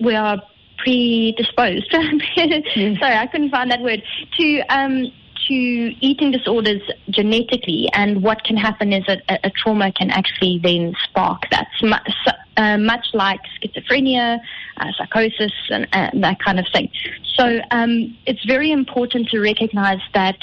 we 0.00 0.14
are 0.14 0.42
predisposed. 0.78 1.86
Sorry, 1.92 2.98
I 3.00 3.28
couldn't 3.30 3.50
find 3.50 3.70
that 3.70 3.80
word 3.82 4.02
to 4.38 4.60
um, 4.68 5.12
to 5.48 5.54
eating 5.54 6.30
disorders 6.30 6.82
genetically, 7.10 7.88
and 7.92 8.22
what 8.22 8.44
can 8.44 8.56
happen 8.56 8.92
is 8.92 9.04
a, 9.08 9.20
a 9.44 9.50
trauma 9.50 9.92
can 9.92 10.10
actually 10.10 10.60
then 10.62 10.94
spark 11.04 11.42
that. 11.50 11.68
Much, 11.82 12.10
uh, 12.56 12.78
much 12.78 13.06
like 13.12 13.40
schizophrenia, 13.60 14.38
uh, 14.78 14.92
psychosis, 14.96 15.52
and 15.70 15.86
uh, 15.92 16.10
that 16.14 16.38
kind 16.38 16.58
of 16.58 16.66
thing. 16.72 16.90
So 17.34 17.60
um, 17.70 18.16
it's 18.26 18.44
very 18.44 18.70
important 18.70 19.28
to 19.30 19.40
recognize 19.40 20.00
that 20.14 20.38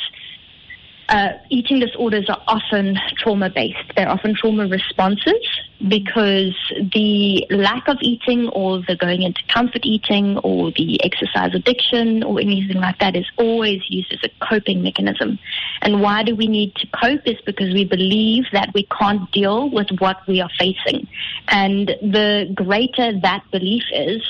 uh, 1.10 1.30
eating 1.50 1.80
disorders 1.80 2.30
are 2.30 2.42
often 2.48 2.98
trauma 3.18 3.50
based. 3.50 3.78
They're 3.96 4.10
often 4.10 4.36
trauma 4.36 4.68
responses 4.68 5.60
because 5.88 6.56
the 6.94 7.48
lack 7.50 7.88
of 7.88 7.98
eating 8.02 8.48
or 8.50 8.82
the 8.88 8.96
going 8.96 9.24
into 9.24 9.42
comfort 9.48 9.82
eating 9.84 10.38
or 10.40 10.72
the 10.72 11.04
exercise 11.04 11.56
addiction 11.56 12.24
or 12.24 12.40
anything 12.40 12.78
like 12.78 13.00
that 13.00 13.16
is 13.16 13.26
always 13.38 13.82
used 13.90 14.14
as 14.14 14.20
a 14.24 14.46
coping 14.46 14.84
mechanism. 14.84 15.40
And 15.82 16.02
why 16.02 16.24
do 16.24 16.36
we 16.36 16.48
need 16.48 16.76
to 16.76 16.88
cope 16.88 17.22
is 17.26 17.42
because 17.44 17.74
we 17.74 17.86
believe 17.86 18.46
that 18.54 18.72
we 18.76 18.88
can't 19.00 19.32
deal 19.32 19.70
with 19.70 19.88
what 20.00 20.18
we 20.28 20.42
are 20.42 20.50
facing. 20.60 21.08
And 21.48 21.88
the 22.02 22.52
greater 22.54 23.20
that 23.22 23.44
belief 23.52 23.84
is, 23.92 24.22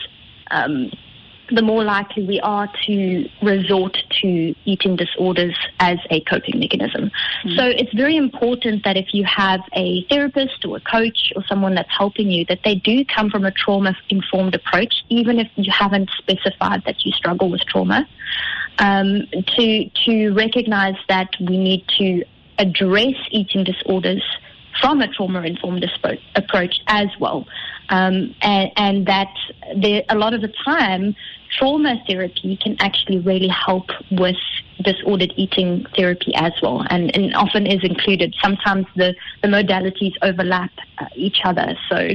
um, 0.52 0.92
the 1.52 1.62
more 1.62 1.84
likely 1.84 2.26
we 2.26 2.40
are 2.42 2.70
to 2.86 3.30
resort 3.42 3.98
to 4.22 4.56
eating 4.66 4.96
disorders 4.96 5.56
as 5.80 5.98
a 6.10 6.22
coping 6.22 6.60
mechanism. 6.60 7.12
Mm. 7.44 7.56
So 7.56 7.66
it's 7.66 7.94
very 7.94 8.18
important 8.18 8.84
that 8.84 8.98
if 8.98 9.14
you 9.14 9.24
have 9.26 9.62
a 9.74 10.04
therapist 10.10 10.66
or 10.66 10.78
a 10.78 10.82
coach 10.82 11.34
or 11.36 11.44
someone 11.48 11.76
that's 11.76 11.92
helping 11.96 12.30
you, 12.30 12.46
that 12.46 12.60
they 12.64 12.76
do 12.76 13.04
come 13.06 13.30
from 13.30 13.46
a 13.46 13.52
trauma 13.52 13.96
informed 14.10 14.56
approach, 14.56 15.04
even 15.10 15.40
if 15.40 15.48
you 15.56 15.72
haven't 15.72 16.10
specified 16.18 16.84
that 16.86 17.06
you 17.06 17.12
struggle 17.12 17.50
with 17.50 17.62
trauma, 17.62 18.08
um, 18.80 19.28
to, 19.56 19.90
to 20.06 20.30
recognize 20.34 20.96
that 21.08 21.30
we 21.40 21.58
need 21.58 21.86
to 21.98 22.24
address 22.58 23.16
eating 23.32 23.64
disorders 23.64 24.24
from 24.80 25.02
a 25.02 25.08
trauma 25.08 25.42
informed 25.42 25.86
approach 26.36 26.80
as 26.88 27.08
well. 27.20 27.46
Um, 27.90 28.36
and, 28.42 28.72
and, 28.76 29.06
that 29.08 29.34
there, 29.76 30.04
a 30.10 30.16
lot 30.16 30.34
of 30.34 30.42
the 30.42 30.54
time 30.64 31.16
trauma 31.52 32.02
therapy 32.08 32.58
can 32.58 32.76
actually 32.80 33.20
really 33.20 33.48
help 33.48 33.90
with 34.12 34.38
disordered 34.82 35.34
eating 35.36 35.86
therapy 35.96 36.34
as 36.36 36.54
well, 36.62 36.86
and, 36.90 37.14
and 37.16 37.36
often 37.36 37.68
is 37.68 37.84
included. 37.84 38.34
Sometimes 38.42 38.86
the, 38.96 39.14
the 39.42 39.48
modalities 39.48 40.14
overlap 40.22 40.72
uh, 41.00 41.06
each 41.16 41.42
other. 41.44 41.78
So, 41.90 42.10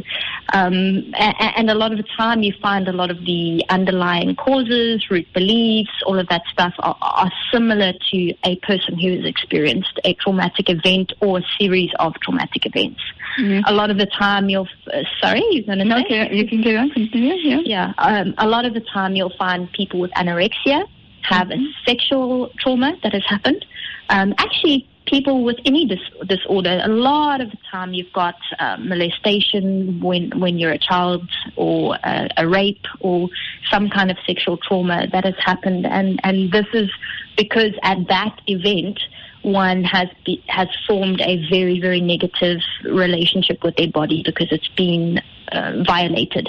um, 0.52 1.12
and, 1.18 1.34
and, 1.56 1.70
a 1.70 1.74
lot 1.74 1.92
of 1.92 1.98
the 1.98 2.08
time 2.16 2.42
you 2.42 2.54
find 2.62 2.88
a 2.88 2.92
lot 2.92 3.10
of 3.10 3.18
the 3.24 3.64
underlying 3.68 4.36
causes, 4.36 5.10
root 5.10 5.26
beliefs, 5.34 5.90
all 6.06 6.18
of 6.18 6.28
that 6.28 6.42
stuff 6.50 6.74
are, 6.78 6.96
are 7.00 7.30
similar 7.52 7.92
to 8.10 8.34
a 8.44 8.56
person 8.56 8.98
who 8.98 9.16
has 9.16 9.24
experienced 9.24 9.98
a 10.04 10.14
traumatic 10.14 10.70
event 10.70 11.12
or 11.20 11.38
a 11.38 11.44
series 11.58 11.90
of 11.98 12.14
traumatic 12.20 12.66
events. 12.66 13.00
Mm-hmm. 13.38 13.62
A 13.66 13.72
lot 13.72 13.90
of 13.90 13.98
the 13.98 14.06
time 14.06 14.48
you'll, 14.48 14.68
uh, 14.92 15.02
sorry, 15.20 15.42
you're 15.50 15.64
going 15.64 15.78
to 15.78 15.84
no, 15.84 15.98
okay, 16.00 16.34
you 16.34 16.46
can 16.46 16.62
go 16.62 16.76
on, 16.76 16.90
continue, 16.90 17.34
yeah. 17.34 17.60
Yeah, 17.64 17.92
um, 17.98 18.34
a 18.38 18.46
lot 18.46 18.64
of 18.64 18.74
the 18.74 18.80
time 18.80 19.16
you'll 19.16 19.36
find 19.36 19.70
people 19.72 20.00
with 20.00 20.10
anorexia 20.12 20.86
have 21.22 21.48
mm-hmm. 21.48 21.62
a 21.62 21.72
sexual 21.86 22.50
trauma 22.58 22.96
that 23.02 23.12
has 23.12 23.24
happened. 23.26 23.64
Um, 24.08 24.34
actually, 24.38 24.88
people 25.06 25.44
with 25.44 25.56
any 25.64 25.86
dis- 25.86 26.26
disorder, 26.26 26.80
a 26.82 26.88
lot 26.88 27.40
of 27.40 27.50
the 27.50 27.58
time 27.70 27.94
you've 27.94 28.12
got 28.12 28.36
uh, 28.58 28.76
molestation 28.78 30.00
when 30.00 30.38
when 30.38 30.58
you're 30.58 30.72
a 30.72 30.78
child, 30.78 31.28
or 31.56 31.96
a, 32.04 32.28
a 32.36 32.48
rape, 32.48 32.84
or 33.00 33.28
some 33.70 33.88
kind 33.90 34.10
of 34.10 34.16
sexual 34.26 34.56
trauma 34.58 35.06
that 35.12 35.24
has 35.24 35.34
happened, 35.38 35.86
and 35.86 36.20
and 36.24 36.52
this 36.52 36.66
is 36.72 36.90
because 37.36 37.72
at 37.82 37.98
that 38.08 38.40
event 38.46 39.00
one 39.44 39.84
has 39.84 40.08
be, 40.24 40.42
has 40.48 40.68
formed 40.86 41.20
a 41.20 41.46
very 41.48 41.80
very 41.80 42.00
negative 42.00 42.60
relationship 42.84 43.62
with 43.62 43.76
their 43.76 43.90
body 43.90 44.22
because 44.24 44.48
it's 44.50 44.68
been 44.76 45.20
uh, 45.52 45.82
violated 45.86 46.48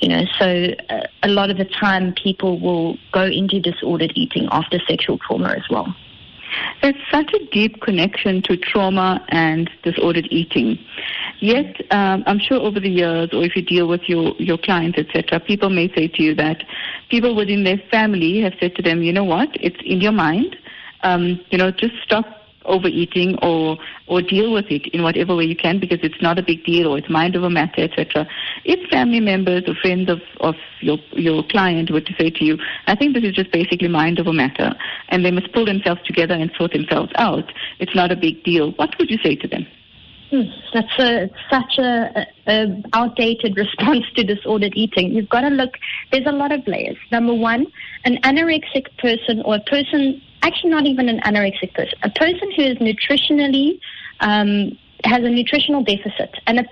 you 0.00 0.08
know 0.08 0.24
so 0.38 0.68
uh, 0.88 1.06
a 1.22 1.28
lot 1.28 1.50
of 1.50 1.56
the 1.56 1.64
time 1.64 2.14
people 2.14 2.58
will 2.58 2.96
go 3.12 3.24
into 3.24 3.60
disordered 3.60 4.12
eating 4.14 4.48
after 4.52 4.78
sexual 4.88 5.18
trauma 5.18 5.48
as 5.50 5.64
well 5.70 5.94
there's 6.82 6.94
such 7.10 7.32
a 7.32 7.44
deep 7.46 7.80
connection 7.80 8.42
to 8.42 8.56
trauma 8.56 9.24
and 9.28 9.70
disordered 9.82 10.28
eating. 10.30 10.78
Yet, 11.40 11.80
um, 11.90 12.22
I'm 12.26 12.38
sure 12.38 12.58
over 12.58 12.80
the 12.80 12.88
years, 12.88 13.30
or 13.32 13.44
if 13.44 13.56
you 13.56 13.62
deal 13.62 13.88
with 13.88 14.02
your, 14.08 14.34
your 14.38 14.58
clients, 14.58 14.98
etc., 14.98 15.40
people 15.40 15.70
may 15.70 15.92
say 15.94 16.08
to 16.08 16.22
you 16.22 16.34
that 16.36 16.62
people 17.10 17.34
within 17.34 17.64
their 17.64 17.78
family 17.90 18.40
have 18.40 18.54
said 18.60 18.74
to 18.76 18.82
them, 18.82 19.02
you 19.02 19.12
know 19.12 19.24
what, 19.24 19.48
it's 19.54 19.80
in 19.84 20.00
your 20.00 20.12
mind. 20.12 20.56
Um, 21.02 21.40
you 21.50 21.58
know, 21.58 21.70
just 21.70 21.94
stop 22.02 22.35
overeating 22.66 23.38
or 23.42 23.78
or 24.06 24.22
deal 24.22 24.52
with 24.52 24.66
it 24.70 24.86
in 24.94 25.02
whatever 25.02 25.34
way 25.34 25.44
you 25.44 25.56
can 25.56 25.78
because 25.80 25.98
it's 26.02 26.20
not 26.20 26.38
a 26.38 26.42
big 26.42 26.64
deal 26.64 26.88
or 26.88 26.98
it's 26.98 27.10
mind 27.10 27.36
over 27.36 27.50
matter, 27.50 27.82
etc. 27.82 28.26
If 28.64 28.88
family 28.90 29.20
members 29.20 29.64
or 29.66 29.74
friends 29.74 30.08
of, 30.08 30.20
of 30.40 30.54
your 30.80 30.98
your 31.12 31.42
client 31.50 31.90
were 31.90 32.00
to 32.00 32.12
say 32.18 32.30
to 32.30 32.44
you, 32.44 32.58
I 32.86 32.94
think 32.94 33.14
this 33.14 33.24
is 33.24 33.34
just 33.34 33.52
basically 33.52 33.88
mind 33.88 34.20
over 34.20 34.32
matter 34.32 34.74
and 35.08 35.24
they 35.24 35.30
must 35.30 35.52
pull 35.52 35.64
themselves 35.64 36.00
together 36.04 36.34
and 36.34 36.50
sort 36.56 36.72
themselves 36.72 37.12
out, 37.16 37.52
it's 37.78 37.94
not 37.94 38.12
a 38.12 38.16
big 38.16 38.42
deal, 38.44 38.72
what 38.72 38.94
would 38.98 39.10
you 39.10 39.18
say 39.22 39.36
to 39.36 39.48
them? 39.48 39.66
Hmm, 40.30 40.42
that's 40.74 40.98
a, 40.98 41.30
such 41.48 41.78
a, 41.78 42.26
a, 42.48 42.82
outdated 42.94 43.56
response 43.56 44.04
to 44.16 44.24
disordered 44.24 44.72
eating. 44.74 45.12
You've 45.12 45.28
got 45.28 45.42
to 45.42 45.48
look. 45.48 45.74
There's 46.10 46.26
a 46.26 46.32
lot 46.32 46.50
of 46.50 46.66
layers. 46.66 46.96
Number 47.12 47.32
one, 47.32 47.66
an 48.04 48.18
anorexic 48.24 48.86
person 48.98 49.40
or 49.44 49.56
a 49.56 49.60
person 49.60 50.20
actually 50.46 50.70
not 50.70 50.86
even 50.86 51.08
an 51.08 51.20
anorexic 51.20 51.74
person, 51.74 51.98
a 52.02 52.10
person 52.10 52.50
who 52.56 52.62
is 52.62 52.76
nutritionally 52.78 53.80
um, 54.20 54.50
has 55.04 55.22
a 55.22 55.30
nutritional 55.30 55.82
deficit, 55.82 56.30
and 56.46 56.60
a, 56.60 56.66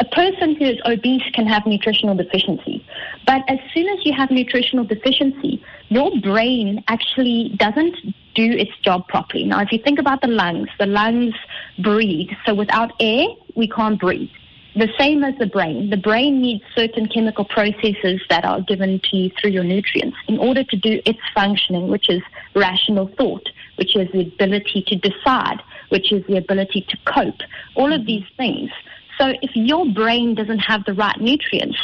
a 0.00 0.04
person 0.06 0.56
who 0.56 0.64
is 0.64 0.78
obese 0.84 1.22
can 1.34 1.46
have 1.46 1.64
nutritional 1.66 2.14
deficiency. 2.16 2.84
But 3.26 3.42
as 3.48 3.58
soon 3.72 3.88
as 3.88 4.04
you 4.04 4.12
have 4.14 4.30
nutritional 4.30 4.84
deficiency, 4.84 5.62
your 5.88 6.10
brain 6.20 6.82
actually 6.88 7.54
doesn't 7.56 7.96
do 8.34 8.50
its 8.50 8.72
job 8.82 9.06
properly. 9.08 9.44
Now, 9.44 9.60
if 9.60 9.70
you 9.72 9.78
think 9.78 9.98
about 9.98 10.22
the 10.22 10.28
lungs, 10.28 10.68
the 10.78 10.86
lungs 10.86 11.34
breathe. 11.78 12.30
So 12.46 12.54
without 12.54 12.92
air, 12.98 13.26
we 13.54 13.68
can't 13.68 14.00
breathe 14.00 14.30
the 14.74 14.88
same 14.98 15.22
as 15.22 15.36
the 15.38 15.46
brain. 15.46 15.90
The 15.90 15.96
brain 15.96 16.40
needs 16.40 16.64
certain 16.74 17.06
chemical 17.08 17.44
processes 17.44 18.20
that 18.30 18.44
are 18.44 18.60
given 18.62 19.00
to 19.10 19.16
you 19.16 19.30
through 19.38 19.50
your 19.50 19.64
nutrients 19.64 20.16
in 20.28 20.38
order 20.38 20.64
to 20.64 20.76
do 20.76 21.00
its 21.04 21.18
functioning, 21.34 21.88
which 21.88 22.08
is 22.08 22.22
rational 22.54 23.08
thought, 23.18 23.48
which 23.76 23.96
is 23.96 24.10
the 24.12 24.22
ability 24.22 24.84
to 24.88 24.96
decide, 24.96 25.60
which 25.90 26.12
is 26.12 26.24
the 26.26 26.36
ability 26.36 26.86
to 26.88 26.96
cope, 27.04 27.40
all 27.74 27.92
of 27.92 28.06
these 28.06 28.24
things. 28.36 28.70
So 29.18 29.34
if 29.42 29.50
your 29.54 29.86
brain 29.92 30.34
doesn't 30.34 30.60
have 30.60 30.84
the 30.84 30.94
right 30.94 31.20
nutrients, 31.20 31.78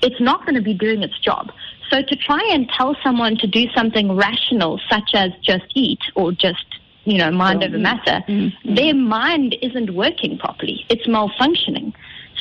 it's 0.00 0.20
not 0.20 0.42
going 0.42 0.54
to 0.54 0.62
be 0.62 0.74
doing 0.74 1.02
its 1.02 1.18
job. 1.18 1.50
So 1.90 2.02
to 2.02 2.16
try 2.16 2.40
and 2.52 2.68
tell 2.68 2.96
someone 3.02 3.36
to 3.38 3.46
do 3.46 3.66
something 3.74 4.14
rational, 4.14 4.78
such 4.88 5.10
as 5.14 5.32
just 5.42 5.64
eat 5.74 6.00
or 6.14 6.32
just 6.32 6.64
you 7.08 7.16
know, 7.16 7.30
mind 7.30 7.64
over 7.64 7.78
matter, 7.78 8.22
mm-hmm. 8.28 8.74
their 8.74 8.94
mind 8.94 9.56
isn't 9.62 9.94
working 9.94 10.36
properly. 10.38 10.84
It's 10.90 11.06
malfunctioning. 11.06 11.94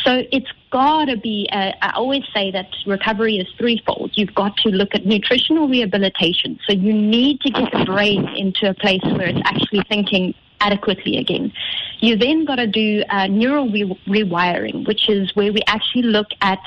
So 0.04 0.24
it's 0.32 0.52
got 0.72 1.06
to 1.06 1.18
be, 1.18 1.48
uh, 1.52 1.72
I 1.82 1.92
always 1.96 2.24
say 2.34 2.52
that 2.52 2.68
recovery 2.86 3.38
is 3.38 3.48
threefold. 3.58 4.12
You've 4.14 4.36
got 4.36 4.58
to 4.58 4.70
look 4.70 4.94
at 4.94 5.06
nutritional 5.06 5.68
rehabilitation. 5.68 6.60
So 6.68 6.74
you 6.74 6.94
need 6.94 7.42
to 7.42 7.50
get 7.50 7.72
the 7.72 7.86
brain 7.86 8.28
into 8.36 8.70
a 8.70 8.74
place 8.74 9.02
where 9.04 9.28
it's 9.28 9.42
actually 9.46 9.84
thinking 9.90 10.34
adequately 10.62 11.18
again. 11.18 11.52
You 12.00 12.16
then 12.16 12.46
got 12.46 12.56
to 12.56 12.68
do 12.68 13.04
uh, 13.10 13.28
neural 13.28 13.70
re- 13.70 14.00
rewiring, 14.08 14.88
which 14.88 15.10
is 15.10 15.36
where 15.36 15.52
we 15.52 15.62
actually 15.68 16.04
look 16.04 16.28
at 16.42 16.60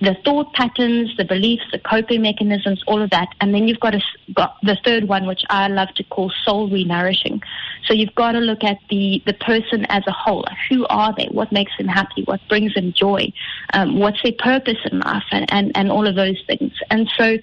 the 0.00 0.14
thought 0.24 0.52
patterns, 0.52 1.16
the 1.16 1.24
beliefs, 1.24 1.64
the 1.72 1.78
coping 1.78 2.22
mechanisms, 2.22 2.82
all 2.86 3.00
of 3.00 3.10
that. 3.10 3.28
And 3.40 3.54
then 3.54 3.66
you've 3.66 3.80
got, 3.80 3.90
to, 3.90 4.02
got 4.34 4.56
the 4.62 4.76
third 4.84 5.08
one, 5.08 5.26
which 5.26 5.42
I 5.48 5.68
love 5.68 5.88
to 5.96 6.04
call 6.04 6.30
soul 6.44 6.68
renourishing. 6.68 7.42
So 7.86 7.94
you've 7.94 8.14
got 8.14 8.32
to 8.32 8.40
look 8.40 8.62
at 8.62 8.78
the, 8.90 9.22
the 9.26 9.34
person 9.34 9.86
as 9.86 10.02
a 10.06 10.12
whole. 10.12 10.44
Who 10.68 10.86
are 10.86 11.14
they? 11.16 11.26
What 11.26 11.50
makes 11.50 11.72
them 11.78 11.88
happy? 11.88 12.22
What 12.24 12.40
brings 12.48 12.74
them 12.74 12.92
joy? 12.92 13.32
Um, 13.72 13.98
what's 13.98 14.22
their 14.22 14.32
purpose 14.38 14.78
in 14.90 15.00
life? 15.00 15.24
And, 15.32 15.50
and, 15.52 15.72
and 15.74 15.90
all 15.90 16.06
of 16.06 16.14
those 16.14 16.40
things. 16.46 16.72
And 16.90 17.08
so, 17.16 17.38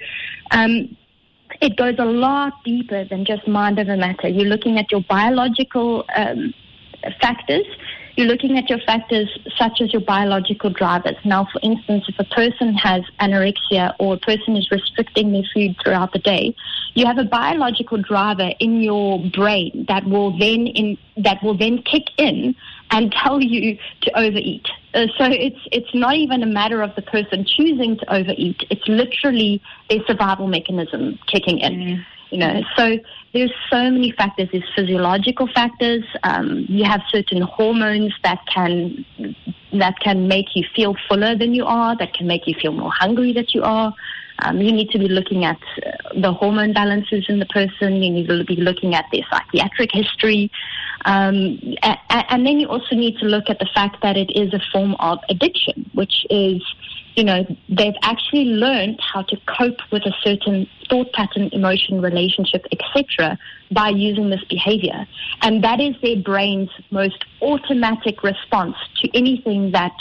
um, 0.52 0.96
it 1.64 1.78
goes 1.78 1.96
a 1.98 2.06
lot 2.06 2.62
deeper 2.66 3.06
than 3.06 3.24
just 3.24 3.48
mind 3.48 3.80
over 3.80 3.96
matter. 3.96 4.28
You're 4.28 4.50
looking 4.50 4.78
at 4.78 4.92
your 4.92 5.02
biological 5.08 6.04
um, 6.14 6.54
factors. 7.22 7.66
you're 8.16 8.28
looking 8.28 8.58
at 8.58 8.70
your 8.70 8.80
factors 8.80 9.30
such 9.58 9.82
as 9.82 9.94
your 9.94 10.02
biological 10.02 10.70
drivers. 10.70 11.16
Now, 11.24 11.48
for 11.52 11.60
instance, 11.64 12.04
if 12.08 12.16
a 12.20 12.26
person 12.26 12.74
has 12.76 13.02
anorexia 13.20 13.96
or 13.98 14.16
a 14.16 14.18
person 14.18 14.56
is 14.58 14.70
restricting 14.70 15.32
their 15.32 15.44
food 15.54 15.76
throughout 15.82 16.12
the 16.12 16.20
day, 16.20 16.54
you 16.96 17.06
have 17.06 17.18
a 17.18 17.24
biological 17.24 17.98
driver 17.98 18.50
in 18.60 18.82
your 18.82 19.20
brain 19.34 19.86
that 19.88 20.06
will 20.06 20.38
then 20.38 20.68
in, 20.68 20.98
that 21.18 21.42
will 21.42 21.58
then 21.58 21.82
kick 21.82 22.04
in 22.18 22.56
and 22.94 23.12
tell 23.12 23.42
you 23.42 23.78
to 24.02 24.18
overeat. 24.18 24.68
Uh, 24.94 25.08
so 25.18 25.26
it's 25.26 25.60
it's 25.72 25.94
not 25.94 26.16
even 26.16 26.44
a 26.44 26.46
matter 26.46 26.82
of 26.82 26.94
the 26.96 27.02
person 27.02 27.44
choosing 27.44 27.98
to 27.98 28.14
overeat. 28.14 28.64
It's 28.70 28.88
literally 28.88 29.62
their 29.90 30.00
survival 30.06 30.48
mechanism 30.48 31.18
kicking 31.28 31.60
in. 31.60 31.74
Mm. 31.74 32.06
You 32.30 32.40
know, 32.40 32.62
so 32.76 32.98
there's 33.34 33.52
so 33.70 33.92
many 33.92 34.12
factors. 34.12 34.50
There's 34.52 34.64
physiological 34.76 35.48
factors. 35.54 36.04
Um, 36.24 36.66
you 36.68 36.84
have 36.84 37.02
certain 37.12 37.42
hormones 37.42 38.14
that 38.24 38.40
can 38.52 39.06
that 39.74 40.00
can 40.00 40.28
make 40.28 40.56
you 40.56 40.64
feel 40.76 40.96
fuller 41.08 41.36
than 41.36 41.54
you 41.54 41.66
are. 41.66 41.96
That 41.98 42.14
can 42.14 42.28
make 42.28 42.48
you 42.48 42.56
feel 42.60 42.72
more 42.72 42.92
hungry 42.92 43.34
that 43.34 43.54
you 43.54 43.64
are. 43.64 43.94
Um, 44.40 44.62
you 44.62 44.72
need 44.72 44.90
to 44.92 45.00
be 45.00 45.08
looking 45.08 45.46
at 45.46 45.60
uh, 45.86 45.92
the 46.20 46.34
hormone 46.34 46.74
balances 46.74 47.26
in 47.30 47.40
the 47.40 47.46
person. 47.46 48.02
You 48.02 48.12
need 48.12 48.28
to 48.28 48.44
be 48.44 48.56
looking 48.56 48.96
at 48.96 49.06
their 49.12 49.22
psychiatric 49.30 49.92
history. 49.92 50.52
Um, 51.06 51.60
and, 51.82 51.98
and 52.10 52.46
then 52.46 52.60
you 52.60 52.68
also 52.68 52.96
need 52.96 53.18
to 53.20 53.26
look 53.26 53.46
at 53.50 53.60
the 53.60 53.70
fact 53.74 54.02
that 54.02 54.18
it 54.18 54.32
is 54.36 54.54
a 54.54 54.62
form 54.72 54.96
of 55.00 55.20
addiction, 55.30 55.90
which 55.94 56.26
is, 56.30 56.62
you 57.16 57.24
know, 57.24 57.46
they've 57.70 57.96
actually 58.02 58.46
learned 58.46 59.00
how 59.02 59.22
to 59.24 59.38
cope 59.46 59.80
with 59.92 60.04
a 60.04 60.14
certain 60.24 60.68
thought 60.90 61.12
pattern, 61.14 61.50
emotion, 61.52 62.02
relationship, 62.02 62.66
etc., 62.72 63.38
by 63.72 63.90
using 63.90 64.30
this 64.30 64.44
behavior. 64.50 65.06
And 65.42 65.64
that 65.64 65.80
is 65.80 65.96
their 66.02 66.18
brain's 66.18 66.70
most 66.92 67.26
automatic 67.42 68.24
response 68.24 68.76
to 69.02 69.18
anything 69.18 69.72
that 69.72 69.94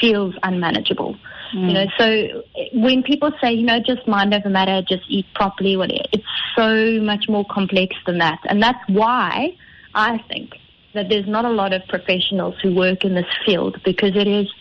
feels 0.00 0.34
unmanageable. 0.42 1.16
Mm. 1.54 1.68
You 1.68 1.74
know, 1.74 1.86
so 1.98 2.42
when 2.72 3.02
people 3.02 3.32
say, 3.40 3.52
you 3.52 3.64
know, 3.64 3.80
just 3.80 4.06
mind 4.06 4.34
over 4.34 4.48
matter, 4.48 4.82
just 4.86 5.04
eat 5.08 5.26
properly, 5.34 5.76
whatever, 5.76 6.04
it's 6.12 6.24
so 6.56 7.00
much 7.00 7.28
more 7.28 7.44
complex 7.44 7.96
than 8.06 8.18
that. 8.18 8.38
And 8.44 8.62
that's 8.62 8.78
why 8.88 9.56
I 9.94 10.18
think 10.28 10.54
that 10.94 11.08
there's 11.08 11.26
not 11.26 11.44
a 11.44 11.50
lot 11.50 11.72
of 11.72 11.82
professionals 11.88 12.54
who 12.62 12.74
work 12.74 13.04
in 13.04 13.14
this 13.14 13.26
field 13.44 13.80
because 13.84 14.16
it 14.16 14.26
is 14.26 14.52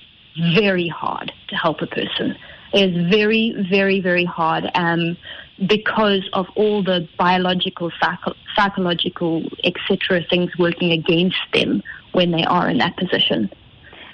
very 0.55 0.87
hard 0.87 1.31
to 1.49 1.55
help 1.55 1.81
a 1.81 1.87
person. 1.87 2.35
It 2.73 2.91
is 2.91 3.09
very, 3.09 3.55
very, 3.69 3.99
very 3.99 4.25
hard 4.25 4.69
um, 4.75 5.17
because 5.67 6.27
of 6.33 6.45
all 6.55 6.83
the 6.83 7.07
biological, 7.17 7.91
psycho- 8.01 8.35
psychological, 8.55 9.43
etc. 9.63 10.23
things 10.29 10.51
working 10.57 10.91
against 10.91 11.37
them 11.53 11.81
when 12.11 12.31
they 12.31 12.43
are 12.43 12.69
in 12.69 12.77
that 12.77 12.95
position. 12.97 13.49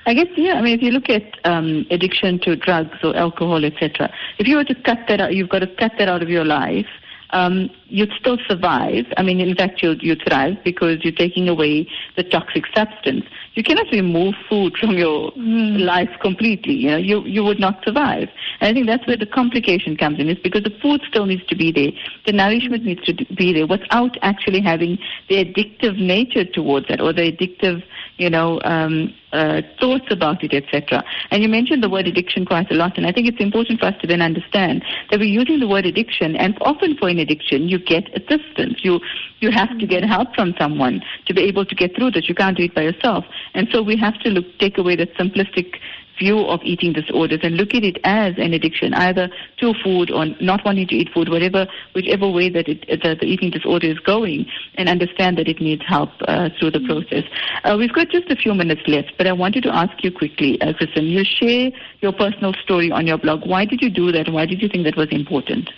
I 0.06 0.14
guess 0.14 0.28
yeah. 0.38 0.54
I 0.54 0.62
mean, 0.62 0.76
if 0.78 0.82
you 0.82 0.92
look 0.92 1.10
at 1.10 1.24
um, 1.46 1.86
addiction 1.90 2.40
to 2.42 2.56
drugs 2.56 2.98
or 3.04 3.16
alcohol, 3.16 3.66
etc., 3.66 4.12
if 4.38 4.48
you 4.48 4.56
were 4.56 4.64
to 4.64 4.76
cut 4.76 5.00
that 5.08 5.20
out, 5.20 5.34
you've 5.34 5.50
got 5.50 5.60
to 5.60 5.68
cut 5.68 5.94
that 5.98 6.08
out 6.08 6.22
of 6.22 6.30
your 6.30 6.46
life. 6.46 6.88
Um, 7.32 7.70
you'd 7.88 8.12
still 8.20 8.38
survive. 8.48 9.06
I 9.18 9.24
mean, 9.24 9.40
in 9.40 9.56
fact, 9.56 9.82
you'd, 9.82 10.02
you'd 10.04 10.22
thrive 10.28 10.58
because 10.64 11.04
you're 11.04 11.12
taking 11.12 11.50
away 11.50 11.90
the 12.16 12.24
toxic 12.24 12.66
substance. 12.74 13.26
You 13.56 13.64
cannot 13.64 13.88
remove 13.92 14.36
food 14.50 14.78
from 14.78 14.98
your 14.98 15.32
mm. 15.32 15.80
life 15.80 16.10
completely. 16.22 16.74
You 16.74 16.92
know, 16.92 16.98
you 16.98 17.24
you 17.24 17.44
would 17.44 17.60
not 17.60 17.84
survive. 17.84 18.30
And 18.60 18.70
I 18.70 18.74
think 18.74 18.86
that's 18.86 19.08
where 19.08 19.18
the 19.18 19.26
complication 19.26 19.98
comes 19.98 20.20
in. 20.20 20.30
Is 20.30 20.38
because 20.38 20.64
the 20.64 20.78
food 20.82 21.02
still 21.08 21.26
needs 21.26 21.46
to 21.48 21.56
be 21.56 21.72
there, 21.72 21.92
the 22.26 22.34
nourishment 22.34 22.84
needs 22.84 23.04
to 23.06 23.14
be 23.36 23.54
there, 23.54 23.66
without 23.66 24.18
actually 24.22 24.62
having 24.62 24.98
the 25.30 25.44
addictive 25.44 25.98
nature 25.98 26.46
towards 26.46 26.88
that 26.90 27.02
or 27.02 27.14
the 27.14 27.32
addictive 27.32 27.82
you 28.18 28.30
know, 28.30 28.62
um, 28.64 29.14
uh, 29.34 29.62
thoughts 29.80 30.06
about 30.10 30.44
it, 30.44 30.54
etc. 30.54 31.04
And 31.32 31.44
you 31.44 31.50
mentioned 31.50 31.84
the 31.84 31.90
word 31.90 32.08
addiction 32.08 32.46
quite 32.46 32.72
a 32.72 32.74
lot, 32.74 32.98
and 32.98 33.06
I 33.06 33.12
think 33.12 33.28
it's 33.28 33.42
important 33.42 33.80
for 33.80 33.88
us 33.88 33.96
to 34.02 34.08
then 34.08 34.22
understand 34.22 34.84
that 35.12 35.20
we're 35.20 35.26
using 35.26 35.60
the 35.60 35.68
word 35.68 35.86
addiction, 35.86 36.36
and 36.36 36.58
often 36.62 36.96
for 36.98 37.10
an 37.10 37.20
addiction, 37.20 37.68
you 37.68 37.78
get 37.78 38.08
assistance. 38.16 38.80
You 38.84 39.02
you 39.40 39.52
have 39.52 39.78
to 39.78 39.86
get 39.86 40.04
help 40.04 40.34
from 40.36 40.54
someone 40.60 41.02
to 41.26 41.34
be 41.34 41.42
able 41.44 41.66
to 41.66 41.76
get 41.76 41.96
through 41.96 42.12
this. 42.12 42.28
You 42.30 42.36
can't 42.36 42.58
do 42.58 42.64
it 42.64 42.76
by 42.76 42.84
yourself, 42.84 43.26
and 43.54 43.68
so 43.72 43.82
we 43.82 43.98
have 43.98 44.18
to 44.20 44.30
look 44.30 44.46
take 44.60 44.78
away 44.78 44.96
that 44.96 45.14
simplistic 45.16 45.76
view 46.18 46.46
of 46.46 46.62
eating 46.64 46.94
disorders 46.94 47.40
and 47.44 47.56
look 47.56 47.74
at 47.74 47.84
it 47.84 48.00
as 48.04 48.34
an 48.38 48.54
addiction, 48.54 48.94
either 48.94 49.30
to 49.58 49.74
food 49.84 50.12
or 50.12 50.26
not 50.42 50.64
wanting 50.66 50.88
to 50.88 50.96
eat 50.96 51.10
food, 51.14 51.30
whatever, 51.30 51.68
whichever 51.94 52.30
way 52.30 52.50
that 52.50 52.68
it, 52.68 52.86
the, 52.88 53.16
the 53.20 53.26
eating 53.26 53.52
disorder 53.52 53.88
is 53.88 54.00
going, 54.00 54.46
and 54.76 54.90
understand 54.90 55.38
that 55.38 55.48
it 55.48 55.60
needs 55.60 55.84
help 55.88 56.10
uh, 56.28 56.50
through 56.60 56.72
the 56.72 56.80
process. 56.82 57.24
Uh, 57.64 57.76
we've 57.78 57.94
got 57.94 58.10
just 58.10 58.30
a 58.30 58.36
few 58.36 58.54
minutes 58.54 58.82
left, 58.88 59.14
but 59.18 59.28
I 59.28 59.34
wanted 59.34 59.64
to 59.64 59.76
ask 59.76 60.04
you 60.04 60.12
quickly, 60.12 60.60
uh, 60.62 60.74
Kirsten, 60.74 61.06
you 61.06 61.24
share 61.24 61.72
your 62.02 62.14
personal 62.14 62.54
story 62.64 62.92
on 62.92 63.08
your 63.08 63.18
blog. 63.18 63.46
Why 63.46 63.66
did 63.66 63.82
you 63.82 63.90
do 63.90 64.12
that? 64.12 64.32
Why 64.32 64.46
did 64.46 64.62
you 64.62 64.70
think 64.70 64.86
that 64.86 64.98
was 64.98 65.10
important? 65.12 65.70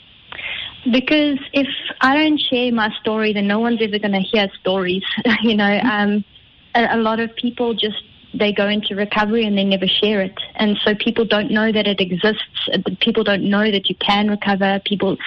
Because 0.92 1.40
if 1.54 1.68
I 2.02 2.16
don't 2.16 2.40
share 2.40 2.72
my 2.72 2.92
story, 3.02 3.34
then 3.34 3.48
no 3.48 3.60
one's 3.60 3.82
ever 3.82 4.00
going 4.00 4.14
to 4.14 4.20
hear 4.20 4.48
stories. 4.60 5.04
you 5.42 5.56
know, 5.56 5.80
um, 5.80 6.24
a, 6.76 6.96
a 6.96 6.98
lot 6.98 7.20
of 7.20 7.36
people 7.36 7.74
just 7.74 8.04
they 8.34 8.52
go 8.52 8.68
into 8.68 8.96
recovery 8.96 9.46
and 9.46 9.58
they 9.58 9.64
never 9.64 9.88
share 9.88 10.22
it. 10.22 10.38
And 10.56 10.78
so 10.84 10.96
people 10.96 11.26
don't 11.26 11.52
know 11.52 11.72
that 11.72 11.88
it 11.88 12.00
exists. 12.00 12.70
People 13.00 13.24
don't 13.24 13.44
know 13.44 13.72
that 13.72 13.90
you 13.90 13.96
can 13.96 14.30
recover. 14.30 14.80
People, 14.86 15.18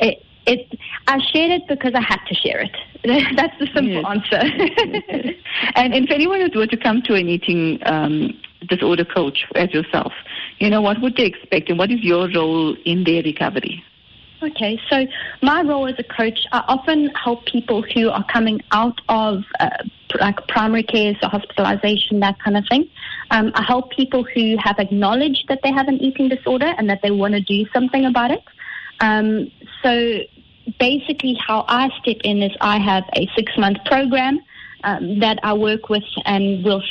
it, 0.00 0.24
it, 0.46 0.78
I 1.06 1.20
shared 1.32 1.50
it 1.52 1.68
because 1.68 1.92
I 1.94 2.00
had 2.00 2.20
to 2.28 2.34
share 2.34 2.60
it. 2.60 2.76
That's 3.36 3.56
the 3.58 3.66
simple 3.66 4.02
yes. 4.02 4.04
answer. 4.08 4.36
and, 4.36 5.94
and 5.94 6.04
if 6.04 6.10
anyone 6.10 6.50
were 6.54 6.66
to 6.66 6.76
come 6.76 7.02
to 7.02 7.14
an 7.14 7.28
eating 7.28 7.80
um, 7.86 8.38
disorder 8.68 9.04
coach 9.04 9.46
as 9.54 9.72
yourself, 9.72 10.12
you 10.58 10.70
know, 10.70 10.80
what 10.80 11.00
would 11.00 11.16
they 11.16 11.26
expect 11.26 11.68
and 11.68 11.78
what 11.78 11.90
is 11.90 12.00
your 12.02 12.28
role 12.34 12.76
in 12.84 13.04
their 13.04 13.22
recovery? 13.22 13.84
Okay, 14.40 14.80
so 14.88 15.04
my 15.42 15.62
role 15.62 15.88
as 15.88 15.96
a 15.98 16.04
coach, 16.04 16.46
I 16.52 16.62
often 16.68 17.08
help 17.08 17.44
people 17.46 17.82
who 17.82 18.08
are 18.08 18.24
coming 18.32 18.60
out 18.70 19.00
of 19.08 19.42
uh, 19.58 19.70
like 20.20 20.46
primary 20.46 20.84
care, 20.84 21.16
so 21.20 21.28
hospitalization, 21.28 22.20
that 22.20 22.38
kind 22.38 22.56
of 22.56 22.64
thing. 22.68 22.88
Um, 23.32 23.50
I 23.54 23.64
help 23.64 23.90
people 23.90 24.22
who 24.22 24.56
have 24.62 24.78
acknowledged 24.78 25.46
that 25.48 25.60
they 25.64 25.72
have 25.72 25.88
an 25.88 25.96
eating 25.96 26.28
disorder 26.28 26.72
and 26.78 26.88
that 26.88 27.02
they 27.02 27.10
want 27.10 27.34
to 27.34 27.40
do 27.40 27.66
something 27.72 28.04
about 28.04 28.30
it. 28.30 28.44
Um, 29.00 29.50
so 29.82 30.20
basically, 30.78 31.36
how 31.44 31.64
I 31.66 31.88
step 32.00 32.18
in 32.22 32.40
is 32.40 32.52
I 32.60 32.78
have 32.78 33.04
a 33.14 33.28
six 33.34 33.52
month 33.58 33.78
program 33.86 34.38
um, 34.84 35.18
that 35.18 35.40
I 35.42 35.52
work 35.54 35.88
with 35.88 36.04
and 36.24 36.64
will 36.64 36.82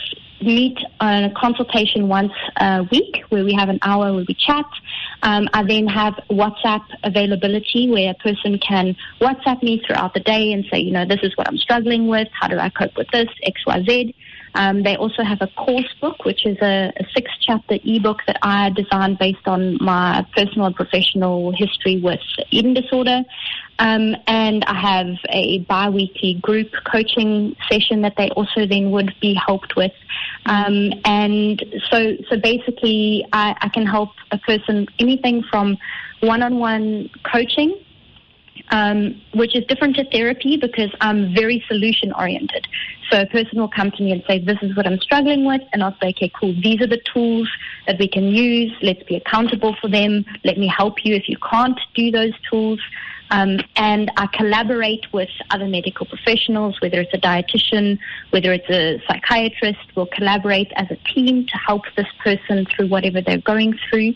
meet 0.41 0.77
on 0.99 1.25
a 1.25 1.33
consultation 1.33 2.07
once 2.07 2.33
a 2.57 2.83
week 2.91 3.23
where 3.29 3.43
we 3.43 3.53
have 3.53 3.69
an 3.69 3.79
hour 3.81 4.13
where 4.13 4.25
we 4.27 4.33
chat. 4.35 4.65
Um, 5.23 5.47
I 5.53 5.63
then 5.63 5.88
have 5.88 6.13
WhatsApp 6.29 6.83
availability 7.03 7.89
where 7.89 8.11
a 8.11 8.13
person 8.15 8.59
can 8.59 8.95
WhatsApp 9.19 9.63
me 9.63 9.81
throughout 9.85 10.13
the 10.13 10.19
day 10.19 10.53
and 10.53 10.65
say, 10.71 10.79
you 10.79 10.91
know, 10.91 11.05
this 11.05 11.21
is 11.23 11.35
what 11.35 11.47
I'm 11.47 11.57
struggling 11.57 12.07
with. 12.07 12.27
How 12.39 12.47
do 12.47 12.59
I 12.59 12.69
cope 12.69 12.95
with 12.97 13.07
this? 13.11 13.27
X, 13.43 13.61
Y, 13.65 13.83
Z. 13.83 14.15
Um, 14.55 14.83
they 14.83 14.95
also 14.95 15.23
have 15.23 15.41
a 15.41 15.47
course 15.47 15.93
book, 16.01 16.25
which 16.25 16.45
is 16.45 16.57
a, 16.61 16.91
a 16.97 17.03
six 17.13 17.31
chapter 17.41 17.77
ebook 17.83 18.21
that 18.27 18.37
I 18.41 18.69
designed 18.71 19.19
based 19.19 19.47
on 19.47 19.77
my 19.83 20.25
personal 20.35 20.67
and 20.67 20.75
professional 20.75 21.51
history 21.51 21.99
with 21.99 22.19
eating 22.51 22.73
disorder. 22.73 23.23
Um, 23.79 24.15
and 24.25 24.63
I 24.65 24.79
have 24.79 25.15
a 25.29 25.59
bi-weekly 25.59 26.35
group 26.35 26.71
coaching 26.91 27.55
session 27.69 28.01
that 28.01 28.15
they 28.17 28.29
also 28.29 28.65
then 28.65 28.91
would 28.91 29.13
be 29.21 29.35
helped 29.35 29.75
with. 29.75 29.93
Um, 30.45 30.93
and 31.05 31.63
so, 31.91 32.17
so 32.29 32.37
basically, 32.37 33.25
I, 33.33 33.55
I 33.61 33.69
can 33.69 33.85
help 33.85 34.09
a 34.31 34.37
person 34.39 34.87
anything 34.97 35.43
from 35.43 35.77
one-on-one 36.21 37.09
coaching 37.31 37.77
um, 38.70 39.22
which 39.34 39.55
is 39.55 39.63
different 39.65 39.95
to 39.95 40.05
therapy 40.09 40.57
because 40.57 40.91
I'm 41.01 41.34
very 41.34 41.63
solution 41.68 42.11
oriented. 42.13 42.68
So 43.09 43.22
a 43.22 43.26
person 43.26 43.59
will 43.59 43.70
come 43.70 43.91
to 43.91 44.03
me 44.03 44.11
and 44.11 44.24
say, 44.28 44.39
This 44.39 44.57
is 44.61 44.76
what 44.76 44.86
I'm 44.86 44.99
struggling 44.99 45.45
with. 45.45 45.61
And 45.74 45.84
I'll 45.84 45.97
say, 46.01 46.09
Okay, 46.09 46.32
cool. 46.39 46.53
These 46.61 46.82
are 46.82 46.88
the 46.88 47.01
tools 47.13 47.49
that 47.86 47.97
we 47.99 48.07
can 48.07 48.26
use. 48.26 48.74
Let's 48.82 49.03
be 49.03 49.15
accountable 49.15 49.76
for 49.80 49.88
them. 49.88 50.26
Let 50.43 50.57
me 50.57 50.68
help 50.68 51.05
you 51.05 51.15
if 51.15 51.30
you 51.30 51.38
can't 51.38 51.80
do 51.95 52.11
those 52.11 52.34
tools. 52.49 52.80
Um, 53.32 53.59
and 53.75 54.11
I 54.17 54.28
collaborate 54.28 55.05
with 55.13 55.30
other 55.49 55.67
medical 55.67 56.05
professionals, 56.05 56.80
whether 56.82 57.01
it's 57.01 57.13
a 57.13 57.17
dietitian, 57.17 57.99
whether 58.30 58.53
it's 58.53 58.69
a 58.69 59.01
psychiatrist. 59.07 59.80
We'll 59.95 60.07
collaborate 60.07 60.71
as 60.75 60.88
a 60.91 60.95
team 61.13 61.45
to 61.47 61.57
help 61.57 61.84
this 61.95 62.07
person 62.23 62.65
through 62.65 62.88
whatever 62.88 63.21
they're 63.21 63.39
going 63.39 63.78
through. 63.89 64.13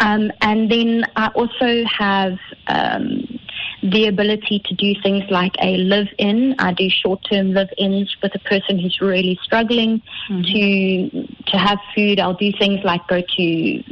Um, 0.00 0.32
and 0.40 0.70
then 0.70 1.04
I 1.16 1.28
also 1.28 1.84
have 1.84 2.38
um, 2.66 3.38
the 3.82 4.06
ability 4.06 4.60
to 4.66 4.74
do 4.74 4.94
things 5.02 5.24
like 5.30 5.54
a 5.62 5.76
live-in. 5.76 6.56
I 6.58 6.72
do 6.72 6.88
short-term 6.90 7.54
live-ins 7.54 8.16
with 8.22 8.34
a 8.34 8.38
person 8.40 8.78
who's 8.78 9.00
really 9.00 9.38
struggling 9.42 10.02
mm-hmm. 10.28 10.42
to 10.42 11.26
to 11.50 11.56
have 11.56 11.78
food. 11.94 12.18
I'll 12.20 12.34
do 12.34 12.52
things 12.58 12.80
like 12.84 13.06
go 13.08 13.20
to 13.20 13.84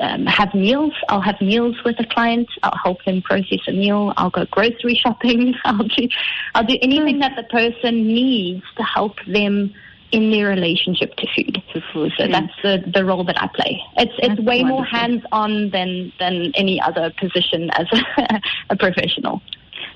um, 0.00 0.26
have 0.26 0.54
meals. 0.54 0.92
I'll 1.08 1.20
have 1.20 1.40
meals 1.40 1.76
with 1.84 1.98
a 2.00 2.06
client. 2.06 2.48
I'll 2.62 2.78
help 2.82 3.04
them 3.04 3.22
process 3.22 3.60
a 3.68 3.72
meal. 3.72 4.12
I'll 4.16 4.30
go 4.30 4.44
grocery 4.46 4.94
shopping. 5.02 5.54
I'll 5.64 5.78
do 5.88 6.08
I'll 6.54 6.64
do 6.64 6.78
anything 6.82 7.18
that 7.20 7.36
the 7.36 7.44
person 7.44 8.06
needs 8.06 8.62
to 8.76 8.82
help 8.82 9.16
them 9.26 9.72
in 10.12 10.30
their 10.30 10.46
relationship 10.48 11.16
to 11.16 11.26
food. 11.34 11.62
To 11.72 11.80
food. 11.92 12.12
So 12.16 12.24
Mm. 12.24 12.32
that's 12.32 12.52
the, 12.62 12.90
the 12.92 13.04
role 13.04 13.24
that 13.24 13.40
I 13.42 13.48
play. 13.48 13.82
It's 13.96 14.12
it's 14.18 14.28
That's 14.28 14.40
way 14.40 14.62
more 14.62 14.84
hands 14.84 15.22
on 15.32 15.70
than 15.70 16.12
than 16.20 16.52
any 16.54 16.80
other 16.80 17.12
position 17.18 17.70
as 17.70 17.86
a, 17.92 18.40
a 18.70 18.76
professional. 18.76 19.42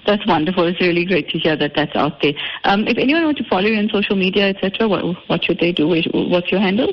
That's 0.06 0.26
wonderful. 0.26 0.64
It's 0.64 0.80
really 0.80 1.04
great 1.04 1.28
to 1.30 1.38
hear 1.38 1.54
that 1.56 1.72
that's 1.76 1.94
out 1.94 2.22
there. 2.22 2.32
Um, 2.64 2.86
if 2.88 2.96
anyone 2.98 3.24
wants 3.24 3.40
to 3.42 3.48
follow 3.48 3.66
you 3.66 3.78
on 3.78 3.90
social 3.90 4.16
media, 4.16 4.48
etc., 4.48 4.88
what, 4.88 5.04
what 5.28 5.44
should 5.44 5.58
they 5.60 5.70
do? 5.72 5.86
What's 5.86 6.50
your 6.50 6.60
handle? 6.60 6.92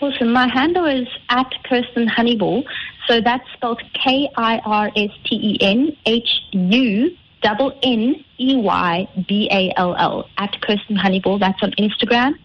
Awesome. 0.00 0.32
My 0.32 0.48
handle 0.48 0.86
is 0.86 1.06
at 1.28 1.52
Kirsten 1.64 2.08
Honeyball. 2.08 2.64
So 3.06 3.20
that's 3.20 3.44
spelled 3.52 3.82
K 3.92 4.30
I 4.34 4.58
R 4.64 4.90
S 4.96 5.10
T 5.24 5.36
E 5.36 5.58
N 5.60 5.94
H 6.06 6.40
U 6.52 7.14
double 7.42 7.78
N 7.82 8.24
E 8.38 8.56
Y 8.56 9.06
B 9.28 9.50
A 9.52 9.74
L 9.76 9.94
L 9.96 10.26
at 10.38 10.58
Kirsten 10.62 10.96
Honeyball. 10.96 11.38
That's 11.38 11.62
on 11.62 11.72
Instagram. 11.72 12.38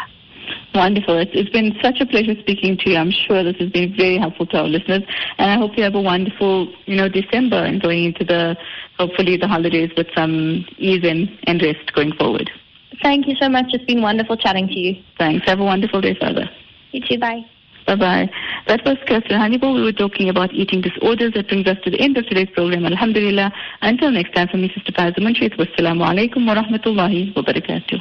Wonderful. 0.74 1.18
It's, 1.18 1.32
it's 1.34 1.50
been 1.50 1.76
such 1.82 2.00
a 2.00 2.06
pleasure 2.06 2.36
speaking 2.40 2.78
to 2.78 2.90
you. 2.92 2.98
I'm 2.98 3.12
sure 3.12 3.44
this 3.44 3.58
has 3.58 3.70
been 3.72 3.96
very 3.96 4.18
helpful 4.18 4.46
to 4.48 4.58
our 4.60 4.68
listeners, 4.68 5.04
and 5.38 5.52
I 5.52 5.56
hope 5.56 5.78
you 5.78 5.84
have 5.84 5.96
a 5.96 6.02
wonderful, 6.02 6.72
you 6.86 6.96
know, 6.96 7.10
December 7.10 7.58
and 7.58 7.82
going 7.82 8.06
into 8.06 8.24
the 8.24 8.56
hopefully 8.98 9.38
the 9.38 9.48
holidays 9.48 9.92
with 9.98 10.08
some 10.16 10.66
ease 10.78 11.04
and, 11.04 11.30
and 11.44 11.62
rest 11.62 11.94
going 11.94 12.12
forward. 12.14 12.50
Thank 13.02 13.28
you 13.28 13.36
so 13.40 13.48
much. 13.50 13.68
It's 13.70 13.86
been 13.86 14.02
wonderful 14.02 14.36
chatting 14.38 14.68
to 14.68 14.78
you. 14.78 15.02
Thanks. 15.18 15.46
Have 15.48 15.60
a 15.60 15.64
wonderful 15.64 16.02
day, 16.02 16.16
further. 16.20 16.50
You 16.92 17.02
too. 17.02 17.18
Bye. 17.18 17.46
Bye 17.88 17.96
bye. 17.96 18.30
That 18.68 18.86
was 18.86 18.98
Kirsten 19.08 19.40
Honeyball. 19.40 19.74
We 19.74 19.82
were 19.82 19.92
talking 19.92 20.30
about 20.30 20.54
eating 20.54 20.82
disorders. 20.82 21.34
That 21.34 21.48
brings 21.48 21.66
us 21.66 21.78
to 21.84 21.90
the 21.90 22.00
end 22.00 22.18
of 22.18 22.26
today's 22.28 22.50
program. 22.54 22.86
Alhamdulillah. 22.86 23.52
Until 23.82 24.12
next 24.12 24.34
time, 24.36 24.48
from 24.48 24.62
me, 24.62 24.72
Sister 24.76 24.92
Faiza 24.92 25.18
Munshid. 25.18 25.58
Wassalamu 25.58 26.04
alaikum 26.06 26.46
wa 26.46 26.56
rahmatullahi 26.62 27.36
wa 27.36 27.42
barakatuh. 27.42 28.00